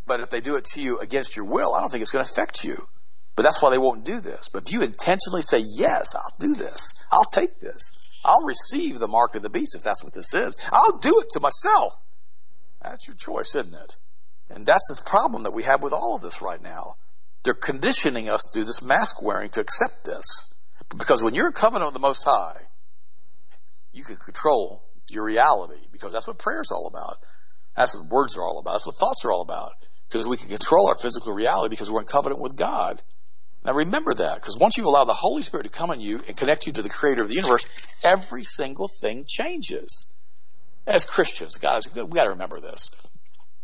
But 0.06 0.20
if 0.20 0.30
they 0.30 0.42
do 0.42 0.58
it 0.58 0.66
to 0.74 0.82
you 0.82 1.00
against 1.00 1.36
your 1.36 1.46
will, 1.46 1.74
I 1.74 1.80
don't 1.80 1.90
think 1.90 2.04
it's 2.04 2.12
going 2.12 2.26
to 2.26 2.32
affect 2.32 2.64
you. 2.64 2.88
But 3.36 3.42
that's 3.42 3.62
why 3.62 3.72
they 3.72 3.80
won't 3.80 4.06
do 4.06 4.20
this. 4.20 4.50
But 4.50 4.68
if 4.68 4.74
you 4.74 4.84
intentionally 4.84 5.42
say, 5.42 5.58
yes, 5.58 6.14
I'll 6.14 6.36
do 6.40 6.54
this. 6.54 6.94
I'll 7.12 7.26
take 7.26 7.60
this. 7.60 7.98
I'll 8.24 8.44
receive 8.44 9.00
the 9.00 9.08
mark 9.08 9.34
of 9.36 9.42
the 9.42 9.50
beast 9.50 9.76
if 9.76 9.82
that's 9.82 10.04
what 10.04 10.14
this 10.14 10.36
is. 10.36 10.56
I'll 10.72 11.00
do 11.00 11.20
it 11.24 11.32
to 11.32 11.40
myself. 11.40 11.94
That's 12.82 13.08
your 13.08 13.16
choice, 13.16 13.56
isn't 13.56 13.74
it? 13.74 13.98
And 14.54 14.66
that's 14.66 14.88
this 14.90 15.00
problem 15.00 15.44
that 15.44 15.54
we 15.54 15.64
have 15.64 15.82
with 15.82 15.94
all 15.94 16.16
of 16.16 16.22
this 16.22 16.42
right 16.42 16.62
now. 16.62 16.96
They're 17.44 17.54
conditioning 17.54 18.30
us 18.30 18.48
through 18.54 18.66
this 18.66 18.82
mask 18.82 19.22
wearing 19.22 19.50
to 19.50 19.62
accept 19.62 20.06
this. 20.06 20.54
Because 20.96 21.24
when 21.24 21.34
you're 21.34 21.48
in 21.48 21.54
covenant 21.54 21.88
with 21.88 21.94
the 21.94 22.00
Most 22.00 22.24
High, 22.24 22.60
you 23.92 24.04
can 24.04 24.16
control 24.16 24.84
your 25.10 25.26
reality 25.26 25.82
because 25.92 26.14
that's 26.14 26.28
what 26.28 26.38
prayer 26.38 26.62
is 26.62 26.72
all 26.72 26.88
about. 26.88 27.18
That's 27.76 27.96
what 27.96 28.10
words 28.10 28.38
are 28.38 28.44
all 28.44 28.60
about. 28.60 28.74
That's 28.74 28.86
what 28.86 28.96
thoughts 28.96 29.26
are 29.26 29.32
all 29.32 29.42
about. 29.42 29.72
Because 30.08 30.28
we 30.28 30.38
can 30.38 30.50
control 30.50 30.88
our 30.88 30.96
physical 30.96 31.34
reality 31.34 31.70
because 31.70 31.90
we're 31.90 32.02
in 32.02 32.08
covenant 32.08 32.42
with 32.42 32.56
God. 32.56 33.02
Now 33.66 33.74
remember 33.74 34.14
that, 34.14 34.36
because 34.36 34.58
once 34.60 34.78
you 34.78 34.88
allow 34.88 35.06
the 35.06 35.14
Holy 35.14 35.42
Spirit 35.42 35.64
to 35.64 35.70
come 35.70 35.90
in 35.92 36.02
you 36.02 36.20
and 36.28 36.38
connect 36.38 36.68
you 36.68 36.74
to 36.74 36.82
the 36.82 36.90
Creator 36.90 37.24
of 37.24 37.30
the 37.30 37.36
universe, 37.36 37.66
every 38.06 38.44
single 38.44 38.88
thing 38.88 39.26
changes. 39.28 40.06
As 40.86 41.06
Christians, 41.06 41.58
guys, 41.58 41.94
we 41.94 42.04
got 42.04 42.26
to 42.26 42.32
remember 42.32 42.60
this. 42.60 42.92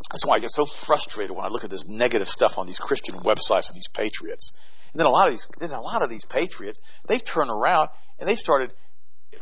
That's 0.09 0.25
why 0.25 0.35
I 0.35 0.39
get 0.39 0.51
so 0.51 0.65
frustrated 0.65 1.35
when 1.35 1.45
I 1.45 1.49
look 1.49 1.63
at 1.63 1.69
this 1.69 1.87
negative 1.87 2.27
stuff 2.27 2.57
on 2.57 2.67
these 2.67 2.79
Christian 2.79 3.15
websites 3.15 3.69
and 3.69 3.75
these 3.75 3.89
patriots. 3.93 4.57
And 4.93 4.99
then 4.99 5.05
a 5.05 5.11
lot 5.11 5.27
of 5.27 5.33
these, 5.33 5.47
then 5.59 5.71
a 5.71 5.81
lot 5.81 6.03
of 6.03 6.09
these 6.09 6.25
patriots, 6.25 6.81
they've 7.07 7.23
turned 7.23 7.51
around 7.51 7.89
and 8.19 8.27
they've 8.27 8.37
started 8.37 8.73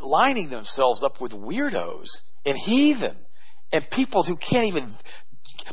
lining 0.01 0.49
themselves 0.49 1.03
up 1.03 1.21
with 1.21 1.31
weirdos 1.31 2.09
and 2.45 2.57
heathen 2.57 3.15
and 3.71 3.89
people 3.89 4.23
who 4.23 4.35
can't 4.35 4.67
even, 4.67 4.89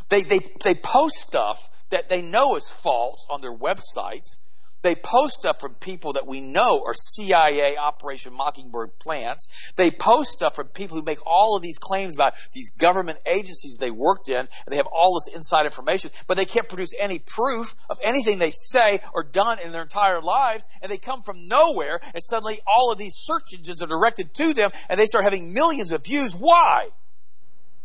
they, 0.08 0.22
they, 0.22 0.40
they 0.62 0.74
post 0.74 1.16
stuff 1.16 1.68
that 1.90 2.08
they 2.08 2.22
know 2.22 2.56
is 2.56 2.70
false 2.70 3.26
on 3.30 3.40
their 3.40 3.56
websites. 3.56 4.38
They 4.84 4.94
post 4.94 5.38
stuff 5.40 5.62
from 5.62 5.72
people 5.76 6.12
that 6.12 6.26
we 6.26 6.42
know 6.42 6.84
are 6.84 6.92
CIA 6.92 7.78
Operation 7.78 8.34
Mockingbird 8.34 8.98
plants. 8.98 9.72
They 9.76 9.90
post 9.90 10.32
stuff 10.32 10.56
from 10.56 10.68
people 10.68 10.98
who 10.98 11.02
make 11.02 11.26
all 11.26 11.56
of 11.56 11.62
these 11.62 11.78
claims 11.78 12.14
about 12.14 12.34
these 12.52 12.68
government 12.68 13.16
agencies 13.24 13.78
they 13.80 13.90
worked 13.90 14.28
in, 14.28 14.36
and 14.36 14.48
they 14.68 14.76
have 14.76 14.86
all 14.86 15.14
this 15.14 15.34
inside 15.34 15.64
information, 15.64 16.10
but 16.28 16.36
they 16.36 16.44
can't 16.44 16.68
produce 16.68 16.92
any 16.98 17.18
proof 17.18 17.74
of 17.88 17.98
anything 18.04 18.38
they 18.38 18.50
say 18.50 19.00
or 19.14 19.24
done 19.24 19.58
in 19.58 19.72
their 19.72 19.80
entire 19.80 20.20
lives, 20.20 20.66
and 20.82 20.92
they 20.92 20.98
come 20.98 21.22
from 21.22 21.48
nowhere, 21.48 21.98
and 22.12 22.22
suddenly 22.22 22.58
all 22.66 22.92
of 22.92 22.98
these 22.98 23.16
search 23.16 23.54
engines 23.54 23.82
are 23.82 23.88
directed 23.88 24.34
to 24.34 24.52
them, 24.52 24.70
and 24.90 25.00
they 25.00 25.06
start 25.06 25.24
having 25.24 25.54
millions 25.54 25.92
of 25.92 26.04
views. 26.04 26.36
Why? 26.36 26.88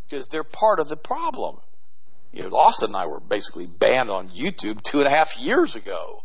Because 0.09 0.27
they're 0.27 0.43
part 0.43 0.81
of 0.81 0.89
the 0.89 0.97
problem. 0.97 1.61
You 2.33 2.43
know, 2.43 2.57
Austin 2.57 2.89
and 2.89 2.97
I 2.97 3.07
were 3.07 3.21
basically 3.21 3.67
banned 3.67 4.09
on 4.09 4.27
YouTube 4.27 4.83
two 4.83 4.99
and 4.99 5.07
a 5.07 5.11
half 5.11 5.39
years 5.39 5.77
ago 5.77 6.23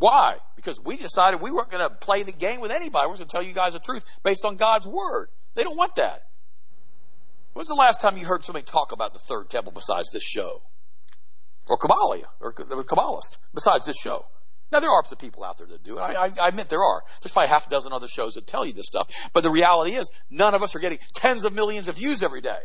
why? 0.00 0.38
Because 0.56 0.82
we 0.82 0.96
decided 0.96 1.42
we 1.42 1.50
weren't 1.50 1.70
going 1.70 1.86
to 1.86 1.94
play 1.94 2.22
the 2.22 2.32
game 2.32 2.60
with 2.60 2.70
anybody. 2.70 3.06
We're 3.06 3.16
going 3.16 3.28
to 3.28 3.32
tell 3.32 3.42
you 3.42 3.52
guys 3.52 3.74
the 3.74 3.80
truth 3.80 4.02
based 4.22 4.46
on 4.46 4.56
God's 4.56 4.88
word. 4.88 5.28
They 5.54 5.62
don't 5.62 5.76
want 5.76 5.96
that. 5.96 6.22
When's 7.52 7.68
the 7.68 7.74
last 7.74 8.00
time 8.00 8.16
you 8.16 8.24
heard 8.24 8.42
somebody 8.42 8.64
talk 8.64 8.92
about 8.92 9.12
the 9.12 9.18
third 9.18 9.50
temple 9.50 9.72
besides 9.72 10.10
this 10.10 10.22
show? 10.22 10.62
Or 11.68 11.76
Kabbalah, 11.76 12.22
or 12.40 12.54
Kabbalist, 12.54 13.36
besides 13.52 13.84
this 13.84 13.96
show? 13.96 14.24
Now, 14.72 14.80
there 14.80 14.90
are 14.90 15.04
some 15.04 15.18
people 15.18 15.44
out 15.44 15.58
there 15.58 15.66
that 15.66 15.84
do 15.84 15.98
it. 15.98 16.00
I, 16.00 16.14
I, 16.14 16.32
I 16.40 16.48
admit 16.48 16.70
there 16.70 16.82
are. 16.82 17.02
There's 17.20 17.32
probably 17.32 17.50
half 17.50 17.66
a 17.66 17.70
dozen 17.70 17.92
other 17.92 18.08
shows 18.08 18.34
that 18.34 18.46
tell 18.46 18.64
you 18.64 18.72
this 18.72 18.86
stuff. 18.86 19.30
But 19.34 19.42
the 19.42 19.50
reality 19.50 19.92
is, 19.92 20.10
none 20.30 20.54
of 20.54 20.62
us 20.62 20.74
are 20.76 20.78
getting 20.78 20.98
tens 21.12 21.44
of 21.44 21.52
millions 21.52 21.88
of 21.88 21.96
views 21.96 22.22
every 22.22 22.40
day. 22.40 22.60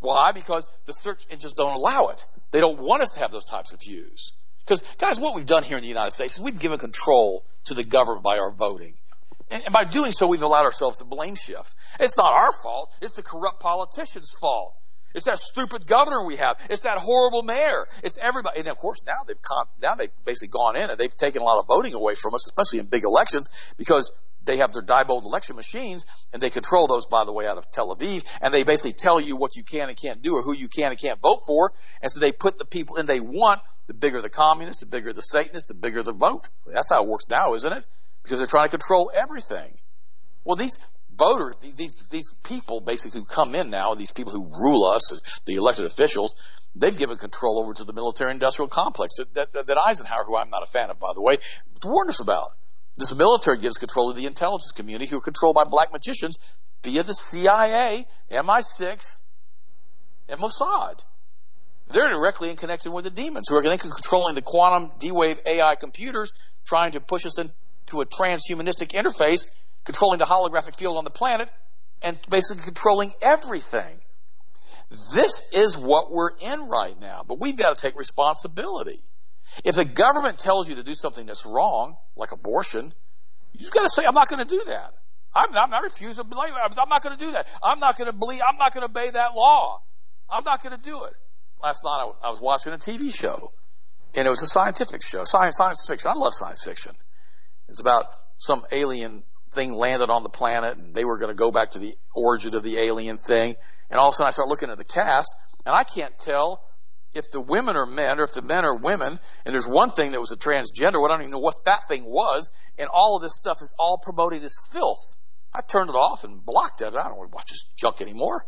Why? 0.00 0.32
Because 0.32 0.68
the 0.86 0.94
search 0.94 1.26
engines 1.30 1.52
don't 1.52 1.76
allow 1.76 2.08
it. 2.08 2.26
They 2.50 2.60
don't 2.60 2.80
want 2.80 3.02
us 3.02 3.12
to 3.12 3.20
have 3.20 3.30
those 3.30 3.44
types 3.44 3.72
of 3.72 3.80
views. 3.80 4.32
Because, 4.70 4.82
guys, 4.98 5.18
what 5.18 5.34
we've 5.34 5.46
done 5.46 5.64
here 5.64 5.78
in 5.78 5.82
the 5.82 5.88
United 5.88 6.12
States 6.12 6.38
is 6.38 6.40
we've 6.40 6.56
given 6.56 6.78
control 6.78 7.44
to 7.64 7.74
the 7.74 7.82
government 7.82 8.22
by 8.22 8.38
our 8.38 8.52
voting. 8.52 8.94
And, 9.50 9.64
and 9.64 9.72
by 9.72 9.82
doing 9.82 10.12
so, 10.12 10.28
we've 10.28 10.42
allowed 10.42 10.64
ourselves 10.64 10.98
to 10.98 11.04
blame 11.04 11.34
shift. 11.34 11.74
It's 11.98 12.16
not 12.16 12.32
our 12.32 12.52
fault. 12.52 12.92
It's 13.00 13.14
the 13.14 13.24
corrupt 13.24 13.58
politicians' 13.58 14.30
fault. 14.30 14.76
It's 15.12 15.24
that 15.24 15.40
stupid 15.40 15.88
governor 15.88 16.24
we 16.24 16.36
have. 16.36 16.56
It's 16.70 16.82
that 16.82 16.98
horrible 16.98 17.42
mayor. 17.42 17.88
It's 18.04 18.16
everybody. 18.16 18.60
And 18.60 18.68
of 18.68 18.76
course, 18.76 19.00
now 19.04 19.24
they've 19.26 19.36
now 19.82 19.96
they've 19.96 20.12
basically 20.24 20.50
gone 20.50 20.76
in 20.76 20.88
and 20.88 20.96
they've 20.96 21.16
taken 21.16 21.42
a 21.42 21.44
lot 21.44 21.58
of 21.58 21.66
voting 21.66 21.94
away 21.94 22.14
from 22.14 22.36
us, 22.36 22.46
especially 22.46 22.78
in 22.78 22.86
big 22.86 23.02
elections, 23.02 23.48
because 23.76 24.12
they 24.44 24.58
have 24.58 24.72
their 24.72 24.82
Diebold 24.82 25.24
election 25.24 25.56
machines 25.56 26.06
and 26.32 26.42
they 26.42 26.50
control 26.50 26.86
those, 26.86 27.06
by 27.06 27.24
the 27.24 27.32
way, 27.32 27.46
out 27.46 27.58
of 27.58 27.70
Tel 27.70 27.94
Aviv. 27.94 28.24
And 28.40 28.52
they 28.52 28.62
basically 28.62 28.94
tell 28.94 29.20
you 29.20 29.36
what 29.36 29.56
you 29.56 29.62
can 29.62 29.88
and 29.88 30.00
can't 30.00 30.22
do 30.22 30.34
or 30.34 30.42
who 30.42 30.54
you 30.54 30.68
can 30.68 30.90
and 30.90 31.00
can't 31.00 31.20
vote 31.20 31.40
for. 31.46 31.72
And 32.02 32.10
so 32.10 32.20
they 32.20 32.32
put 32.32 32.58
the 32.58 32.64
people 32.64 32.96
in 32.96 33.06
they 33.06 33.20
want 33.20 33.60
the 33.86 33.94
bigger 33.94 34.20
the 34.20 34.30
communists, 34.30 34.80
the 34.80 34.86
bigger 34.86 35.12
the 35.12 35.22
Satanists, 35.22 35.68
the 35.68 35.74
bigger 35.74 36.02
the 36.02 36.12
vote. 36.12 36.48
That's 36.66 36.90
how 36.90 37.02
it 37.02 37.08
works 37.08 37.28
now, 37.28 37.54
isn't 37.54 37.72
it? 37.72 37.84
Because 38.22 38.38
they're 38.38 38.46
trying 38.46 38.68
to 38.68 38.76
control 38.78 39.10
everything. 39.14 39.76
Well, 40.44 40.56
these 40.56 40.78
voters, 41.14 41.56
these 41.76 42.02
these 42.10 42.32
people 42.44 42.80
basically 42.80 43.20
who 43.20 43.26
come 43.26 43.54
in 43.54 43.70
now, 43.70 43.94
these 43.94 44.12
people 44.12 44.32
who 44.32 44.46
rule 44.46 44.84
us, 44.86 45.42
the 45.44 45.56
elected 45.56 45.86
officials, 45.86 46.34
they've 46.74 46.96
given 46.96 47.18
control 47.18 47.62
over 47.62 47.74
to 47.74 47.84
the 47.84 47.92
military-industrial 47.92 48.68
complex 48.68 49.16
that, 49.16 49.34
that, 49.34 49.66
that 49.66 49.78
Eisenhower, 49.78 50.24
who 50.26 50.38
I'm 50.38 50.50
not 50.50 50.62
a 50.62 50.70
fan 50.70 50.90
of, 50.90 50.98
by 50.98 51.12
the 51.14 51.22
way, 51.22 51.36
warned 51.84 52.10
us 52.10 52.20
about. 52.20 52.50
This 53.00 53.14
military 53.14 53.56
gives 53.56 53.78
control 53.78 54.12
to 54.12 54.16
the 54.20 54.26
intelligence 54.26 54.72
community, 54.72 55.06
who 55.06 55.16
are 55.16 55.22
controlled 55.22 55.54
by 55.54 55.64
black 55.64 55.90
magicians 55.90 56.36
via 56.84 57.02
the 57.02 57.14
CIA, 57.14 58.04
MI6, 58.30 59.18
and 60.28 60.38
Mossad. 60.38 61.02
They're 61.90 62.10
directly 62.10 62.50
in 62.50 62.56
connection 62.56 62.92
with 62.92 63.04
the 63.04 63.10
demons 63.10 63.48
who 63.48 63.56
are 63.56 63.62
controlling 63.62 64.34
the 64.34 64.42
quantum 64.42 64.92
D-Wave 64.98 65.38
AI 65.46 65.76
computers, 65.76 66.30
trying 66.66 66.92
to 66.92 67.00
push 67.00 67.24
us 67.24 67.38
into 67.38 68.02
a 68.02 68.04
transhumanistic 68.04 68.92
interface, 68.92 69.46
controlling 69.86 70.18
the 70.18 70.26
holographic 70.26 70.76
field 70.76 70.98
on 70.98 71.04
the 71.04 71.10
planet, 71.10 71.48
and 72.02 72.18
basically 72.28 72.64
controlling 72.64 73.12
everything. 73.22 73.98
This 75.14 75.40
is 75.54 75.78
what 75.78 76.12
we're 76.12 76.36
in 76.38 76.68
right 76.68 77.00
now, 77.00 77.24
but 77.26 77.40
we've 77.40 77.56
got 77.56 77.78
to 77.78 77.82
take 77.82 77.98
responsibility. 77.98 79.00
If 79.64 79.74
the 79.74 79.84
government 79.84 80.38
tells 80.38 80.68
you 80.68 80.76
to 80.76 80.82
do 80.82 80.94
something 80.94 81.26
that's 81.26 81.44
wrong, 81.44 81.96
like 82.16 82.32
abortion, 82.32 82.94
you've 83.52 83.72
got 83.72 83.82
to 83.82 83.90
say, 83.90 84.04
I'm 84.06 84.14
not 84.14 84.28
going 84.28 84.42
to 84.46 84.48
do 84.48 84.64
that. 84.66 84.94
I'm 85.34 85.52
not, 85.52 85.72
I 85.72 85.80
refuse 85.80 86.16
to 86.16 86.24
believe 86.24 86.52
it. 86.52 86.78
I'm 86.78 86.88
not 86.88 87.02
going 87.02 87.16
to 87.16 87.24
do 87.24 87.32
that. 87.32 87.46
I'm 87.62 87.78
not 87.78 87.96
going 87.96 88.10
to 88.10 88.16
believe, 88.16 88.40
I'm 88.48 88.56
not 88.56 88.74
going 88.74 88.86
to 88.86 88.90
obey 88.90 89.10
that 89.10 89.34
law. 89.34 89.80
I'm 90.28 90.44
not 90.44 90.62
going 90.62 90.76
to 90.76 90.82
do 90.82 91.04
it 91.04 91.14
last 91.62 91.84
night 91.84 92.12
I, 92.22 92.30
was 92.30 92.40
watching 92.40 92.72
a 92.72 92.78
TV 92.78 93.14
show, 93.14 93.52
and 94.14 94.26
it 94.26 94.30
was 94.30 94.42
a 94.42 94.46
scientific 94.46 95.02
show, 95.02 95.24
science, 95.24 95.56
science 95.56 95.86
fiction. 95.86 96.10
I 96.14 96.18
love 96.18 96.32
science 96.34 96.64
fiction. 96.64 96.92
It's 97.68 97.80
about 97.80 98.06
some 98.38 98.62
alien 98.72 99.22
thing 99.52 99.74
landed 99.74 100.10
on 100.10 100.22
the 100.22 100.28
planet, 100.28 100.76
and 100.76 100.94
they 100.94 101.04
were 101.04 101.18
going 101.18 101.30
to 101.30 101.36
go 101.36 101.50
back 101.50 101.72
to 101.72 101.78
the 101.78 101.96
origin 102.14 102.54
of 102.54 102.62
the 102.62 102.78
alien 102.78 103.18
thing. 103.18 103.56
And 103.90 103.98
all 103.98 104.08
of 104.08 104.12
a 104.12 104.16
sudden, 104.16 104.28
I 104.28 104.30
start 104.30 104.48
looking 104.48 104.70
at 104.70 104.78
the 104.78 104.84
cast, 104.84 105.36
and 105.66 105.74
I 105.74 105.84
can't 105.84 106.16
tell 106.18 106.62
if 107.14 107.30
the 107.30 107.40
women 107.40 107.76
are 107.76 107.86
men 107.86 108.20
or 108.20 108.24
if 108.24 108.34
the 108.34 108.42
men 108.42 108.64
are 108.64 108.76
women. 108.76 109.18
And 109.44 109.54
there's 109.54 109.68
one 109.68 109.90
thing 109.90 110.12
that 110.12 110.20
was 110.20 110.32
a 110.32 110.36
transgender. 110.36 111.04
I 111.04 111.08
don't 111.08 111.20
even 111.20 111.32
know 111.32 111.38
what 111.38 111.64
that 111.64 111.88
thing 111.88 112.04
was. 112.04 112.52
And 112.78 112.88
all 112.92 113.16
of 113.16 113.22
this 113.22 113.34
stuff 113.34 113.62
is 113.62 113.74
all 113.78 113.98
promoted 113.98 114.42
as 114.42 114.56
filth. 114.72 115.16
I 115.52 115.62
turned 115.62 115.90
it 115.90 115.96
off 115.96 116.24
and 116.24 116.44
blocked 116.44 116.80
it. 116.80 116.88
I 116.88 117.08
don't 117.08 117.16
want 117.16 117.30
to 117.30 117.34
watch 117.34 117.50
this 117.50 117.66
junk 117.76 118.00
anymore. 118.00 118.46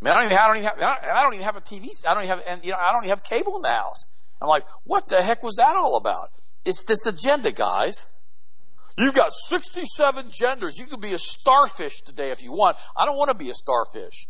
I 0.00 0.04
mean, 0.04 0.14
I 0.14 0.16
don't 0.16 0.26
even, 0.26 0.38
I 0.38 0.46
don't 0.46 0.56
even 0.56 0.68
have, 0.68 0.78
I 0.80 1.22
don't 1.22 1.34
even 1.34 1.44
have 1.44 1.56
a 1.56 1.60
TV. 1.60 1.88
I 2.06 2.14
don't 2.14 2.24
even 2.24 2.38
have, 2.38 2.46
and 2.46 2.64
you 2.64 2.72
know, 2.72 2.78
I 2.78 2.92
don't 2.92 3.04
even 3.04 3.10
have 3.10 3.24
cable 3.24 3.56
in 3.56 3.62
the 3.62 3.68
house. 3.68 4.04
I'm 4.40 4.48
like, 4.48 4.64
what 4.84 5.08
the 5.08 5.22
heck 5.22 5.42
was 5.42 5.56
that 5.56 5.76
all 5.76 5.96
about? 5.96 6.28
It's 6.64 6.84
this 6.84 7.06
agenda, 7.06 7.52
guys. 7.52 8.08
You've 8.96 9.14
got 9.14 9.32
67 9.32 10.30
genders. 10.30 10.78
You 10.78 10.86
can 10.86 11.00
be 11.00 11.12
a 11.14 11.18
starfish 11.18 12.02
today 12.02 12.30
if 12.30 12.42
you 12.42 12.52
want. 12.52 12.76
I 12.96 13.06
don't 13.06 13.16
want 13.16 13.30
to 13.30 13.36
be 13.36 13.50
a 13.50 13.54
starfish. 13.54 14.28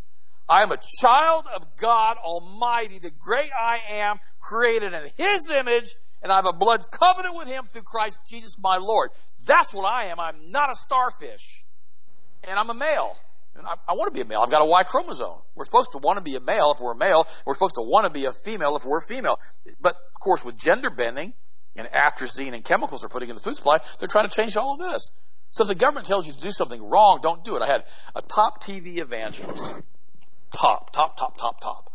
I 0.49 0.63
am 0.63 0.73
a 0.73 0.79
child 1.01 1.45
of 1.55 1.77
God 1.77 2.17
Almighty, 2.19 2.99
the 2.99 3.11
great 3.19 3.51
I 3.59 3.79
am, 3.93 4.19
created 4.41 4.93
in 4.93 5.03
His 5.17 5.51
image, 5.51 5.95
and 6.23 6.31
I 6.31 6.37
have 6.37 6.47
a 6.47 6.53
blood 6.53 6.91
covenant 6.91 7.35
with 7.35 7.49
Him 7.49 7.67
through 7.67 7.83
Christ 7.83 8.21
Jesus 8.29 8.59
my 8.61 8.77
Lord. 8.77 9.11
That's 9.47 9.73
what 9.73 9.85
I 9.85 10.07
am. 10.07 10.21
I'm 10.21 10.51
not 10.51 10.71
a 10.71 10.75
starfish. 10.75 11.65
And 12.47 12.59
I'm 12.59 12.69
a 12.69 12.75
male. 12.75 13.17
And 13.57 13.67
I, 13.67 13.75
I 13.89 13.93
want 13.93 14.13
to 14.13 14.15
be 14.15 14.21
a 14.21 14.29
male. 14.29 14.41
I've 14.41 14.51
got 14.51 14.61
a 14.61 14.67
Y 14.67 14.83
chromosome. 14.83 15.39
We're 15.55 15.65
supposed 15.65 15.93
to 15.93 15.99
want 15.99 16.19
to 16.19 16.25
be 16.25 16.37
a 16.37 16.41
male 16.41 16.73
if 16.73 16.81
we're 16.81 16.93
a 16.93 16.97
male. 16.97 17.27
We're 17.47 17.55
supposed 17.55 17.77
to 17.77 17.83
want 17.83 18.07
to 18.07 18.13
be 18.13 18.27
a 18.27 18.33
female 18.33 18.77
if 18.77 18.85
we're 18.85 18.99
a 18.99 19.03
female. 19.03 19.39
But 19.81 19.95
of 19.95 20.21
course, 20.21 20.45
with 20.45 20.59
gender 20.59 20.91
bending 20.91 21.33
and 21.77 21.89
atrazine 21.89 22.53
and 22.53 22.65
chemicals 22.65 23.01
they're 23.01 23.09
putting 23.09 23.31
in 23.31 23.35
the 23.35 23.41
food 23.41 23.57
supply, 23.57 23.79
they're 23.99 24.09
trying 24.09 24.29
to 24.29 24.37
change 24.37 24.57
all 24.57 24.75
of 24.75 24.81
this. 24.81 25.11
So 25.53 25.63
if 25.63 25.69
the 25.69 25.75
government 25.75 26.07
tells 26.07 26.27
you 26.27 26.33
to 26.33 26.41
do 26.41 26.51
something 26.51 26.91
wrong, 26.91 27.21
don't 27.23 27.45
do 27.45 27.57
it. 27.57 27.63
I 27.63 27.67
had 27.67 27.85
a 28.15 28.23
top 28.23 28.63
TV 28.63 28.99
evangelist. 28.99 29.73
Top, 30.55 30.93
top, 30.93 31.17
top, 31.17 31.37
top, 31.37 31.61
top. 31.61 31.91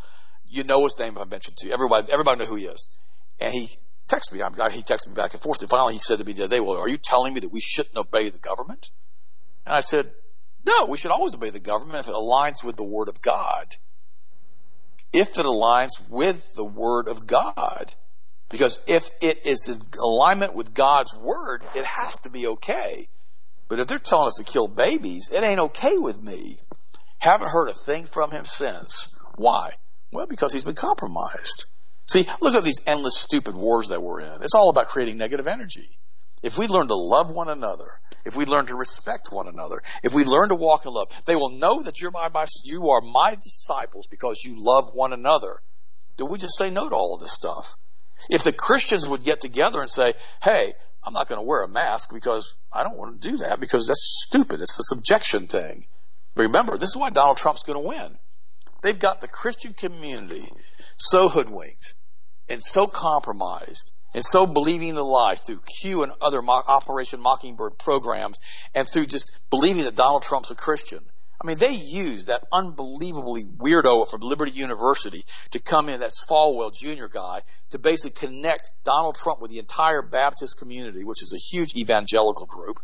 You 0.45 0.63
know 0.63 0.83
his 0.83 0.99
name 0.99 1.15
if 1.15 1.21
I 1.21 1.25
mentioned 1.25 1.57
to 1.57 1.67
you. 1.67 1.73
Everybody, 1.73 2.11
everybody 2.11 2.39
know 2.39 2.45
who 2.45 2.55
he 2.55 2.65
is. 2.65 2.99
And 3.39 3.53
he 3.53 3.69
texted 4.09 4.33
me. 4.33 4.39
He 4.39 4.83
texted 4.83 5.07
me 5.07 5.13
back 5.13 5.33
and 5.33 5.41
forth. 5.41 5.61
And 5.61 5.69
finally 5.69 5.93
he 5.93 5.99
said 5.99 6.19
to 6.19 6.25
me 6.25 6.33
the 6.33 6.43
other 6.43 6.57
day, 6.57 6.59
well, 6.59 6.77
are 6.77 6.89
you 6.89 6.97
telling 6.97 7.33
me 7.33 7.39
that 7.41 7.51
we 7.51 7.61
shouldn't 7.61 7.95
obey 7.95 8.29
the 8.29 8.39
government? 8.39 8.89
And 9.65 9.75
I 9.75 9.79
said, 9.79 10.11
no, 10.65 10.87
we 10.87 10.97
should 10.97 11.11
always 11.11 11.35
obey 11.35 11.51
the 11.51 11.59
government 11.59 11.99
if 11.99 12.07
it 12.09 12.13
aligns 12.13 12.63
with 12.63 12.75
the 12.75 12.83
Word 12.83 13.07
of 13.07 13.21
God. 13.21 13.75
If 15.13 15.39
it 15.39 15.45
aligns 15.45 16.09
with 16.09 16.53
the 16.55 16.65
Word 16.65 17.07
of 17.07 17.25
God. 17.25 17.93
Because 18.49 18.79
if 18.87 19.09
it 19.21 19.45
is 19.45 19.69
in 19.69 19.81
alignment 20.03 20.55
with 20.55 20.73
God's 20.73 21.15
Word, 21.15 21.61
it 21.75 21.85
has 21.85 22.17
to 22.21 22.29
be 22.29 22.47
okay. 22.47 23.07
But 23.69 23.79
if 23.79 23.87
they're 23.87 23.99
telling 23.99 24.27
us 24.27 24.35
to 24.39 24.43
kill 24.43 24.67
babies, 24.67 25.29
it 25.31 25.43
ain't 25.43 25.59
okay 25.59 25.97
with 25.97 26.21
me. 26.21 26.59
Haven't 27.19 27.49
heard 27.49 27.69
a 27.69 27.73
thing 27.73 28.05
from 28.05 28.31
him 28.31 28.45
since. 28.45 29.09
Why? 29.35 29.71
Well, 30.11 30.27
because 30.27 30.53
he's 30.53 30.63
been 30.63 30.75
compromised. 30.75 31.65
See, 32.07 32.25
look 32.41 32.55
at 32.55 32.63
these 32.63 32.81
endless 32.87 33.17
stupid 33.17 33.55
wars 33.55 33.89
that 33.89 34.01
we're 34.01 34.21
in. 34.21 34.41
It's 34.41 34.55
all 34.55 34.69
about 34.69 34.87
creating 34.87 35.17
negative 35.17 35.47
energy. 35.47 35.89
If 36.41 36.57
we 36.57 36.67
learn 36.67 36.87
to 36.87 36.95
love 36.95 37.31
one 37.31 37.49
another, 37.49 37.89
if 38.25 38.35
we 38.35 38.45
learn 38.45 38.65
to 38.67 38.75
respect 38.75 39.31
one 39.31 39.47
another, 39.47 39.81
if 40.03 40.13
we 40.13 40.23
learn 40.23 40.49
to 40.49 40.55
walk 40.55 40.85
in 40.85 40.93
love, 40.93 41.07
they 41.25 41.35
will 41.35 41.51
know 41.51 41.83
that 41.83 42.01
you're 42.01 42.11
my, 42.11 42.29
you 42.63 42.89
are 42.89 43.01
my 43.01 43.35
disciples 43.35 44.07
because 44.07 44.43
you 44.43 44.55
love 44.57 44.91
one 44.93 45.13
another. 45.13 45.59
Do 46.17 46.25
we 46.25 46.37
just 46.37 46.57
say 46.57 46.69
no 46.69 46.89
to 46.89 46.95
all 46.95 47.15
of 47.15 47.21
this 47.21 47.33
stuff? 47.33 47.75
If 48.29 48.43
the 48.43 48.53
Christians 48.53 49.07
would 49.07 49.23
get 49.23 49.41
together 49.41 49.79
and 49.81 49.89
say, 49.89 50.13
hey, 50.41 50.73
I'm 51.03 51.13
not 51.13 51.27
going 51.27 51.39
to 51.39 51.47
wear 51.47 51.63
a 51.63 51.67
mask 51.67 52.13
because 52.13 52.55
I 52.73 52.83
don't 52.83 52.97
want 52.97 53.21
to 53.21 53.29
do 53.29 53.37
that 53.37 53.59
because 53.59 53.87
that's 53.87 54.25
stupid. 54.27 54.61
It's 54.61 54.79
a 54.79 54.83
subjection 54.83 55.47
thing. 55.47 55.85
Remember, 56.43 56.77
this 56.77 56.89
is 56.89 56.97
why 56.97 57.09
Donald 57.09 57.37
Trump's 57.37 57.63
going 57.63 57.81
to 57.81 57.87
win. 57.87 58.17
They've 58.81 58.97
got 58.97 59.21
the 59.21 59.27
Christian 59.27 59.73
community 59.73 60.47
so 60.97 61.27
hoodwinked 61.27 61.95
and 62.47 62.61
so 62.61 62.87
compromised 62.87 63.91
and 64.13 64.23
so 64.25 64.47
believing 64.47 64.95
the 64.95 65.03
lie 65.03 65.35
through 65.35 65.61
Q 65.81 66.03
and 66.03 66.11
other 66.21 66.41
Mo- 66.41 66.63
Operation 66.67 67.19
Mockingbird 67.19 67.77
programs 67.77 68.39
and 68.73 68.87
through 68.87 69.05
just 69.05 69.37
believing 69.49 69.83
that 69.83 69.95
Donald 69.95 70.23
Trump's 70.23 70.51
a 70.51 70.55
Christian. 70.55 71.03
I 71.41 71.47
mean, 71.47 71.57
they 71.57 71.73
used 71.73 72.27
that 72.27 72.43
unbelievably 72.51 73.45
weirdo 73.45 74.09
from 74.09 74.21
Liberty 74.21 74.51
University 74.51 75.23
to 75.51 75.59
come 75.59 75.87
in, 75.87 76.01
that 76.01 76.11
Falwell 76.29 76.73
Jr. 76.73 77.07
guy, 77.07 77.41
to 77.69 77.79
basically 77.79 78.27
connect 78.27 78.73
Donald 78.83 79.15
Trump 79.15 79.39
with 79.39 79.49
the 79.49 79.59
entire 79.59 80.01
Baptist 80.01 80.57
community, 80.57 81.05
which 81.05 81.21
is 81.21 81.33
a 81.33 81.37
huge 81.37 81.75
evangelical 81.75 82.45
group. 82.45 82.81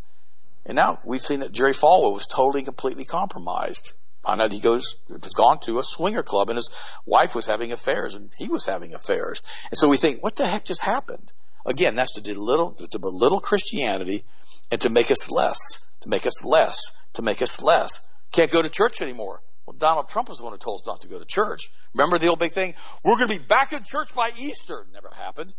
And 0.66 0.76
now 0.76 1.00
we've 1.04 1.22
seen 1.22 1.42
that 1.42 1.52
Jerry 1.52 1.74
Falwell 1.74 2.14
was 2.14 2.28
totally, 2.28 2.64
completely 2.64 3.06
compromised. 3.06 3.94
I 4.24 4.36
know 4.36 4.48
he 4.50 4.60
goes, 4.60 4.96
has 5.10 5.34
gone 5.34 5.60
to 5.62 5.78
a 5.78 5.84
swinger 5.84 6.24
club 6.24 6.50
and 6.50 6.58
his 6.58 6.72
wife 7.06 7.36
was 7.36 7.46
having 7.46 7.72
affairs 7.72 8.16
and 8.16 8.34
he 8.38 8.48
was 8.48 8.66
having 8.66 8.94
affairs. 8.94 9.44
And 9.70 9.78
so 9.78 9.88
we 9.88 9.98
think, 9.98 10.24
what 10.24 10.36
the 10.36 10.48
heck 10.48 10.66
just 10.66 10.82
happened? 10.82 11.32
Again, 11.66 11.96
that's 11.96 12.16
to 12.16 12.22
belittle, 12.22 12.72
to 12.74 13.00
belittle 13.00 13.40
Christianity 13.40 14.24
and 14.72 14.82
to 14.82 14.90
make 14.90 15.12
us 15.12 15.30
less, 15.30 15.94
to 16.02 16.10
make 16.10 16.26
us 16.26 16.44
less, 16.44 16.80
to 17.14 17.22
make 17.22 17.42
us 17.42 17.62
less. 17.62 18.02
Can't 18.32 18.52
go 18.52 18.62
to 18.62 18.70
church 18.70 19.02
anymore. 19.02 19.42
Well, 19.66 19.76
Donald 19.78 20.10
Trump 20.10 20.30
was 20.30 20.40
the 20.40 20.44
one 20.44 20.54
who 20.54 20.60
told 20.60 20.82
us 20.82 20.88
not 20.88 21.02
to 21.02 21.08
go 21.08 21.20
to 21.20 21.26
church. 21.26 21.70
Remember 21.94 22.18
the 22.18 22.28
old 22.28 22.40
big 22.40 22.52
thing? 22.52 22.76
We're 23.04 23.18
going 23.18 23.30
to 23.30 23.40
be 23.40 23.46
back 23.46 23.74
in 23.74 23.84
church 23.84 24.14
by 24.16 24.32
Easter. 24.38 24.86
Never 24.94 25.12
happened. 25.16 25.54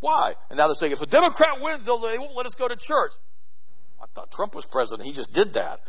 Why? 0.00 0.34
And 0.50 0.58
now 0.58 0.66
they're 0.66 0.74
saying 0.74 0.92
if 0.92 1.02
a 1.02 1.06
Democrat 1.06 1.60
wins, 1.60 1.84
they 1.84 2.18
won't 2.18 2.34
let 2.34 2.46
us 2.46 2.56
go 2.56 2.66
to 2.66 2.76
church. 2.76 3.12
I 4.02 4.06
thought 4.14 4.32
Trump 4.32 4.54
was 4.54 4.66
president. 4.66 5.06
He 5.06 5.14
just 5.14 5.32
did 5.32 5.54
that. 5.54 5.80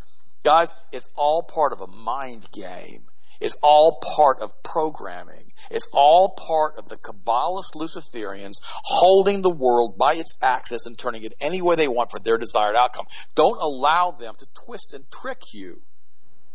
Guys, 0.44 0.76
it's 0.92 1.08
all 1.16 1.42
part 1.44 1.74
of 1.74 1.82
a 1.82 1.88
mind 1.88 2.48
game. 2.52 3.06
It's 3.42 3.58
all 3.62 4.00
part 4.16 4.40
of 4.40 4.62
programming. 4.64 5.52
It's 5.72 5.90
all 5.94 6.30
part 6.30 6.78
of 6.78 6.88
the 6.88 6.98
Kabbalist 6.98 7.76
Luciferians 7.76 8.62
holding 8.84 9.42
the 9.42 9.54
world 9.54 9.98
by 9.98 10.14
its 10.14 10.34
axis 10.42 10.86
and 10.86 10.98
turning 10.98 11.24
it 11.24 11.34
any 11.42 11.62
way 11.62 11.76
they 11.76 11.88
want 11.88 12.12
for 12.12 12.20
their 12.20 12.38
desired 12.38 12.76
outcome. 12.76 13.06
Don't 13.36 13.62
allow 13.62 14.12
them 14.12 14.36
to 14.38 14.48
twist 14.66 14.94
and 14.94 15.04
trick 15.12 15.42
you. 15.54 15.82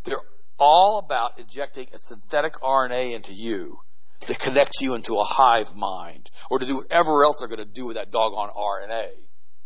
They're 0.04 0.16
all 0.58 0.98
about 0.98 1.38
injecting 1.38 1.88
a 1.92 1.98
synthetic 1.98 2.54
RNA 2.54 3.16
into 3.16 3.32
you 3.32 3.80
to 4.20 4.34
connect 4.34 4.80
you 4.80 4.94
into 4.94 5.18
a 5.18 5.24
hive 5.24 5.74
mind 5.74 6.30
or 6.50 6.58
to 6.58 6.66
do 6.66 6.76
whatever 6.78 7.24
else 7.24 7.38
they're 7.38 7.48
going 7.48 7.58
to 7.58 7.64
do 7.64 7.86
with 7.86 7.96
that 7.96 8.10
doggone 8.10 8.50
RNA. 8.50 9.08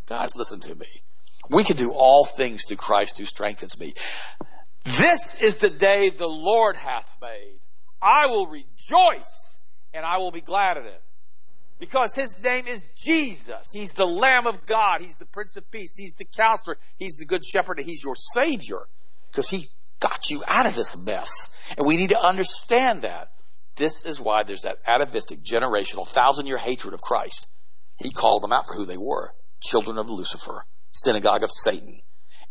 Guys, 0.07 0.36
listen 0.36 0.61
to 0.61 0.74
me. 0.74 0.86
We 1.51 1.64
can 1.64 1.76
do 1.76 1.93
all 1.93 2.24
things 2.24 2.64
through 2.64 2.76
Christ 2.76 3.18
who 3.18 3.24
strengthens 3.24 3.78
me. 3.78 3.95
This 4.84 5.40
is 5.40 5.57
the 5.57 5.70
day 5.70 6.11
the 6.11 6.26
Lord 6.26 6.76
hath 6.76 7.16
made. 7.20 7.59
I 8.01 8.26
will 8.26 8.47
rejoice 8.47 9.61
and 9.95 10.05
I 10.05 10.18
will 10.18 10.30
be 10.30 10.40
glad 10.40 10.76
in 10.76 10.86
it. 10.86 11.03
Because 11.78 12.14
his 12.14 12.43
name 12.43 12.66
is 12.66 12.84
Jesus. 12.97 13.72
He's 13.72 13.93
the 13.93 14.07
Lamb 14.07 14.47
of 14.47 14.66
God. 14.66 15.01
He's 15.01 15.16
the 15.16 15.26
Prince 15.26 15.57
of 15.57 15.68
Peace. 15.70 15.97
He's 15.97 16.14
the 16.14 16.24
counselor. 16.24 16.76
He's 16.97 17.16
the 17.16 17.26
good 17.26 17.45
shepherd 17.45 17.78
and 17.78 17.86
he's 17.86 18.05
your 18.05 18.14
savior. 18.14 18.86
Because 19.30 19.51
he 19.51 19.68
got 19.99 20.30
you 20.30 20.43
out 20.47 20.66
of 20.66 20.76
this 20.76 20.97
mess. 20.97 21.57
And 21.76 21.86
we 21.86 21.97
need 21.97 22.11
to 22.11 22.20
understand 22.20 23.03
that. 23.03 23.30
This 23.76 24.05
is 24.05 24.20
why 24.20 24.43
there's 24.43 24.62
that 24.62 24.78
atavistic, 24.86 25.43
generational, 25.43 26.07
thousand 26.07 26.47
year 26.47 26.59
hatred 26.59 26.95
of 26.95 27.01
Christ. 27.01 27.49
He 27.99 28.11
called 28.11 28.43
them 28.43 28.53
out 28.53 28.66
for 28.66 28.74
who 28.74 28.84
they 28.84 28.99
were. 28.99 29.32
Children 29.61 29.99
of 29.99 30.11
Lucifer, 30.11 30.64
synagogue 30.93 31.43
of 31.43 31.51
Satan. 31.51 32.01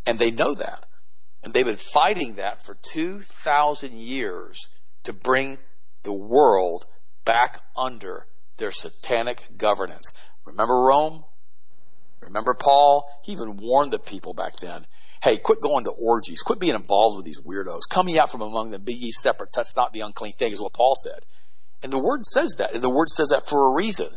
And 0.05 0.19
they 0.19 0.31
know 0.31 0.53
that. 0.55 0.85
And 1.43 1.53
they've 1.53 1.65
been 1.65 1.75
fighting 1.75 2.35
that 2.35 2.63
for 2.65 2.75
2,000 2.93 3.93
years 3.93 4.69
to 5.03 5.13
bring 5.13 5.57
the 6.03 6.13
world 6.13 6.85
back 7.25 7.59
under 7.75 8.27
their 8.57 8.71
satanic 8.71 9.41
governance. 9.57 10.13
Remember 10.45 10.75
Rome? 10.75 11.23
Remember 12.21 12.53
Paul? 12.53 13.09
He 13.23 13.31
even 13.31 13.57
warned 13.59 13.91
the 13.91 13.99
people 13.99 14.33
back 14.33 14.57
then. 14.57 14.85
Hey, 15.23 15.37
quit 15.37 15.61
going 15.61 15.85
to 15.85 15.91
orgies. 15.91 16.41
Quit 16.41 16.59
being 16.59 16.75
involved 16.75 17.17
with 17.17 17.25
these 17.25 17.41
weirdos. 17.41 17.81
Come 17.89 18.09
ye 18.09 18.19
out 18.19 18.31
from 18.31 18.41
among 18.41 18.71
them. 18.71 18.83
Be 18.83 18.93
ye 18.93 19.11
separate. 19.11 19.53
Touch 19.53 19.67
not 19.75 19.93
the 19.93 20.01
unclean 20.01 20.33
thing, 20.33 20.51
is 20.51 20.61
what 20.61 20.73
Paul 20.73 20.95
said. 20.95 21.19
And 21.83 21.91
the 21.91 22.01
word 22.01 22.25
says 22.25 22.55
that. 22.57 22.73
And 22.73 22.83
the 22.83 22.93
word 22.93 23.09
says 23.09 23.29
that 23.29 23.43
for 23.47 23.71
a 23.71 23.75
reason. 23.75 24.07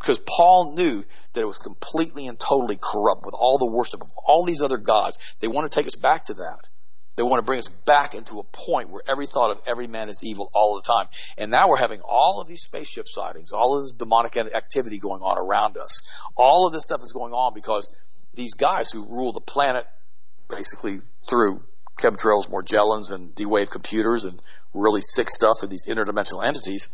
Because 0.00 0.20
Paul 0.20 0.74
knew 0.76 1.04
that 1.34 1.40
it 1.40 1.46
was 1.46 1.58
completely 1.58 2.26
and 2.26 2.38
totally 2.38 2.78
corrupt 2.80 3.24
with 3.24 3.34
all 3.34 3.58
the 3.58 3.70
worship 3.70 4.00
of 4.00 4.08
all 4.26 4.44
these 4.44 4.62
other 4.62 4.78
gods. 4.78 5.18
They 5.40 5.48
want 5.48 5.70
to 5.70 5.78
take 5.78 5.86
us 5.86 5.96
back 5.96 6.26
to 6.26 6.34
that. 6.34 6.68
They 7.16 7.22
want 7.22 7.38
to 7.38 7.44
bring 7.44 7.60
us 7.60 7.68
back 7.68 8.14
into 8.14 8.40
a 8.40 8.44
point 8.44 8.90
where 8.90 9.02
every 9.06 9.26
thought 9.26 9.52
of 9.52 9.60
every 9.66 9.86
man 9.86 10.08
is 10.08 10.22
evil 10.24 10.50
all 10.52 10.74
the 10.74 10.82
time. 10.82 11.06
And 11.38 11.50
now 11.50 11.68
we're 11.68 11.76
having 11.76 12.00
all 12.00 12.40
of 12.40 12.48
these 12.48 12.62
spaceship 12.62 13.06
sightings, 13.08 13.52
all 13.52 13.76
of 13.76 13.84
this 13.84 13.92
demonic 13.92 14.36
activity 14.36 14.98
going 14.98 15.22
on 15.22 15.38
around 15.38 15.76
us. 15.76 16.02
All 16.34 16.66
of 16.66 16.72
this 16.72 16.82
stuff 16.82 17.02
is 17.02 17.12
going 17.12 17.32
on 17.32 17.54
because 17.54 17.88
these 18.34 18.54
guys 18.54 18.90
who 18.90 19.06
rule 19.06 19.32
the 19.32 19.40
planet 19.40 19.86
basically 20.48 20.98
through 21.28 21.62
chemtrails, 21.98 22.48
Morgellons, 22.48 23.12
and 23.12 23.32
D-Wave 23.34 23.70
computers 23.70 24.24
and 24.24 24.40
really 24.72 25.02
sick 25.02 25.30
stuff 25.30 25.58
and 25.62 25.70
these 25.70 25.86
interdimensional 25.86 26.44
entities, 26.44 26.92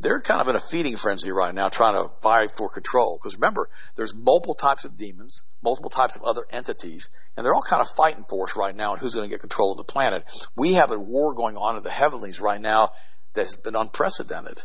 they're 0.00 0.20
kind 0.20 0.40
of 0.40 0.48
in 0.48 0.56
a 0.56 0.60
feeding 0.60 0.96
frenzy 0.96 1.30
right 1.30 1.54
now 1.54 1.68
trying 1.68 1.94
to 1.94 2.10
vie 2.22 2.48
for 2.48 2.68
control. 2.68 3.18
Because 3.20 3.36
remember, 3.36 3.68
there's 3.96 4.14
multiple 4.14 4.54
types 4.54 4.84
of 4.84 4.96
demons, 4.96 5.44
multiple 5.62 5.90
types 5.90 6.16
of 6.16 6.22
other 6.22 6.44
entities, 6.50 7.10
and 7.36 7.44
they're 7.44 7.54
all 7.54 7.62
kind 7.62 7.80
of 7.80 7.88
fighting 7.88 8.24
for 8.28 8.44
us 8.44 8.56
right 8.56 8.74
now 8.74 8.92
and 8.92 9.00
who's 9.00 9.14
going 9.14 9.28
to 9.28 9.32
get 9.32 9.40
control 9.40 9.72
of 9.72 9.78
the 9.78 9.84
planet. 9.84 10.24
We 10.56 10.74
have 10.74 10.90
a 10.90 10.98
war 10.98 11.34
going 11.34 11.56
on 11.56 11.76
in 11.76 11.82
the 11.82 11.90
heavenlies 11.90 12.40
right 12.40 12.60
now 12.60 12.90
that's 13.34 13.56
been 13.56 13.76
unprecedented. 13.76 14.62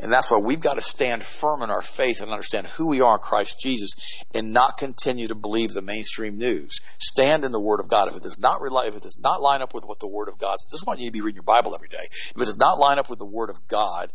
And 0.00 0.12
that's 0.12 0.30
why 0.30 0.38
we've 0.38 0.60
got 0.60 0.74
to 0.74 0.80
stand 0.80 1.22
firm 1.22 1.62
in 1.62 1.70
our 1.70 1.82
faith 1.82 2.22
and 2.22 2.30
understand 2.32 2.66
who 2.66 2.88
we 2.88 3.02
are 3.02 3.14
in 3.14 3.20
Christ 3.20 3.60
Jesus 3.60 3.94
and 4.34 4.52
not 4.52 4.76
continue 4.76 5.28
to 5.28 5.36
believe 5.36 5.72
the 5.72 5.82
mainstream 5.82 6.38
news. 6.38 6.80
Stand 6.98 7.44
in 7.44 7.52
the 7.52 7.60
Word 7.60 7.78
of 7.78 7.88
God. 7.88 8.08
If 8.08 8.16
it 8.16 8.22
does 8.24 8.40
not 8.40 8.60
rely, 8.60 8.86
if 8.86 8.96
it 8.96 9.02
does 9.02 9.18
not 9.20 9.40
line 9.40 9.62
up 9.62 9.74
with 9.74 9.84
what 9.84 10.00
the 10.00 10.08
Word 10.08 10.28
of 10.28 10.38
God 10.38 10.60
says, 10.60 10.70
this 10.72 10.80
is 10.80 10.86
why 10.86 10.94
you 10.94 11.00
need 11.00 11.06
to 11.06 11.12
be 11.12 11.20
reading 11.20 11.36
your 11.36 11.44
Bible 11.44 11.74
every 11.74 11.88
day. 11.88 12.08
If 12.10 12.42
it 12.42 12.46
does 12.46 12.58
not 12.58 12.80
line 12.80 12.98
up 12.98 13.10
with 13.10 13.20
the 13.20 13.26
Word 13.26 13.50
of 13.50 13.68
God, 13.68 14.12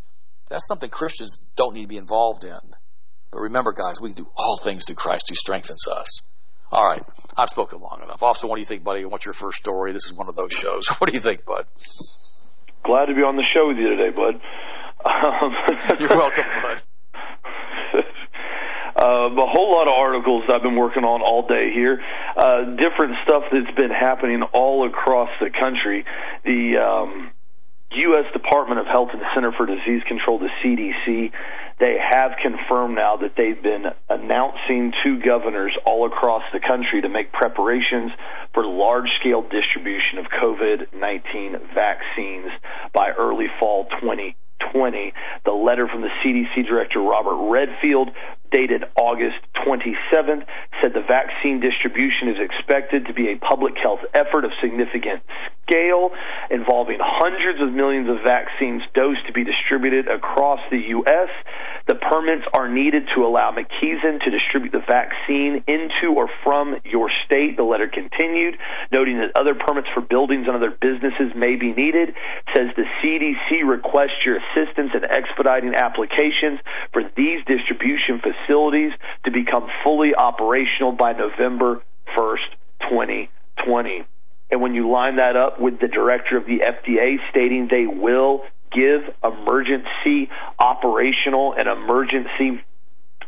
that's 0.49 0.67
something 0.67 0.89
Christians 0.89 1.37
don't 1.55 1.73
need 1.73 1.83
to 1.83 1.87
be 1.87 1.97
involved 1.97 2.43
in. 2.43 2.59
But 3.31 3.39
remember, 3.39 3.73
guys, 3.73 3.99
we 4.01 4.13
can 4.13 4.23
do 4.23 4.29
all 4.37 4.57
things 4.57 4.85
through 4.85 4.95
Christ 4.95 5.29
who 5.29 5.35
strengthens 5.35 5.87
us. 5.87 6.21
All 6.71 6.83
right, 6.83 7.01
I've 7.37 7.49
spoken 7.49 7.79
long 7.79 8.01
enough. 8.03 8.21
Austin, 8.23 8.49
what 8.49 8.55
do 8.55 8.61
you 8.61 8.65
think, 8.65 8.83
buddy? 8.83 9.05
What's 9.05 9.25
your 9.25 9.33
first 9.33 9.57
story? 9.57 9.93
This 9.93 10.05
is 10.05 10.13
one 10.13 10.27
of 10.27 10.35
those 10.35 10.51
shows. 10.51 10.87
What 10.99 11.07
do 11.07 11.13
you 11.13 11.21
think, 11.21 11.45
bud? 11.45 11.65
Glad 12.83 13.05
to 13.05 13.15
be 13.15 13.21
on 13.21 13.35
the 13.35 13.43
show 13.53 13.67
with 13.67 13.77
you 13.77 13.95
today, 13.95 14.15
bud. 14.15 14.35
Um, 15.05 15.51
You're 15.99 16.09
welcome, 16.09 16.45
bud. 16.61 16.83
Uh, 18.95 19.31
a 19.31 19.47
whole 19.47 19.71
lot 19.71 19.87
of 19.87 19.93
articles 19.97 20.43
I've 20.53 20.63
been 20.63 20.75
working 20.75 21.03
on 21.03 21.21
all 21.21 21.47
day 21.47 21.71
here. 21.73 22.01
Uh, 22.35 22.75
different 22.75 23.15
stuff 23.23 23.43
that's 23.51 23.75
been 23.75 23.91
happening 23.91 24.41
all 24.53 24.87
across 24.87 25.29
the 25.39 25.49
country. 25.49 26.03
The 26.43 26.77
um, 26.83 27.31
U.S. 27.91 28.25
Department 28.33 28.79
of 28.79 28.85
Health 28.85 29.09
and 29.13 29.21
Center 29.33 29.51
for 29.51 29.65
Disease 29.65 30.03
Control, 30.07 30.39
the 30.39 30.49
CDC, 30.63 31.31
they 31.79 31.95
have 31.97 32.31
confirmed 32.41 32.95
now 32.95 33.17
that 33.17 33.33
they've 33.37 33.61
been 33.61 33.85
announcing 34.09 34.91
to 35.03 35.21
governors 35.21 35.71
all 35.85 36.05
across 36.05 36.43
the 36.51 36.59
country 36.59 37.01
to 37.01 37.09
make 37.09 37.31
preparations 37.31 38.11
for 38.53 38.65
large 38.65 39.07
scale 39.19 39.41
distribution 39.41 40.17
of 40.17 40.25
COVID 40.25 40.93
19 40.93 41.55
vaccines 41.73 42.51
by 42.93 43.11
early 43.17 43.47
fall 43.59 43.85
2020. 44.01 45.13
The 45.45 45.51
letter 45.51 45.87
from 45.87 46.01
the 46.01 46.09
CDC 46.25 46.67
Director 46.67 46.99
Robert 46.99 47.49
Redfield 47.49 48.09
dated 48.51 48.83
August 48.99 49.37
27th, 49.65 50.45
said 50.81 50.93
the 50.93 51.05
vaccine 51.07 51.59
distribution 51.59 52.29
is 52.29 52.37
expected 52.39 53.05
to 53.07 53.13
be 53.13 53.31
a 53.31 53.37
public 53.37 53.75
health 53.81 53.99
effort 54.13 54.45
of 54.45 54.51
significant 54.61 55.21
scale 55.67 56.11
involving 56.49 56.97
hundreds 57.01 57.59
of 57.61 57.73
millions 57.75 58.07
of 58.09 58.23
vaccines 58.25 58.81
dosed 58.95 59.25
to 59.27 59.33
be 59.33 59.43
distributed 59.43 60.07
across 60.07 60.59
the 60.71 60.79
U.S. 60.95 61.29
The 61.87 61.95
permits 61.95 62.43
are 62.53 62.69
needed 62.69 63.03
to 63.15 63.25
allow 63.25 63.51
McKesson 63.51 64.23
to 64.23 64.29
distribute 64.31 64.71
the 64.71 64.83
vaccine 64.87 65.63
into 65.67 66.15
or 66.15 66.29
from 66.43 66.79
your 66.85 67.11
state. 67.25 67.57
The 67.57 67.63
letter 67.63 67.87
continued, 67.87 68.55
noting 68.91 69.19
that 69.19 69.35
other 69.35 69.55
permits 69.55 69.87
for 69.93 70.01
buildings 70.01 70.47
and 70.47 70.55
other 70.55 70.71
businesses 70.71 71.35
may 71.35 71.55
be 71.55 71.73
needed. 71.73 72.09
It 72.09 72.15
says 72.55 72.67
the 72.75 72.87
CDC 73.03 73.67
requests 73.67 74.23
your 74.25 74.39
assistance 74.39 74.91
in 74.95 75.03
expediting 75.03 75.75
applications 75.75 76.59
for 76.93 77.03
these 77.15 77.43
distribution 77.43 78.23
facilities 78.23 78.36
to 78.47 79.31
become 79.31 79.67
fully 79.83 80.15
operational 80.15 80.91
by 80.91 81.13
November 81.13 81.81
1st, 82.17 82.89
2020. 82.89 84.05
And 84.49 84.61
when 84.61 84.73
you 84.73 84.89
line 84.89 85.17
that 85.17 85.35
up 85.35 85.59
with 85.59 85.79
the 85.79 85.87
director 85.87 86.37
of 86.37 86.45
the 86.45 86.59
FDA 86.59 87.17
stating 87.29 87.67
they 87.69 87.85
will 87.85 88.43
give 88.71 89.01
emergency 89.23 90.29
operational 90.59 91.53
and 91.57 91.67
emergency 91.67 92.63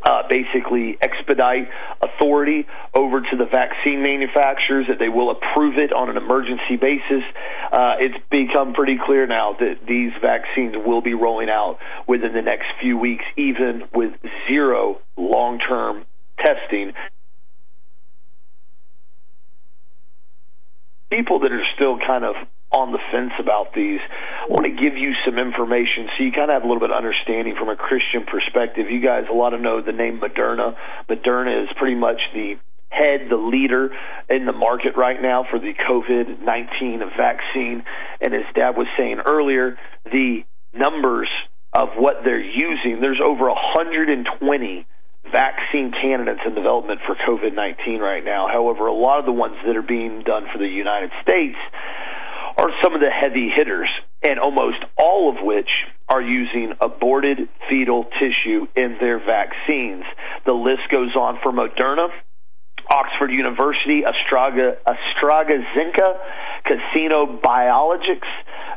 uh, 0.03 0.23
basically 0.29 0.97
expedite 1.01 1.67
authority 2.01 2.65
over 2.93 3.21
to 3.21 3.37
the 3.37 3.45
vaccine 3.45 4.01
manufacturers 4.01 4.87
that 4.87 4.99
they 4.99 5.09
will 5.09 5.31
approve 5.31 5.77
it 5.77 5.93
on 5.93 6.09
an 6.09 6.17
emergency 6.17 6.77
basis. 6.79 7.23
Uh, 7.71 7.95
it's 7.99 8.17
become 8.29 8.73
pretty 8.73 8.97
clear 9.05 9.27
now 9.27 9.55
that 9.59 9.85
these 9.87 10.11
vaccines 10.21 10.75
will 10.77 11.01
be 11.01 11.13
rolling 11.13 11.49
out 11.49 11.77
within 12.07 12.33
the 12.33 12.41
next 12.41 12.65
few 12.81 12.97
weeks, 12.97 13.25
even 13.37 13.83
with 13.93 14.13
zero 14.47 14.99
long 15.17 15.59
term 15.59 16.05
testing. 16.37 16.93
People 21.09 21.39
that 21.39 21.51
are 21.51 21.65
still 21.75 21.97
kind 21.97 22.23
of 22.23 22.35
on 22.71 22.91
the 22.91 22.99
fence 23.11 23.33
about 23.39 23.73
these. 23.73 23.99
I 24.01 24.45
want 24.49 24.65
to 24.65 24.73
give 24.73 24.97
you 24.97 25.13
some 25.25 25.39
information 25.39 26.09
so 26.13 26.23
you 26.23 26.31
kind 26.31 26.51
of 26.51 26.61
have 26.61 26.63
a 26.63 26.67
little 26.67 26.81
bit 26.81 26.91
of 26.91 26.97
understanding 26.97 27.55
from 27.57 27.69
a 27.69 27.75
Christian 27.75 28.25
perspective. 28.25 28.89
You 28.89 29.01
guys, 29.01 29.25
a 29.29 29.33
lot 29.33 29.53
of 29.53 29.61
know 29.61 29.81
the 29.81 29.91
name 29.91 30.21
Moderna. 30.21 30.75
Moderna 31.09 31.63
is 31.63 31.69
pretty 31.77 31.95
much 31.95 32.21
the 32.33 32.57
head, 32.89 33.29
the 33.29 33.37
leader 33.37 33.89
in 34.29 34.45
the 34.45 34.53
market 34.53 34.97
right 34.97 35.21
now 35.21 35.45
for 35.49 35.59
the 35.59 35.73
COVID 35.73 36.41
19 36.45 37.01
vaccine. 37.17 37.83
And 38.21 38.33
as 38.33 38.45
Dad 38.53 38.77
was 38.77 38.87
saying 38.97 39.21
earlier, 39.29 39.77
the 40.05 40.43
numbers 40.73 41.29
of 41.73 41.89
what 41.97 42.21
they're 42.23 42.41
using, 42.41 43.01
there's 43.01 43.21
over 43.23 43.45
120 43.45 44.85
vaccine 45.31 45.91
candidates 45.91 46.41
in 46.45 46.55
development 46.55 46.99
for 47.05 47.15
COVID 47.15 47.53
19 47.53 47.99
right 47.99 48.25
now. 48.25 48.47
However, 48.47 48.87
a 48.87 48.93
lot 48.93 49.19
of 49.19 49.25
the 49.25 49.31
ones 49.31 49.55
that 49.65 49.75
are 49.75 49.85
being 49.85 50.23
done 50.23 50.45
for 50.51 50.57
the 50.57 50.67
United 50.67 51.11
States 51.21 51.57
are 52.59 52.71
some 52.83 52.93
of 52.93 52.99
the 52.99 53.09
heavy 53.09 53.49
hitters, 53.49 53.89
and 54.21 54.37
almost 54.37 54.83
all 54.97 55.29
of 55.29 55.43
which 55.43 55.69
are 56.09 56.21
using 56.21 56.73
aborted 56.81 57.47
fetal 57.69 58.03
tissue 58.19 58.67
in 58.75 58.97
their 58.99 59.17
vaccines. 59.19 60.03
The 60.45 60.51
list 60.51 60.91
goes 60.91 61.15
on 61.15 61.39
for 61.41 61.53
Moderna, 61.53 62.09
Oxford 62.91 63.31
University, 63.31 64.01
Astraga, 64.01 64.75
AstraZeneca, 64.83 66.17
CanSino 66.67 67.39
Biologics, 67.39 68.27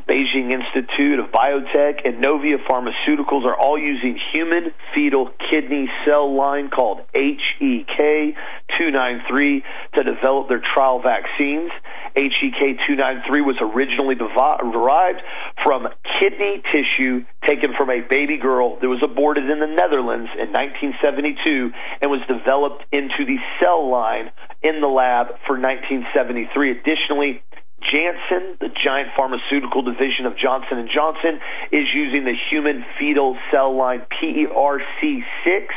Beijing 0.07 0.51
Institute 0.51 1.19
of 1.19 1.31
Biotech, 1.31 2.05
and 2.05 2.23
Inovio 2.23 2.57
Pharmaceuticals 2.69 3.43
are 3.45 3.55
all 3.55 3.77
using 3.77 4.19
human 4.31 4.71
fetal 4.93 5.31
kidney 5.49 5.89
cell 6.05 6.35
line 6.35 6.69
called 6.69 6.99
HEK 7.15 8.35
293 8.77 9.63
to 9.95 10.03
develop 10.03 10.47
their 10.47 10.61
trial 10.73 11.01
vaccines. 11.01 11.71
HEK 12.15 12.79
293 12.87 13.41
was 13.41 13.57
originally 13.61 14.15
derived 14.15 15.21
from 15.63 15.87
kidney 16.19 16.61
tissue 16.71 17.25
taken 17.47 17.73
from 17.77 17.89
a 17.89 18.01
baby 18.09 18.37
girl 18.37 18.79
that 18.79 18.87
was 18.87 19.01
aborted 19.03 19.49
in 19.49 19.59
the 19.59 19.67
Netherlands 19.67 20.29
in 20.37 20.51
1972 20.51 21.71
and 22.01 22.11
was 22.11 22.21
developed 22.27 22.83
into 22.91 23.25
the 23.25 23.37
cell 23.59 23.89
line 23.89 24.31
in 24.61 24.81
the 24.81 24.87
lab 24.87 25.27
for 25.47 25.59
1973. 25.59 26.79
Additionally, 26.79 27.41
Janssen, 27.91 28.57
the 28.59 28.69
giant 28.83 29.09
pharmaceutical 29.17 29.81
division 29.81 30.25
of 30.25 30.37
Johnson 30.37 30.87
Johnson, 30.87 31.39
is 31.71 31.87
using 31.93 32.23
the 32.23 32.35
human 32.49 32.85
fetal 32.97 33.37
cell 33.51 33.75
line 33.75 34.05
PERC6. 34.21 35.67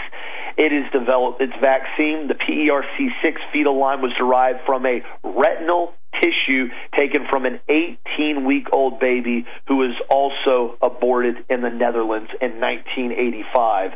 It 0.57 0.73
is 0.73 0.85
developed 0.93 1.43
its 1.43 1.53
vaccine. 1.61 2.29
The 2.29 2.35
PERC6 2.35 3.37
fetal 3.53 3.79
line 3.79 4.01
was 4.01 4.13
derived 4.19 4.61
from 4.65 4.87
a 4.87 5.03
retinal 5.23 5.93
tissue 6.21 6.69
taken 6.97 7.27
from 7.31 7.45
an 7.45 7.61
18 7.69 8.45
week 8.45 8.69
old 8.73 9.01
baby 9.01 9.47
who 9.69 9.77
was 9.77 9.95
also 10.11 10.77
aborted 10.83 11.37
in 11.49 11.63
the 11.63 11.71
Netherlands 11.71 12.31
in 12.41 12.61
1985. 12.61 13.93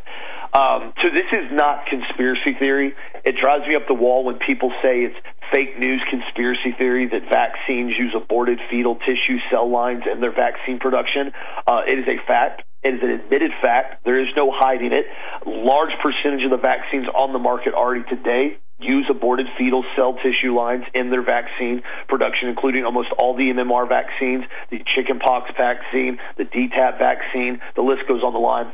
Um, 0.52 0.92
so 1.00 1.08
this 1.14 1.30
is 1.32 1.52
not 1.52 1.86
conspiracy 1.86 2.54
theory. 2.58 2.94
It 3.24 3.36
drives 3.40 3.66
me 3.68 3.76
up 3.76 3.86
the 3.86 3.94
wall 3.94 4.24
when 4.24 4.38
people 4.38 4.72
say 4.82 5.06
it's 5.06 5.16
fake 5.54 5.78
news 5.78 6.02
conspiracy 6.10 6.72
theory 6.76 7.06
that 7.06 7.22
vaccines 7.30 7.92
use 7.98 8.14
aborted 8.16 8.58
fetal 8.70 8.96
tissue 8.96 9.38
cell 9.50 9.70
lines 9.70 10.02
in 10.10 10.20
their 10.20 10.34
vaccine 10.34 10.78
production. 10.78 11.32
Uh, 11.66 11.82
it 11.86 11.98
is 11.98 12.06
a 12.08 12.26
fact. 12.26 12.62
It 12.82 12.94
is 12.94 13.02
an 13.02 13.10
admitted 13.10 13.52
fact. 13.62 14.04
There 14.04 14.20
is 14.20 14.28
no 14.36 14.50
hiding 14.50 14.92
it. 14.92 15.04
Large 15.44 15.92
percentage 16.02 16.44
of 16.44 16.50
the 16.50 16.62
vaccines 16.62 17.06
on 17.08 17.32
the 17.32 17.38
market 17.38 17.74
already 17.74 18.04
today 18.08 18.56
use 18.80 19.06
aborted 19.10 19.46
fetal 19.58 19.84
cell 19.94 20.14
tissue 20.14 20.56
lines 20.56 20.84
in 20.94 21.10
their 21.10 21.22
vaccine 21.22 21.82
production, 22.08 22.48
including 22.48 22.84
almost 22.84 23.08
all 23.18 23.36
the 23.36 23.52
MMR 23.52 23.88
vaccines, 23.88 24.44
the 24.70 24.80
chickenpox 24.96 25.50
vaccine, 25.56 26.18
the 26.38 26.44
DTaP 26.44 26.98
vaccine. 26.98 27.60
The 27.76 27.82
list 27.82 28.08
goes 28.08 28.22
on 28.24 28.32
the 28.32 28.40
line. 28.40 28.72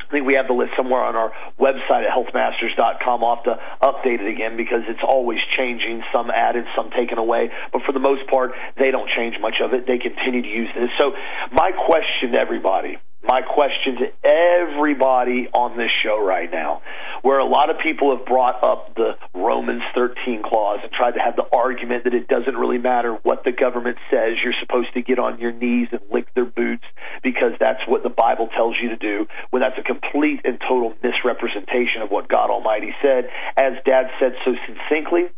I 0.00 0.12
think 0.12 0.26
we 0.26 0.34
have 0.38 0.48
the 0.48 0.54
list 0.54 0.72
somewhere 0.76 1.02
on 1.02 1.14
our 1.14 1.30
website 1.58 2.02
at 2.02 2.10
healthmasters.com. 2.10 3.22
I'll 3.22 3.36
have 3.36 3.44
to 3.44 3.58
update 3.82 4.18
it 4.18 4.26
again 4.26 4.56
because 4.56 4.82
it's 4.88 5.02
always 5.06 5.38
changing, 5.56 6.02
some 6.12 6.30
added, 6.30 6.64
some 6.74 6.90
taken 6.90 7.18
away. 7.18 7.50
But 7.72 7.82
for 7.82 7.92
the 7.92 8.00
most 8.00 8.26
part, 8.28 8.50
they 8.76 8.90
don't 8.90 9.08
change 9.10 9.36
much 9.40 9.62
of 9.62 9.72
it. 9.72 9.86
They 9.86 9.98
continue 9.98 10.42
to 10.42 10.48
use 10.48 10.68
this. 10.74 10.90
So 10.98 11.14
my 11.52 11.70
question 11.70 12.32
to 12.32 12.38
everybody 12.38 12.98
my 13.22 13.42
question 13.42 13.96
to 14.00 14.06
everybody 14.26 15.46
on 15.52 15.76
this 15.76 15.90
show 16.02 16.18
right 16.24 16.50
now, 16.50 16.80
where 17.22 17.38
a 17.38 17.44
lot 17.44 17.68
of 17.68 17.76
people 17.82 18.16
have 18.16 18.26
brought 18.26 18.64
up 18.64 18.94
the 18.94 19.12
Romans 19.34 19.82
13 19.94 20.42
clause 20.42 20.80
and 20.82 20.90
tried 20.90 21.12
to 21.12 21.20
have 21.20 21.36
the 21.36 21.44
argument 21.52 22.04
that 22.04 22.14
it 22.14 22.28
doesn't 22.28 22.56
really 22.56 22.78
matter 22.78 23.18
what 23.22 23.44
the 23.44 23.52
government 23.52 23.98
says, 24.10 24.40
you're 24.42 24.56
supposed 24.60 24.92
to 24.94 25.02
get 25.02 25.18
on 25.18 25.38
your 25.38 25.52
knees 25.52 25.88
and 25.92 26.00
lick 26.10 26.32
their 26.34 26.46
boots 26.46 26.84
because 27.22 27.52
that's 27.60 27.80
what 27.86 28.02
the 28.02 28.08
Bible 28.08 28.48
tells 28.56 28.76
you 28.80 28.88
to 28.88 28.96
do, 28.96 29.26
when 29.50 29.60
that's 29.60 29.78
a 29.78 29.84
complete 29.84 30.40
and 30.44 30.58
total 30.60 30.94
misrepresentation 31.02 32.00
of 32.02 32.10
what 32.10 32.28
God 32.28 32.50
Almighty 32.50 32.94
said. 33.02 33.28
As 33.60 33.74
Dad 33.84 34.08
said 34.18 34.32
so 34.44 34.54
succinctly, 34.66 35.28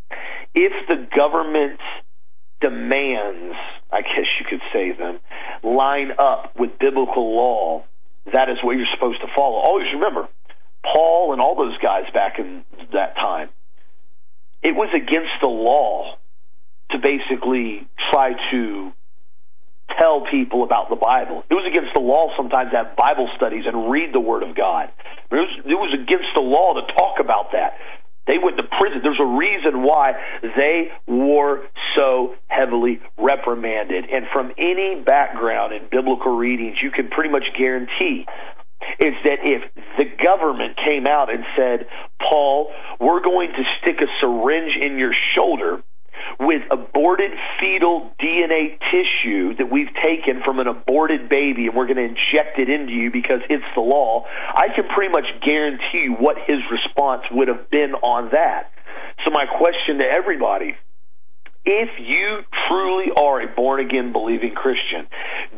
if 0.55 0.73
the 0.87 1.07
government's 1.15 1.83
demands, 2.63 3.55
I 3.91 4.01
guess 4.01 4.25
you 4.39 4.45
could 4.49 4.61
say 4.71 4.95
them, 4.95 5.19
line 5.63 6.11
up 6.17 6.55
with 6.57 6.79
biblical 6.79 7.35
law, 7.35 7.83
that 8.31 8.49
is 8.49 8.57
what 8.63 8.77
you're 8.77 8.87
supposed 8.95 9.19
to 9.21 9.27
follow. 9.35 9.59
Always 9.59 9.87
remember, 9.93 10.29
Paul 10.81 11.33
and 11.33 11.41
all 11.41 11.55
those 11.55 11.77
guys 11.77 12.05
back 12.13 12.39
in 12.39 12.63
that 12.93 13.15
time, 13.15 13.49
it 14.63 14.73
was 14.75 14.89
against 14.95 15.35
the 15.41 15.51
law 15.51 16.15
to 16.91 16.97
basically 16.97 17.85
try 18.11 18.31
to 18.51 18.91
tell 19.99 20.25
people 20.31 20.63
about 20.63 20.89
the 20.89 20.95
Bible. 20.95 21.43
It 21.49 21.53
was 21.53 21.67
against 21.67 21.93
the 21.93 22.01
law 22.01 22.29
sometimes 22.37 22.71
to 22.71 22.77
have 22.77 22.95
Bible 22.95 23.29
studies 23.35 23.65
and 23.67 23.91
read 23.91 24.13
the 24.13 24.19
Word 24.19 24.43
of 24.43 24.55
God. 24.55 24.89
It 25.31 25.35
was, 25.35 25.51
it 25.65 25.75
was 25.75 25.93
against 25.93 26.31
the 26.35 26.41
law 26.41 26.79
to 26.79 26.93
talk 26.93 27.19
about 27.19 27.51
that. 27.51 27.77
They 28.25 28.37
went 28.41 28.57
to 28.57 28.63
prison. 28.63 29.01
There's 29.03 29.19
a 29.19 29.25
reason 29.25 29.83
why 29.83 30.13
they 30.41 30.91
were 31.07 31.65
so 31.97 32.35
heavily 32.47 33.01
reprimanded. 33.17 34.05
And 34.05 34.25
from 34.33 34.51
any 34.57 35.01
background 35.05 35.73
in 35.73 35.87
biblical 35.91 36.35
readings, 36.37 36.77
you 36.81 36.91
can 36.91 37.09
pretty 37.09 37.29
much 37.29 37.43
guarantee 37.57 38.25
is 38.99 39.13
that 39.23 39.39
if 39.43 39.63
the 39.97 40.05
government 40.23 40.77
came 40.77 41.07
out 41.07 41.33
and 41.33 41.43
said, 41.55 41.87
Paul, 42.29 42.71
we're 42.99 43.21
going 43.21 43.49
to 43.49 43.63
stick 43.81 43.95
a 44.01 44.07
syringe 44.19 44.73
in 44.81 44.97
your 44.97 45.13
shoulder 45.35 45.81
with 46.39 46.61
aborted 46.71 47.31
fetal 47.59 48.13
DNA 48.21 48.79
tissue 48.91 49.55
that 49.55 49.71
we've 49.71 49.93
taken 50.03 50.41
from 50.45 50.59
an 50.59 50.67
aborted 50.67 51.29
baby 51.29 51.67
and 51.67 51.75
we're 51.75 51.87
going 51.87 51.97
to 51.97 52.03
inject 52.03 52.59
it 52.59 52.69
into 52.69 52.93
you 52.93 53.11
because 53.11 53.41
it's 53.49 53.65
the 53.75 53.81
law, 53.81 54.25
I 54.55 54.67
can 54.75 54.87
pretty 54.87 55.11
much 55.11 55.25
guarantee 55.45 56.03
you 56.05 56.13
what 56.13 56.37
his 56.47 56.59
response 56.71 57.23
would 57.31 57.47
have 57.47 57.69
been 57.69 57.93
on 57.95 58.29
that. 58.31 58.71
So, 59.23 59.31
my 59.31 59.45
question 59.45 59.99
to 59.99 60.05
everybody 60.05 60.75
if 61.65 61.89
you 61.97 62.43
truly 62.67 63.07
are 63.15 63.41
a 63.41 63.47
born 63.47 63.79
again 63.79 64.11
believing 64.11 64.53
Christian, 64.53 65.07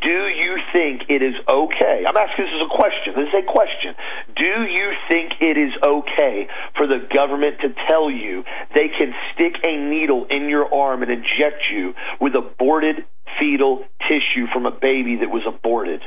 do 0.01 0.27
you 0.29 0.57
think 0.71 1.09
it 1.09 1.21
is 1.23 1.33
okay? 1.49 2.05
I'm 2.07 2.17
asking 2.17 2.45
this 2.45 2.53
as 2.53 2.61
a 2.61 2.73
question. 2.77 3.13
This 3.17 3.29
is 3.33 3.41
a 3.41 3.51
question. 3.51 3.95
Do 4.35 4.69
you 4.69 4.93
think 5.09 5.33
it 5.41 5.57
is 5.57 5.73
okay 5.81 6.47
for 6.77 6.85
the 6.85 7.07
government 7.13 7.57
to 7.61 7.73
tell 7.89 8.11
you 8.11 8.43
they 8.75 8.89
can 8.89 9.13
stick 9.33 9.55
a 9.65 9.77
needle 9.77 10.27
in 10.29 10.47
your 10.47 10.71
arm 10.73 11.01
and 11.01 11.11
inject 11.11 11.65
you 11.73 11.93
with 12.21 12.35
aborted 12.35 13.05
fetal 13.39 13.83
tissue 14.07 14.45
from 14.53 14.65
a 14.65 14.71
baby 14.71 15.17
that 15.21 15.29
was 15.29 15.43
aborted? 15.47 16.01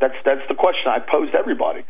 That's 0.00 0.18
that's 0.24 0.42
the 0.48 0.56
question 0.56 0.90
I 0.90 0.98
pose 0.98 1.30
to 1.32 1.38
everybody 1.38 1.86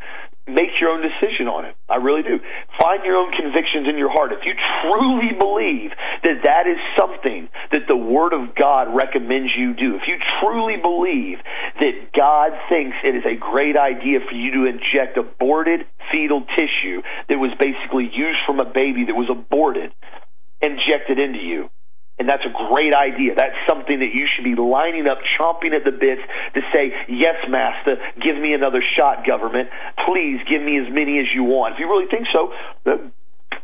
make 0.46 0.76
your 0.80 0.90
own 0.90 1.00
decision 1.00 1.48
on 1.48 1.64
it. 1.64 1.74
I 1.88 1.96
really 1.96 2.22
do. 2.22 2.38
Find 2.78 3.04
your 3.04 3.16
own 3.16 3.32
convictions 3.32 3.88
in 3.88 3.96
your 3.96 4.12
heart. 4.12 4.32
If 4.32 4.44
you 4.44 4.52
truly 4.84 5.32
believe 5.32 5.90
that 6.22 6.44
that 6.44 6.68
is 6.68 6.76
something 6.98 7.48
that 7.72 7.88
the 7.88 7.96
Word 7.96 8.32
of 8.32 8.54
God 8.54 8.94
recommends 8.94 9.52
you 9.56 9.72
do, 9.72 9.96
if 9.96 10.04
you 10.06 10.20
truly 10.40 10.76
believe 10.76 11.38
that 11.80 12.12
God 12.12 12.52
thinks 12.68 12.96
it 13.04 13.16
is 13.16 13.24
a 13.24 13.40
great 13.40 13.76
idea 13.76 14.20
for 14.20 14.36
you 14.36 14.52
to 14.52 14.68
inject 14.68 15.16
aborted 15.16 15.86
fetal 16.12 16.44
tissue 16.56 17.00
that 17.28 17.40
was 17.40 17.50
basically 17.58 18.10
used 18.12 18.38
from 18.44 18.60
a 18.60 18.68
baby 18.68 19.08
that 19.08 19.16
was 19.16 19.32
aborted, 19.32 19.92
injected 20.60 21.18
into 21.18 21.40
you, 21.40 21.70
and 22.18 22.28
that's 22.28 22.44
a 22.46 22.54
great 22.70 22.94
idea. 22.94 23.34
That's 23.34 23.58
something 23.68 23.98
that 23.98 24.14
you 24.14 24.26
should 24.30 24.44
be 24.44 24.54
lining 24.54 25.06
up, 25.06 25.18
chomping 25.38 25.74
at 25.74 25.82
the 25.82 25.90
bits 25.90 26.22
to 26.54 26.60
say, 26.72 26.94
Yes, 27.08 27.34
Master, 27.48 27.98
give 28.22 28.36
me 28.38 28.54
another 28.54 28.82
shot, 28.96 29.26
government. 29.26 29.68
Please 30.06 30.38
give 30.48 30.62
me 30.62 30.78
as 30.78 30.86
many 30.92 31.18
as 31.18 31.26
you 31.34 31.42
want. 31.42 31.74
If 31.74 31.80
you 31.80 31.90
really 31.90 32.06
think 32.06 32.26
so, 32.32 32.52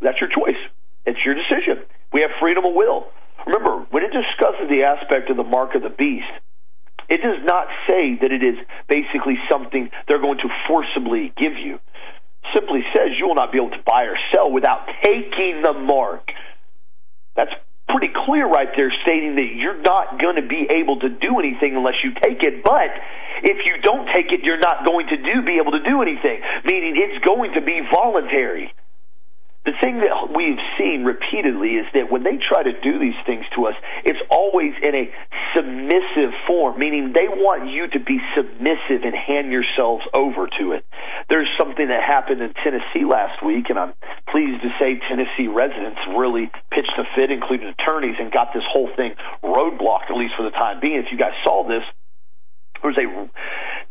that's 0.02 0.18
your 0.20 0.30
choice. 0.30 0.58
It's 1.06 1.20
your 1.24 1.34
decision. 1.34 1.86
We 2.12 2.22
have 2.22 2.30
freedom 2.40 2.64
of 2.64 2.74
will. 2.74 3.06
Remember, 3.46 3.86
when 3.90 4.02
it 4.02 4.10
discusses 4.12 4.68
the 4.68 4.82
aspect 4.82 5.30
of 5.30 5.36
the 5.36 5.46
mark 5.46 5.74
of 5.74 5.82
the 5.82 5.94
beast, 5.94 6.30
it 7.08 7.22
does 7.22 7.42
not 7.44 7.66
say 7.88 8.18
that 8.20 8.30
it 8.30 8.42
is 8.42 8.58
basically 8.88 9.38
something 9.50 9.90
they're 10.06 10.20
going 10.20 10.38
to 10.38 10.50
forcibly 10.68 11.32
give 11.36 11.54
you. 11.54 11.78
Simply 12.54 12.82
says 12.94 13.14
you 13.18 13.26
will 13.26 13.34
not 13.34 13.52
be 13.52 13.58
able 13.58 13.70
to 13.70 13.82
buy 13.86 14.04
or 14.04 14.16
sell 14.34 14.50
without 14.50 14.86
taking 15.02 15.62
the 15.62 15.72
mark. 15.72 16.26
That's 17.36 17.52
pretty 17.92 18.12
clear 18.26 18.46
right 18.46 18.68
there 18.76 18.92
stating 19.02 19.36
that 19.36 19.50
you're 19.54 19.80
not 19.82 20.20
going 20.20 20.36
to 20.36 20.46
be 20.46 20.66
able 20.70 20.98
to 21.00 21.08
do 21.08 21.38
anything 21.38 21.76
unless 21.76 21.98
you 22.02 22.12
take 22.22 22.42
it. 22.42 22.62
But 22.64 22.90
if 23.42 23.66
you 23.66 23.80
don't 23.82 24.06
take 24.14 24.32
it, 24.32 24.40
you're 24.42 24.60
not 24.60 24.86
going 24.86 25.08
to 25.08 25.16
do 25.16 25.42
be 25.42 25.58
able 25.60 25.72
to 25.72 25.82
do 25.82 26.02
anything. 26.02 26.40
Meaning 26.64 26.94
it's 26.96 27.24
going 27.24 27.52
to 27.54 27.60
be 27.60 27.80
voluntary. 27.92 28.72
The 29.68 29.76
thing 29.76 30.00
that 30.00 30.32
we've 30.32 30.60
seen 30.80 31.04
repeatedly 31.04 31.76
is 31.76 31.86
that 31.92 32.08
when 32.08 32.24
they 32.24 32.40
try 32.40 32.64
to 32.64 32.72
do 32.80 32.96
these 32.96 33.18
things 33.28 33.44
to 33.54 33.68
us, 33.68 33.76
it's 34.08 34.20
always 34.32 34.72
in 34.80 34.96
a 34.96 35.12
submissive 35.52 36.32
form, 36.48 36.80
meaning 36.80 37.12
they 37.12 37.28
want 37.28 37.68
you 37.68 37.84
to 37.92 38.00
be 38.00 38.16
submissive 38.32 39.04
and 39.04 39.12
hand 39.12 39.52
yourselves 39.52 40.00
over 40.16 40.48
to 40.58 40.72
it. 40.72 40.84
There's 41.28 41.48
something 41.60 41.88
that 41.92 42.00
happened 42.00 42.40
in 42.40 42.56
Tennessee 42.64 43.04
last 43.04 43.44
week, 43.44 43.68
and 43.68 43.78
I'm 43.78 43.92
pleased 44.32 44.64
to 44.64 44.72
say 44.80 44.96
Tennessee 44.96 45.52
residents 45.52 46.00
really 46.16 46.48
pitched 46.72 46.96
a 46.96 47.04
fit, 47.12 47.28
including 47.28 47.68
attorneys, 47.68 48.16
and 48.16 48.32
got 48.32 48.56
this 48.56 48.64
whole 48.64 48.88
thing 48.96 49.12
roadblocked, 49.44 50.08
at 50.08 50.16
least 50.16 50.40
for 50.40 50.42
the 50.48 50.56
time 50.56 50.80
being. 50.80 50.96
If 51.04 51.12
you 51.12 51.18
guys 51.20 51.36
saw 51.44 51.68
this, 51.68 51.84
there 52.80 52.88
was 52.88 52.96
a 52.96 53.06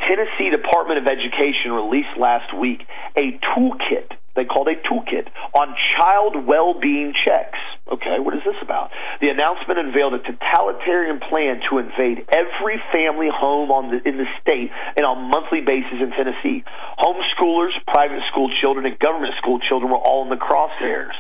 Tennessee 0.02 0.50
Department 0.50 0.98
of 0.98 1.06
Education 1.06 1.78
released 1.78 2.18
last 2.18 2.58
week 2.58 2.82
a 3.14 3.38
toolkit 3.54 4.18
they 4.36 4.46
called 4.46 4.68
a 4.68 4.78
toolkit 4.88 5.28
on 5.54 5.76
child 5.98 6.46
well-being 6.46 7.14
checks. 7.26 7.58
Okay, 7.90 8.22
what 8.22 8.38
is 8.38 8.46
this 8.46 8.58
about? 8.62 8.92
The 9.20 9.30
announcement 9.30 9.80
unveiled 9.80 10.14
a 10.14 10.22
totalitarian 10.22 11.20
plan 11.20 11.62
to 11.70 11.82
invade 11.82 12.30
every 12.30 12.78
family 12.94 13.30
home 13.34 13.74
the, 13.90 13.98
in 14.08 14.18
the 14.18 14.30
state 14.42 14.70
and 14.96 15.06
on 15.06 15.18
a 15.18 15.26
monthly 15.34 15.62
basis 15.62 15.98
in 15.98 16.14
Tennessee. 16.14 16.64
Homeschoolers, 17.02 17.74
private 17.88 18.22
school 18.32 18.50
children, 18.62 18.86
and 18.86 18.98
government 19.00 19.34
school 19.42 19.60
children 19.60 19.92
were 19.92 19.98
all 19.98 20.24
in 20.24 20.30
the 20.30 20.38
crosshairs. 20.38 21.18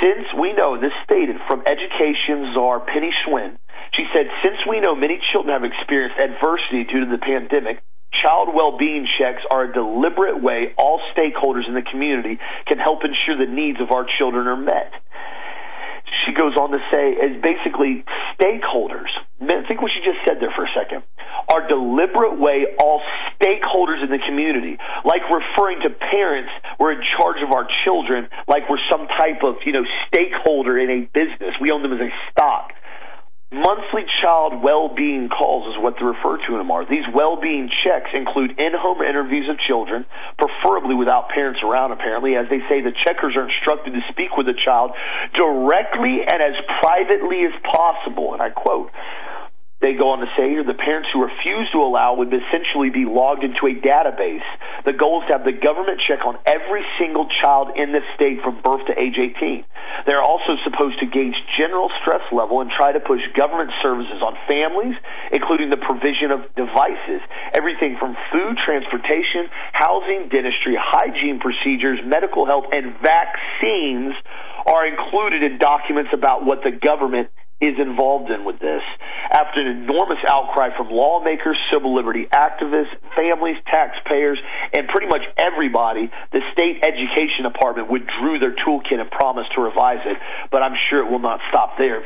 Since 0.00 0.32
we 0.40 0.52
know, 0.52 0.80
this 0.80 0.94
stated 1.04 1.36
from 1.46 1.62
education 1.66 2.52
czar 2.54 2.80
Penny 2.80 3.12
Schwinn, 3.24 3.58
she 3.92 4.06
said, 4.12 4.26
since 4.42 4.58
we 4.68 4.80
know 4.80 4.94
many 4.96 5.20
children 5.32 5.52
have 5.52 5.64
experienced 5.64 6.18
adversity 6.18 6.84
due 6.84 7.04
to 7.04 7.10
the 7.10 7.18
pandemic, 7.18 7.84
child 8.22 8.54
well-being 8.54 9.06
checks 9.18 9.42
are 9.50 9.64
a 9.64 9.72
deliberate 9.72 10.42
way 10.42 10.74
all 10.78 11.00
stakeholders 11.16 11.66
in 11.66 11.74
the 11.74 11.82
community 11.82 12.38
can 12.66 12.78
help 12.78 13.00
ensure 13.04 13.38
the 13.38 13.50
needs 13.50 13.80
of 13.80 13.90
our 13.90 14.06
children 14.18 14.46
are 14.46 14.56
met. 14.56 14.92
She 16.26 16.32
goes 16.32 16.56
on 16.56 16.70
to 16.70 16.78
say, 16.92 17.16
as 17.16 17.40
basically 17.42 18.04
stakeholders, 18.38 19.10
think 19.40 19.82
what 19.82 19.90
she 19.90 20.00
just 20.04 20.20
said 20.26 20.38
there 20.40 20.52
for 20.54 20.64
a 20.64 20.72
second, 20.76 21.02
are 21.52 21.66
deliberate 21.68 22.38
way 22.38 22.66
all 22.80 23.02
stakeholders 23.36 24.02
in 24.04 24.10
the 24.10 24.20
community, 24.28 24.78
like 25.04 25.22
referring 25.28 25.80
to 25.82 25.90
parents, 25.90 26.50
we're 26.78 26.92
in 26.92 27.02
charge 27.18 27.42
of 27.42 27.52
our 27.52 27.66
children, 27.84 28.28
like 28.48 28.68
we're 28.68 28.82
some 28.90 29.08
type 29.08 29.42
of, 29.42 29.56
you 29.66 29.72
know, 29.72 29.84
stakeholder 30.06 30.78
in 30.78 30.90
a 30.90 31.00
business. 31.12 31.56
We 31.60 31.70
own 31.70 31.82
them 31.82 31.92
as 31.92 32.00
a 32.00 32.12
stock. 32.30 32.72
Monthly 33.54 34.02
child 34.20 34.62
well-being 34.66 35.28
calls 35.30 35.70
is 35.70 35.78
what 35.80 35.94
they 35.94 36.04
refer 36.04 36.42
to 36.42 36.58
them 36.58 36.72
are. 36.74 36.82
These 36.82 37.06
well-being 37.14 37.70
checks 37.86 38.10
include 38.12 38.58
in-home 38.58 39.00
interviews 39.00 39.48
of 39.48 39.62
children, 39.62 40.04
preferably 40.36 40.96
without 40.96 41.28
parents 41.30 41.60
around 41.62 41.92
apparently. 41.92 42.34
As 42.34 42.50
they 42.50 42.58
say, 42.66 42.82
the 42.82 42.90
checkers 43.06 43.36
are 43.38 43.46
instructed 43.46 43.94
to 43.94 44.02
speak 44.10 44.36
with 44.36 44.46
the 44.46 44.58
child 44.58 44.90
directly 45.38 46.26
and 46.26 46.42
as 46.42 46.58
privately 46.82 47.46
as 47.46 47.54
possible. 47.62 48.34
And 48.34 48.42
I 48.42 48.50
quote, 48.50 48.90
they 49.84 49.92
go 49.92 50.16
on 50.16 50.24
to 50.24 50.30
say 50.32 50.48
here 50.48 50.64
the 50.64 50.72
parents 50.72 51.12
who 51.12 51.20
refuse 51.20 51.68
to 51.76 51.84
allow 51.84 52.16
would 52.16 52.32
essentially 52.32 52.88
be 52.88 53.04
logged 53.04 53.44
into 53.44 53.68
a 53.68 53.76
database. 53.76 54.48
The 54.88 54.96
goal 54.96 55.20
is 55.20 55.28
to 55.28 55.36
have 55.36 55.44
the 55.44 55.52
government 55.52 56.00
check 56.00 56.24
on 56.24 56.40
every 56.48 56.80
single 56.96 57.28
child 57.28 57.76
in 57.76 57.92
the 57.92 58.00
state 58.16 58.40
from 58.40 58.64
birth 58.64 58.88
to 58.88 58.96
age 58.96 59.20
18. 59.20 59.60
They're 60.08 60.24
also 60.24 60.56
supposed 60.64 61.04
to 61.04 61.06
gauge 61.06 61.36
general 61.60 61.92
stress 62.00 62.24
level 62.32 62.64
and 62.64 62.72
try 62.72 62.96
to 62.96 63.00
push 63.04 63.20
government 63.36 63.76
services 63.84 64.24
on 64.24 64.40
families, 64.48 64.96
including 65.36 65.68
the 65.68 65.76
provision 65.76 66.32
of 66.32 66.48
devices, 66.56 67.20
everything 67.52 68.00
from 68.00 68.16
food, 68.32 68.56
transportation, 68.64 69.52
housing, 69.76 70.32
dentistry, 70.32 70.80
hygiene 70.80 71.44
procedures, 71.44 72.00
medical 72.08 72.48
health, 72.48 72.72
and 72.72 72.96
vaccines 73.04 74.16
are 74.64 74.88
included 74.88 75.44
in 75.44 75.60
documents 75.60 76.08
about 76.16 76.48
what 76.48 76.64
the 76.64 76.72
government 76.72 77.28
is 77.60 77.78
involved 77.78 78.30
in 78.30 78.44
with 78.44 78.58
this. 78.58 78.82
After 79.30 79.62
an 79.62 79.84
enormous 79.84 80.18
outcry 80.28 80.76
from 80.76 80.90
lawmakers, 80.90 81.56
civil 81.72 81.94
liberty 81.94 82.26
activists, 82.32 82.92
families, 83.16 83.56
taxpayers, 83.70 84.38
and 84.76 84.88
pretty 84.88 85.06
much 85.06 85.22
everybody, 85.40 86.10
the 86.32 86.40
state 86.52 86.82
education 86.82 87.44
department 87.44 87.90
withdrew 87.90 88.38
their 88.38 88.54
toolkit 88.54 89.00
and 89.00 89.10
promised 89.10 89.54
to 89.54 89.62
revise 89.62 90.02
it, 90.04 90.18
but 90.50 90.62
I'm 90.62 90.76
sure 90.90 91.06
it 91.06 91.10
will 91.10 91.22
not 91.22 91.40
stop 91.50 91.78
there. 91.78 92.04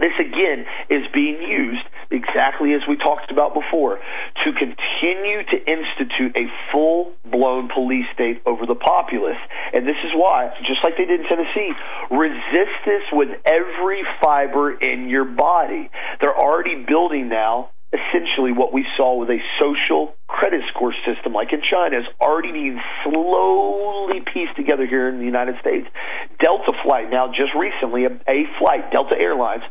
This 0.00 0.16
again 0.18 0.64
is 0.88 1.04
being 1.12 1.42
used 1.42 1.84
exactly 2.10 2.72
as 2.72 2.80
we 2.88 2.96
talked 2.96 3.30
about 3.30 3.54
before 3.54 4.00
to 4.44 4.48
continue 4.52 5.44
to 5.44 5.56
institute 5.68 6.36
a 6.36 6.48
full 6.72 7.12
blown 7.30 7.68
police 7.68 8.06
state 8.14 8.42
over 8.46 8.66
the 8.66 8.74
populace. 8.74 9.38
And 9.72 9.86
this 9.86 10.00
is 10.04 10.12
why, 10.14 10.50
just 10.66 10.82
like 10.82 10.96
they 10.96 11.04
did 11.04 11.20
in 11.20 11.26
Tennessee, 11.28 11.70
resist 12.10 12.76
this 12.84 13.04
with 13.12 13.28
every 13.44 14.02
fiber 14.24 14.72
in 14.72 15.08
your 15.08 15.24
body. 15.24 15.90
They're 16.20 16.36
already 16.36 16.84
building 16.88 17.28
now 17.28 17.70
essentially 17.92 18.52
what 18.52 18.72
we 18.72 18.86
saw 18.96 19.18
with 19.18 19.30
a 19.30 19.38
social 19.60 20.14
credit 20.28 20.62
score 20.70 20.94
system 21.04 21.32
like 21.32 21.52
in 21.52 21.60
China 21.60 21.98
is 21.98 22.06
already 22.20 22.52
being 22.52 22.80
slowly 23.02 24.22
pieced 24.32 24.54
together 24.56 24.86
here 24.86 25.08
in 25.08 25.18
the 25.18 25.24
United 25.24 25.56
States. 25.60 25.86
Delta 26.38 26.72
flight 26.84 27.10
now 27.10 27.28
just 27.28 27.50
recently 27.58 28.04
a, 28.04 28.14
a 28.30 28.46
flight 28.58 28.92
Delta 28.92 29.18
Airlines 29.18 29.64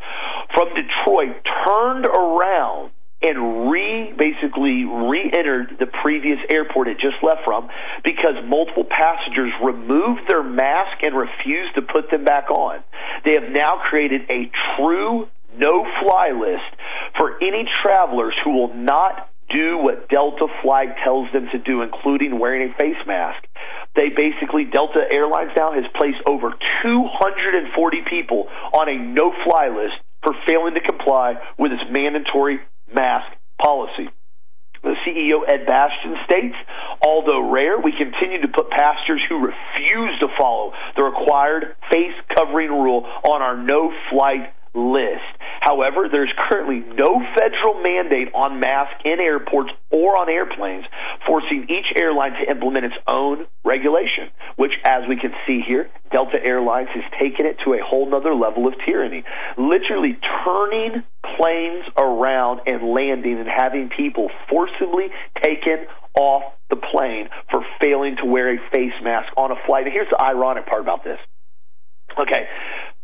from 0.53 0.67
Detroit 0.76 1.39
turned 1.65 2.05
around 2.05 2.91
and 3.22 3.70
re 3.72 4.13
basically 4.17 4.86
re-entered 4.86 5.76
the 5.80 5.88
previous 6.01 6.39
airport 6.51 6.88
it 6.88 6.97
just 6.99 7.20
left 7.22 7.41
from 7.43 7.67
because 8.03 8.36
multiple 8.47 8.86
passengers 8.86 9.51
removed 9.63 10.22
their 10.28 10.43
mask 10.43 11.03
and 11.03 11.15
refused 11.15 11.76
to 11.76 11.82
put 11.82 12.09
them 12.11 12.24
back 12.24 12.49
on. 12.49 12.80
They 13.26 13.34
have 13.34 13.51
now 13.51 13.82
created 13.89 14.22
a 14.30 14.49
true 14.76 15.28
no 15.60 15.86
fly 16.01 16.32
list 16.32 16.70
for 17.18 17.38
any 17.43 17.68
travelers 17.84 18.34
who 18.43 18.51
will 18.51 18.74
not 18.74 19.30
do 19.49 19.78
what 19.78 20.07
Delta 20.10 20.47
Flight 20.62 20.95
tells 21.03 21.32
them 21.34 21.47
to 21.51 21.57
do, 21.60 21.82
including 21.82 22.39
wearing 22.39 22.70
a 22.70 22.74
face 22.78 23.01
mask. 23.05 23.43
They 23.95 24.10
basically, 24.10 24.66
Delta 24.66 25.01
Airlines 25.10 25.51
now 25.57 25.74
has 25.74 25.86
placed 25.97 26.22
over 26.28 26.53
240 26.84 27.97
people 28.10 28.47
on 28.74 28.88
a 28.88 28.97
no 28.97 29.34
fly 29.43 29.70
list 29.70 29.97
for 30.24 30.34
failing 30.47 30.76
to 30.76 30.82
comply 30.82 31.36
with 31.57 31.72
its 31.72 31.84
mandatory 31.89 32.60
mask 32.93 33.28
policy. 33.62 34.10
The 34.84 34.95
CEO, 35.03 35.43
Ed 35.43 35.66
Bastian, 35.66 36.16
states, 36.24 36.55
although 37.05 37.51
rare, 37.51 37.80
we 37.82 37.91
continue 37.91 38.39
to 38.41 38.47
put 38.47 38.70
passengers 38.70 39.22
who 39.28 39.43
refuse 39.43 40.20
to 40.22 40.28
follow 40.38 40.72
the 40.95 41.03
required 41.03 41.76
face 41.91 42.16
covering 42.34 42.70
rule 42.70 43.03
on 43.28 43.41
our 43.41 43.57
no 43.57 43.91
flight 44.10 44.53
list. 44.74 45.28
However, 45.60 46.07
there's 46.12 46.32
currently 46.49 46.80
no 46.80 47.22
federal 47.36 47.82
mandate 47.82 48.34
on 48.34 48.60
masks 48.60 49.01
in 49.03 49.20
airports 49.20 49.72
or 49.91 50.20
on 50.20 50.30
airplanes, 50.30 50.86
forcing 51.28 51.68
each 51.70 51.91
airline 51.99 52.34
to 52.34 52.49
implement 52.49 52.86
its 52.86 52.95
own 53.07 53.45
regulation, 53.64 54.30
which, 54.55 54.72
as 54.88 55.03
we 55.07 55.18
can 55.18 55.32
see 55.45 55.62
here, 55.66 55.89
Delta 56.12 56.38
Airlines 56.41 56.89
has 56.93 57.03
taken 57.20 57.45
it 57.45 57.57
to 57.66 57.74
a 57.74 57.80
whole 57.84 58.10
nother 58.10 58.34
level 58.34 58.68
of 58.68 58.74
tyranny. 58.86 59.24
Literally 59.57 60.18
turning 60.43 61.03
planes 61.38 61.86
around 61.97 62.62
and 62.66 62.93
landing 62.93 63.39
and 63.39 63.49
having 63.49 63.89
people 63.95 64.30
forcibly 64.49 65.07
taken 65.43 65.86
off 66.16 66.43
the 66.70 66.76
plane 66.76 67.30
for 67.51 67.66
failing 67.82 68.16
to 68.18 68.26
wear 68.26 68.53
a 68.53 68.57
face 68.74 68.93
mask 69.03 69.32
on 69.38 69.51
a 69.51 69.55
flight. 69.66 69.86
And 69.86 69.93
here's 69.93 70.10
the 70.10 70.22
ironic 70.24 70.66
part 70.66 70.82
about 70.82 71.03
this. 71.03 71.20
Okay, 72.18 72.47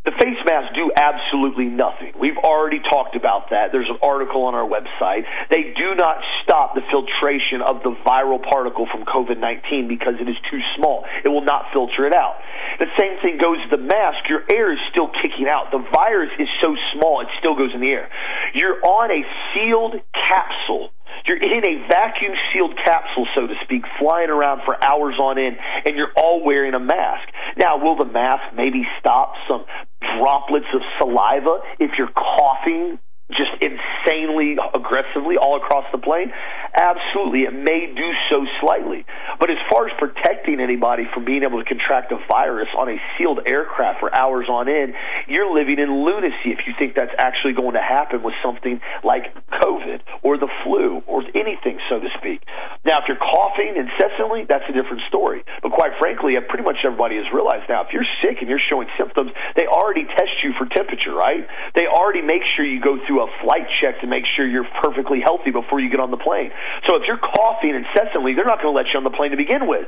the 0.05 0.13
face 0.21 0.37
masks 0.45 0.69
do 0.77 0.93
absolutely 0.93 1.65
nothing. 1.65 2.13
We've 2.13 2.37
already 2.37 2.79
talked 2.79 3.17
about 3.17 3.49
that. 3.49 3.73
There's 3.73 3.89
an 3.89 3.97
article 4.05 4.45
on 4.45 4.53
our 4.53 4.65
website. 4.65 5.25
They 5.49 5.73
do 5.73 5.97
not 5.97 6.21
stop 6.43 6.77
the 6.77 6.85
filtration 6.93 7.65
of 7.65 7.81
the 7.81 7.97
viral 8.05 8.37
particle 8.37 8.85
from 8.85 9.03
COVID 9.03 9.41
19 9.41 9.89
because 9.89 10.21
it 10.21 10.29
is 10.29 10.37
too 10.49 10.61
small. 10.77 11.05
It 11.25 11.29
will 11.29 11.43
not 11.43 11.73
filter 11.73 12.05
it 12.05 12.13
out. 12.13 12.37
The 12.77 12.87
same 13.01 13.17
thing 13.21 13.41
goes 13.41 13.57
to 13.65 13.77
the 13.77 13.81
mask. 13.81 14.29
Your 14.29 14.45
air 14.53 14.71
is 14.71 14.79
still 14.93 15.09
kicking 15.09 15.49
out. 15.49 15.73
The 15.73 15.81
virus 15.81 16.31
is 16.37 16.49
so 16.61 16.77
small, 16.93 17.21
it 17.21 17.27
still 17.39 17.57
goes 17.57 17.73
in 17.73 17.81
the 17.81 17.89
air. 17.89 18.09
You're 18.53 18.77
on 18.85 19.09
a 19.09 19.25
sealed 19.53 20.01
capsule 20.13 20.94
you're 21.27 21.41
in 21.41 21.63
a 21.65 21.87
vacuum 21.87 22.33
sealed 22.53 22.77
capsule, 22.83 23.27
so 23.35 23.47
to 23.47 23.53
speak, 23.63 23.83
flying 23.99 24.29
around 24.29 24.61
for 24.65 24.77
hours 24.83 25.15
on 25.19 25.37
end, 25.37 25.57
and 25.85 25.95
you're 25.95 26.13
all 26.15 26.43
wearing 26.43 26.73
a 26.73 26.79
mask. 26.79 27.27
Now, 27.57 27.77
will 27.77 27.95
the 27.95 28.05
mask 28.05 28.55
maybe 28.55 28.83
stop 28.99 29.33
some 29.47 29.65
droplets 30.01 30.67
of 30.73 30.81
saliva 30.99 31.59
if 31.79 31.91
you're 31.97 32.11
coughing 32.13 32.99
just 33.31 33.57
insanely 33.57 34.55
aggressively 34.73 35.37
all 35.37 35.57
across 35.57 35.85
the 35.91 35.97
plane? 35.97 36.31
Absolutely. 36.77 37.49
It 37.49 37.53
may 37.53 37.89
do 37.89 38.09
so 38.29 38.45
slightly. 38.61 39.05
But 39.39 39.49
as 39.49 39.57
far 39.71 39.87
as 39.87 39.93
protecting 39.97 40.59
anybody 40.59 41.09
from 41.13 41.25
being 41.25 41.41
able 41.41 41.57
to 41.57 41.65
contract 41.65 42.11
a 42.11 42.19
virus 42.29 42.69
on 42.77 42.89
a 42.89 42.97
sealed 43.17 43.39
aircraft 43.45 43.99
for 43.99 44.13
hours 44.13 44.45
on 44.49 44.69
end, 44.69 44.93
you're 45.27 45.49
living 45.49 45.79
in 45.79 46.05
lunacy 46.05 46.53
if 46.53 46.67
you 46.67 46.73
think 46.77 46.93
that's 46.93 47.15
actually 47.17 47.53
going 47.53 47.73
to 47.73 47.81
happen 47.81 48.21
with 48.21 48.35
something 48.43 48.79
like 49.03 49.33
COVID 49.49 50.01
or 50.21 50.37
the 50.37 50.49
flu 50.63 51.01
or 51.07 51.23
anything, 51.33 51.79
so 51.89 51.99
to 51.99 52.09
speak. 52.19 52.45
Now, 52.85 53.01
if 53.01 53.09
you're 53.09 53.17
coughing 53.17 53.73
incessantly, 53.73 54.45
that's 54.45 54.65
a 54.69 54.73
different 54.73 55.01
story. 55.09 55.41
But 55.63 55.73
quite 55.73 55.97
frankly, 55.97 56.37
uh, 56.37 56.45
pretty 56.45 56.63
much 56.63 56.77
everybody 56.85 57.17
has 57.17 57.25
realized 57.33 57.65
now 57.69 57.81
if 57.81 57.89
you're 57.89 58.07
sick 58.21 58.37
and 58.41 58.49
you're 58.49 58.61
showing 58.61 58.87
symptoms, 58.97 59.31
they 59.55 59.65
already 59.65 60.05
test 60.05 60.43
you 60.43 60.53
for 60.57 60.69
temperature, 60.69 61.15
right? 61.15 61.47
They 61.73 61.87
already 61.87 62.21
make 62.21 62.43
sure 62.55 62.65
you 62.65 62.81
go 62.81 63.01
through 63.07 63.14
a 63.21 63.29
flight 63.43 63.67
check 63.81 64.01
to 64.01 64.07
make 64.07 64.23
sure 64.35 64.47
you're 64.47 64.67
perfectly 64.83 65.19
healthy 65.21 65.51
before 65.51 65.79
you 65.79 65.89
get 65.89 65.99
on 65.99 66.11
the 66.11 66.17
plane. 66.17 66.51
So 66.87 66.97
if 66.97 67.03
you're 67.07 67.21
coughing 67.21 67.75
incessantly, 67.75 68.33
they're 68.33 68.47
not 68.47 68.61
going 68.61 68.73
to 68.73 68.77
let 68.77 68.87
you 68.91 68.97
on 68.97 69.03
the 69.03 69.15
plane 69.15 69.31
to 69.31 69.37
begin 69.37 69.67
with. 69.67 69.87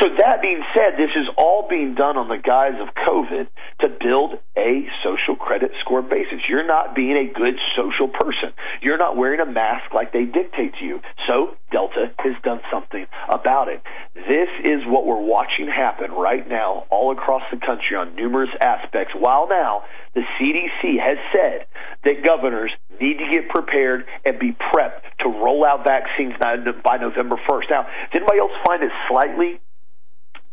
So 0.00 0.08
that 0.18 0.42
being 0.42 0.62
said, 0.74 0.98
this 0.98 1.14
is 1.14 1.28
all 1.36 1.66
being 1.68 1.94
done 1.94 2.16
on 2.16 2.28
the 2.28 2.38
guise 2.38 2.78
of 2.80 2.90
COVID 2.94 3.46
to 3.80 3.88
build 4.00 4.40
a 4.56 4.86
social 5.02 5.36
credit 5.36 5.72
score 5.80 6.02
basis. 6.02 6.42
You're 6.48 6.66
not 6.66 6.94
being 6.94 7.16
a 7.16 7.32
good 7.32 7.58
social 7.76 8.08
person. 8.08 8.52
You're 8.82 8.98
not 8.98 9.16
wearing 9.16 9.40
a 9.40 9.46
mask 9.46 9.92
like 9.94 10.12
they 10.12 10.24
dictate 10.24 10.74
to 10.80 10.84
you. 10.84 11.00
So 11.26 11.56
Delta 11.74 12.14
has 12.20 12.34
done 12.44 12.60
something 12.70 13.04
about 13.28 13.66
it. 13.66 13.82
This 14.14 14.48
is 14.62 14.86
what 14.86 15.04
we're 15.04 15.26
watching 15.26 15.66
happen 15.66 16.12
right 16.12 16.48
now 16.48 16.86
all 16.88 17.10
across 17.10 17.42
the 17.50 17.58
country 17.58 17.96
on 17.98 18.14
numerous 18.14 18.50
aspects. 18.62 19.12
While 19.18 19.48
now 19.48 19.82
the 20.14 20.22
CDC 20.38 21.02
has 21.02 21.18
said 21.34 21.66
that 22.04 22.24
governors 22.24 22.70
need 23.00 23.18
to 23.18 23.26
get 23.26 23.48
prepared 23.48 24.04
and 24.24 24.38
be 24.38 24.52
prepped 24.52 25.02
to 25.26 25.28
roll 25.28 25.64
out 25.64 25.82
vaccines 25.84 26.34
by 26.38 26.96
November 26.98 27.34
1st. 27.50 27.66
Now, 27.68 27.82
does 27.82 28.22
anybody 28.22 28.38
else 28.38 28.52
find 28.64 28.80
it 28.84 28.92
slightly 29.10 29.60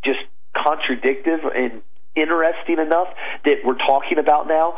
just 0.04 0.26
contradictive 0.58 1.42
and 1.56 1.84
interesting 2.16 2.80
enough 2.80 3.08
that 3.46 3.62
we're 3.64 3.78
talking 3.78 4.18
about 4.18 4.48
now 4.48 4.74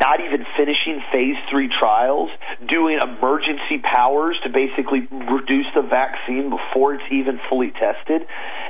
not 0.00 0.20
even 0.20 0.44
finishing 0.56 1.00
phase 1.12 1.36
three 1.50 1.68
trials, 1.68 2.30
doing 2.68 2.98
emergency 3.02 3.78
powers 3.78 4.36
to 4.42 4.50
basically 4.50 5.06
reduce 5.30 5.66
the 5.74 5.82
vaccine 5.82 6.50
before 6.50 6.94
it's 6.94 7.06
even 7.10 7.38
fully 7.48 7.70
tested, 7.70 8.26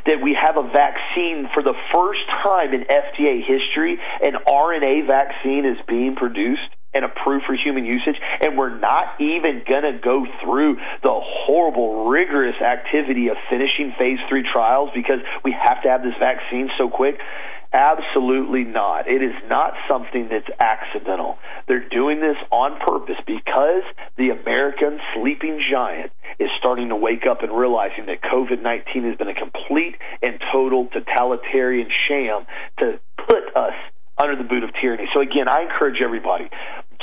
that 0.07 0.21
we 0.23 0.37
have 0.37 0.57
a 0.59 0.69
vaccine 0.69 1.49
for 1.55 1.63
the 1.63 1.75
first 1.93 2.21
time 2.43 2.75
in 2.75 2.85
FDA 2.85 3.41
history, 3.41 3.97
an 4.21 4.35
RNA 4.47 5.07
vaccine 5.07 5.65
is 5.65 5.79
being 5.89 6.15
produced 6.15 6.69
and 6.95 7.05
approved 7.05 7.45
for 7.45 7.55
human 7.55 7.85
usage, 7.85 8.15
and 8.41 8.57
we're 8.57 8.79
not 8.79 9.19
even 9.19 9.65
going 9.67 9.83
to 9.83 9.99
go 9.99 10.25
through 10.45 10.77
the 11.03 11.11
horrible, 11.11 12.07
rigorous 12.07 12.55
activity 12.63 13.29
of 13.29 13.37
finishing 13.51 13.93
phase 13.99 14.19
three 14.29 14.45
trials 14.47 14.91
because 14.95 15.19
we 15.43 15.53
have 15.53 15.83
to 15.83 15.89
have 15.89 16.03
this 16.03 16.15
vaccine 16.21 16.71
so 16.79 16.89
quick. 16.89 17.19
Absolutely 17.75 18.63
not. 18.63 19.09
It 19.09 19.21
is 19.21 19.35
not 19.49 19.75
something 19.89 20.29
that's 20.31 20.47
accidental. 20.63 21.39
They're 21.67 21.89
doing 21.89 22.21
this 22.21 22.37
on 22.53 22.79
purpose 22.79 23.19
because 23.27 23.83
the 24.17 24.31
American 24.31 25.01
sleeping 25.13 25.61
giant 25.69 26.13
is 26.39 26.51
starting 26.57 26.91
to 26.91 26.97
wake 26.97 27.27
up 27.29 27.43
and 27.43 27.51
realizing 27.51 28.07
that 28.07 28.23
COVID 28.23 28.63
19 28.63 29.11
has 29.11 29.17
been 29.19 29.27
a 29.27 29.35
complete 29.35 29.97
and 30.23 30.39
total 30.53 30.87
totalitarian 30.87 31.89
sham 32.07 32.47
to 32.79 33.01
put 33.27 33.43
us 33.57 33.75
under 34.23 34.37
the 34.37 34.45
boot 34.45 34.63
of 34.63 34.71
tyranny. 34.81 35.09
So 35.13 35.21
again, 35.21 35.49
I 35.49 35.63
encourage 35.63 36.01
everybody, 36.01 36.49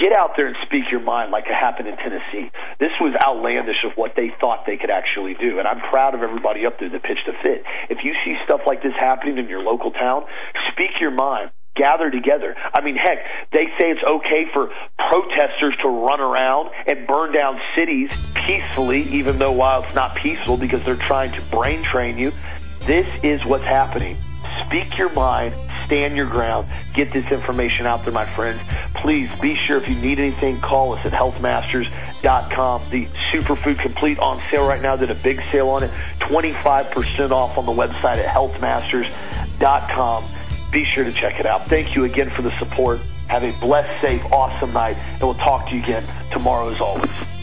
get 0.01 0.17
out 0.17 0.33
there 0.35 0.47
and 0.47 0.57
speak 0.65 0.89
your 0.89 0.99
mind 0.99 1.31
like 1.31 1.45
it 1.45 1.53
happened 1.53 1.87
in 1.87 1.95
Tennessee. 1.95 2.49
This 2.79 2.91
was 2.99 3.13
outlandish 3.21 3.85
of 3.85 3.93
what 3.95 4.17
they 4.17 4.33
thought 4.41 4.65
they 4.65 4.77
could 4.77 4.89
actually 4.89 5.35
do. 5.37 5.59
And 5.59 5.67
I'm 5.67 5.79
proud 5.93 6.15
of 6.15 6.25
everybody 6.25 6.65
up 6.65 6.79
there 6.79 6.89
that 6.89 7.03
pitched 7.03 7.29
a 7.29 7.37
fit. 7.45 7.63
If 7.89 8.03
you 8.03 8.13
see 8.25 8.35
stuff 8.43 8.61
like 8.65 8.81
this 8.81 8.97
happening 8.99 9.37
in 9.37 9.47
your 9.47 9.61
local 9.61 9.91
town, 9.91 10.25
speak 10.73 10.97
your 10.99 11.11
mind 11.11 11.51
gather 11.75 12.11
together. 12.11 12.55
I 12.73 12.81
mean, 12.81 12.95
heck, 12.95 13.19
they 13.53 13.65
say 13.79 13.91
it's 13.91 14.03
okay 14.03 14.45
for 14.53 14.69
protesters 14.97 15.75
to 15.83 15.87
run 15.87 16.19
around 16.19 16.69
and 16.85 17.07
burn 17.07 17.33
down 17.33 17.59
cities 17.75 18.09
peacefully, 18.45 19.03
even 19.03 19.39
though 19.39 19.53
while 19.53 19.83
it's 19.83 19.95
not 19.95 20.15
peaceful 20.15 20.57
because 20.57 20.83
they're 20.83 20.95
trying 20.95 21.31
to 21.31 21.41
brain 21.43 21.83
train 21.83 22.17
you. 22.17 22.33
This 22.85 23.07
is 23.23 23.43
what's 23.45 23.63
happening. 23.63 24.17
Speak 24.65 24.97
your 24.97 25.13
mind, 25.13 25.55
stand 25.85 26.15
your 26.15 26.25
ground, 26.25 26.67
get 26.93 27.11
this 27.11 27.25
information 27.31 27.85
out 27.85 28.03
there, 28.03 28.13
my 28.13 28.25
friends. 28.33 28.61
Please 28.95 29.29
be 29.39 29.55
sure 29.55 29.77
if 29.77 29.87
you 29.87 29.95
need 29.95 30.19
anything, 30.19 30.59
call 30.59 30.95
us 30.95 31.05
at 31.05 31.11
healthmasters.com. 31.11 32.89
The 32.89 33.05
Superfood 33.31 33.79
Complete 33.79 34.19
on 34.19 34.41
sale 34.49 34.67
right 34.67 34.81
now. 34.81 34.95
Did 34.95 35.11
a 35.11 35.15
big 35.15 35.41
sale 35.51 35.69
on 35.69 35.83
it. 35.83 35.91
25% 36.19 37.31
off 37.31 37.57
on 37.57 37.65
the 37.65 37.71
website 37.71 38.17
at 38.17 38.25
healthmasters.com. 38.25 40.25
Be 40.71 40.85
sure 40.93 41.03
to 41.03 41.11
check 41.11 41.39
it 41.39 41.45
out. 41.45 41.67
Thank 41.67 41.95
you 41.95 42.05
again 42.05 42.29
for 42.29 42.41
the 42.41 42.57
support. 42.57 42.99
Have 43.27 43.43
a 43.43 43.51
blessed, 43.59 44.01
safe, 44.01 44.23
awesome 44.31 44.73
night, 44.73 44.97
and 44.97 45.21
we'll 45.21 45.33
talk 45.35 45.69
to 45.69 45.75
you 45.75 45.81
again 45.81 46.05
tomorrow 46.31 46.69
as 46.69 46.81
always. 46.81 47.40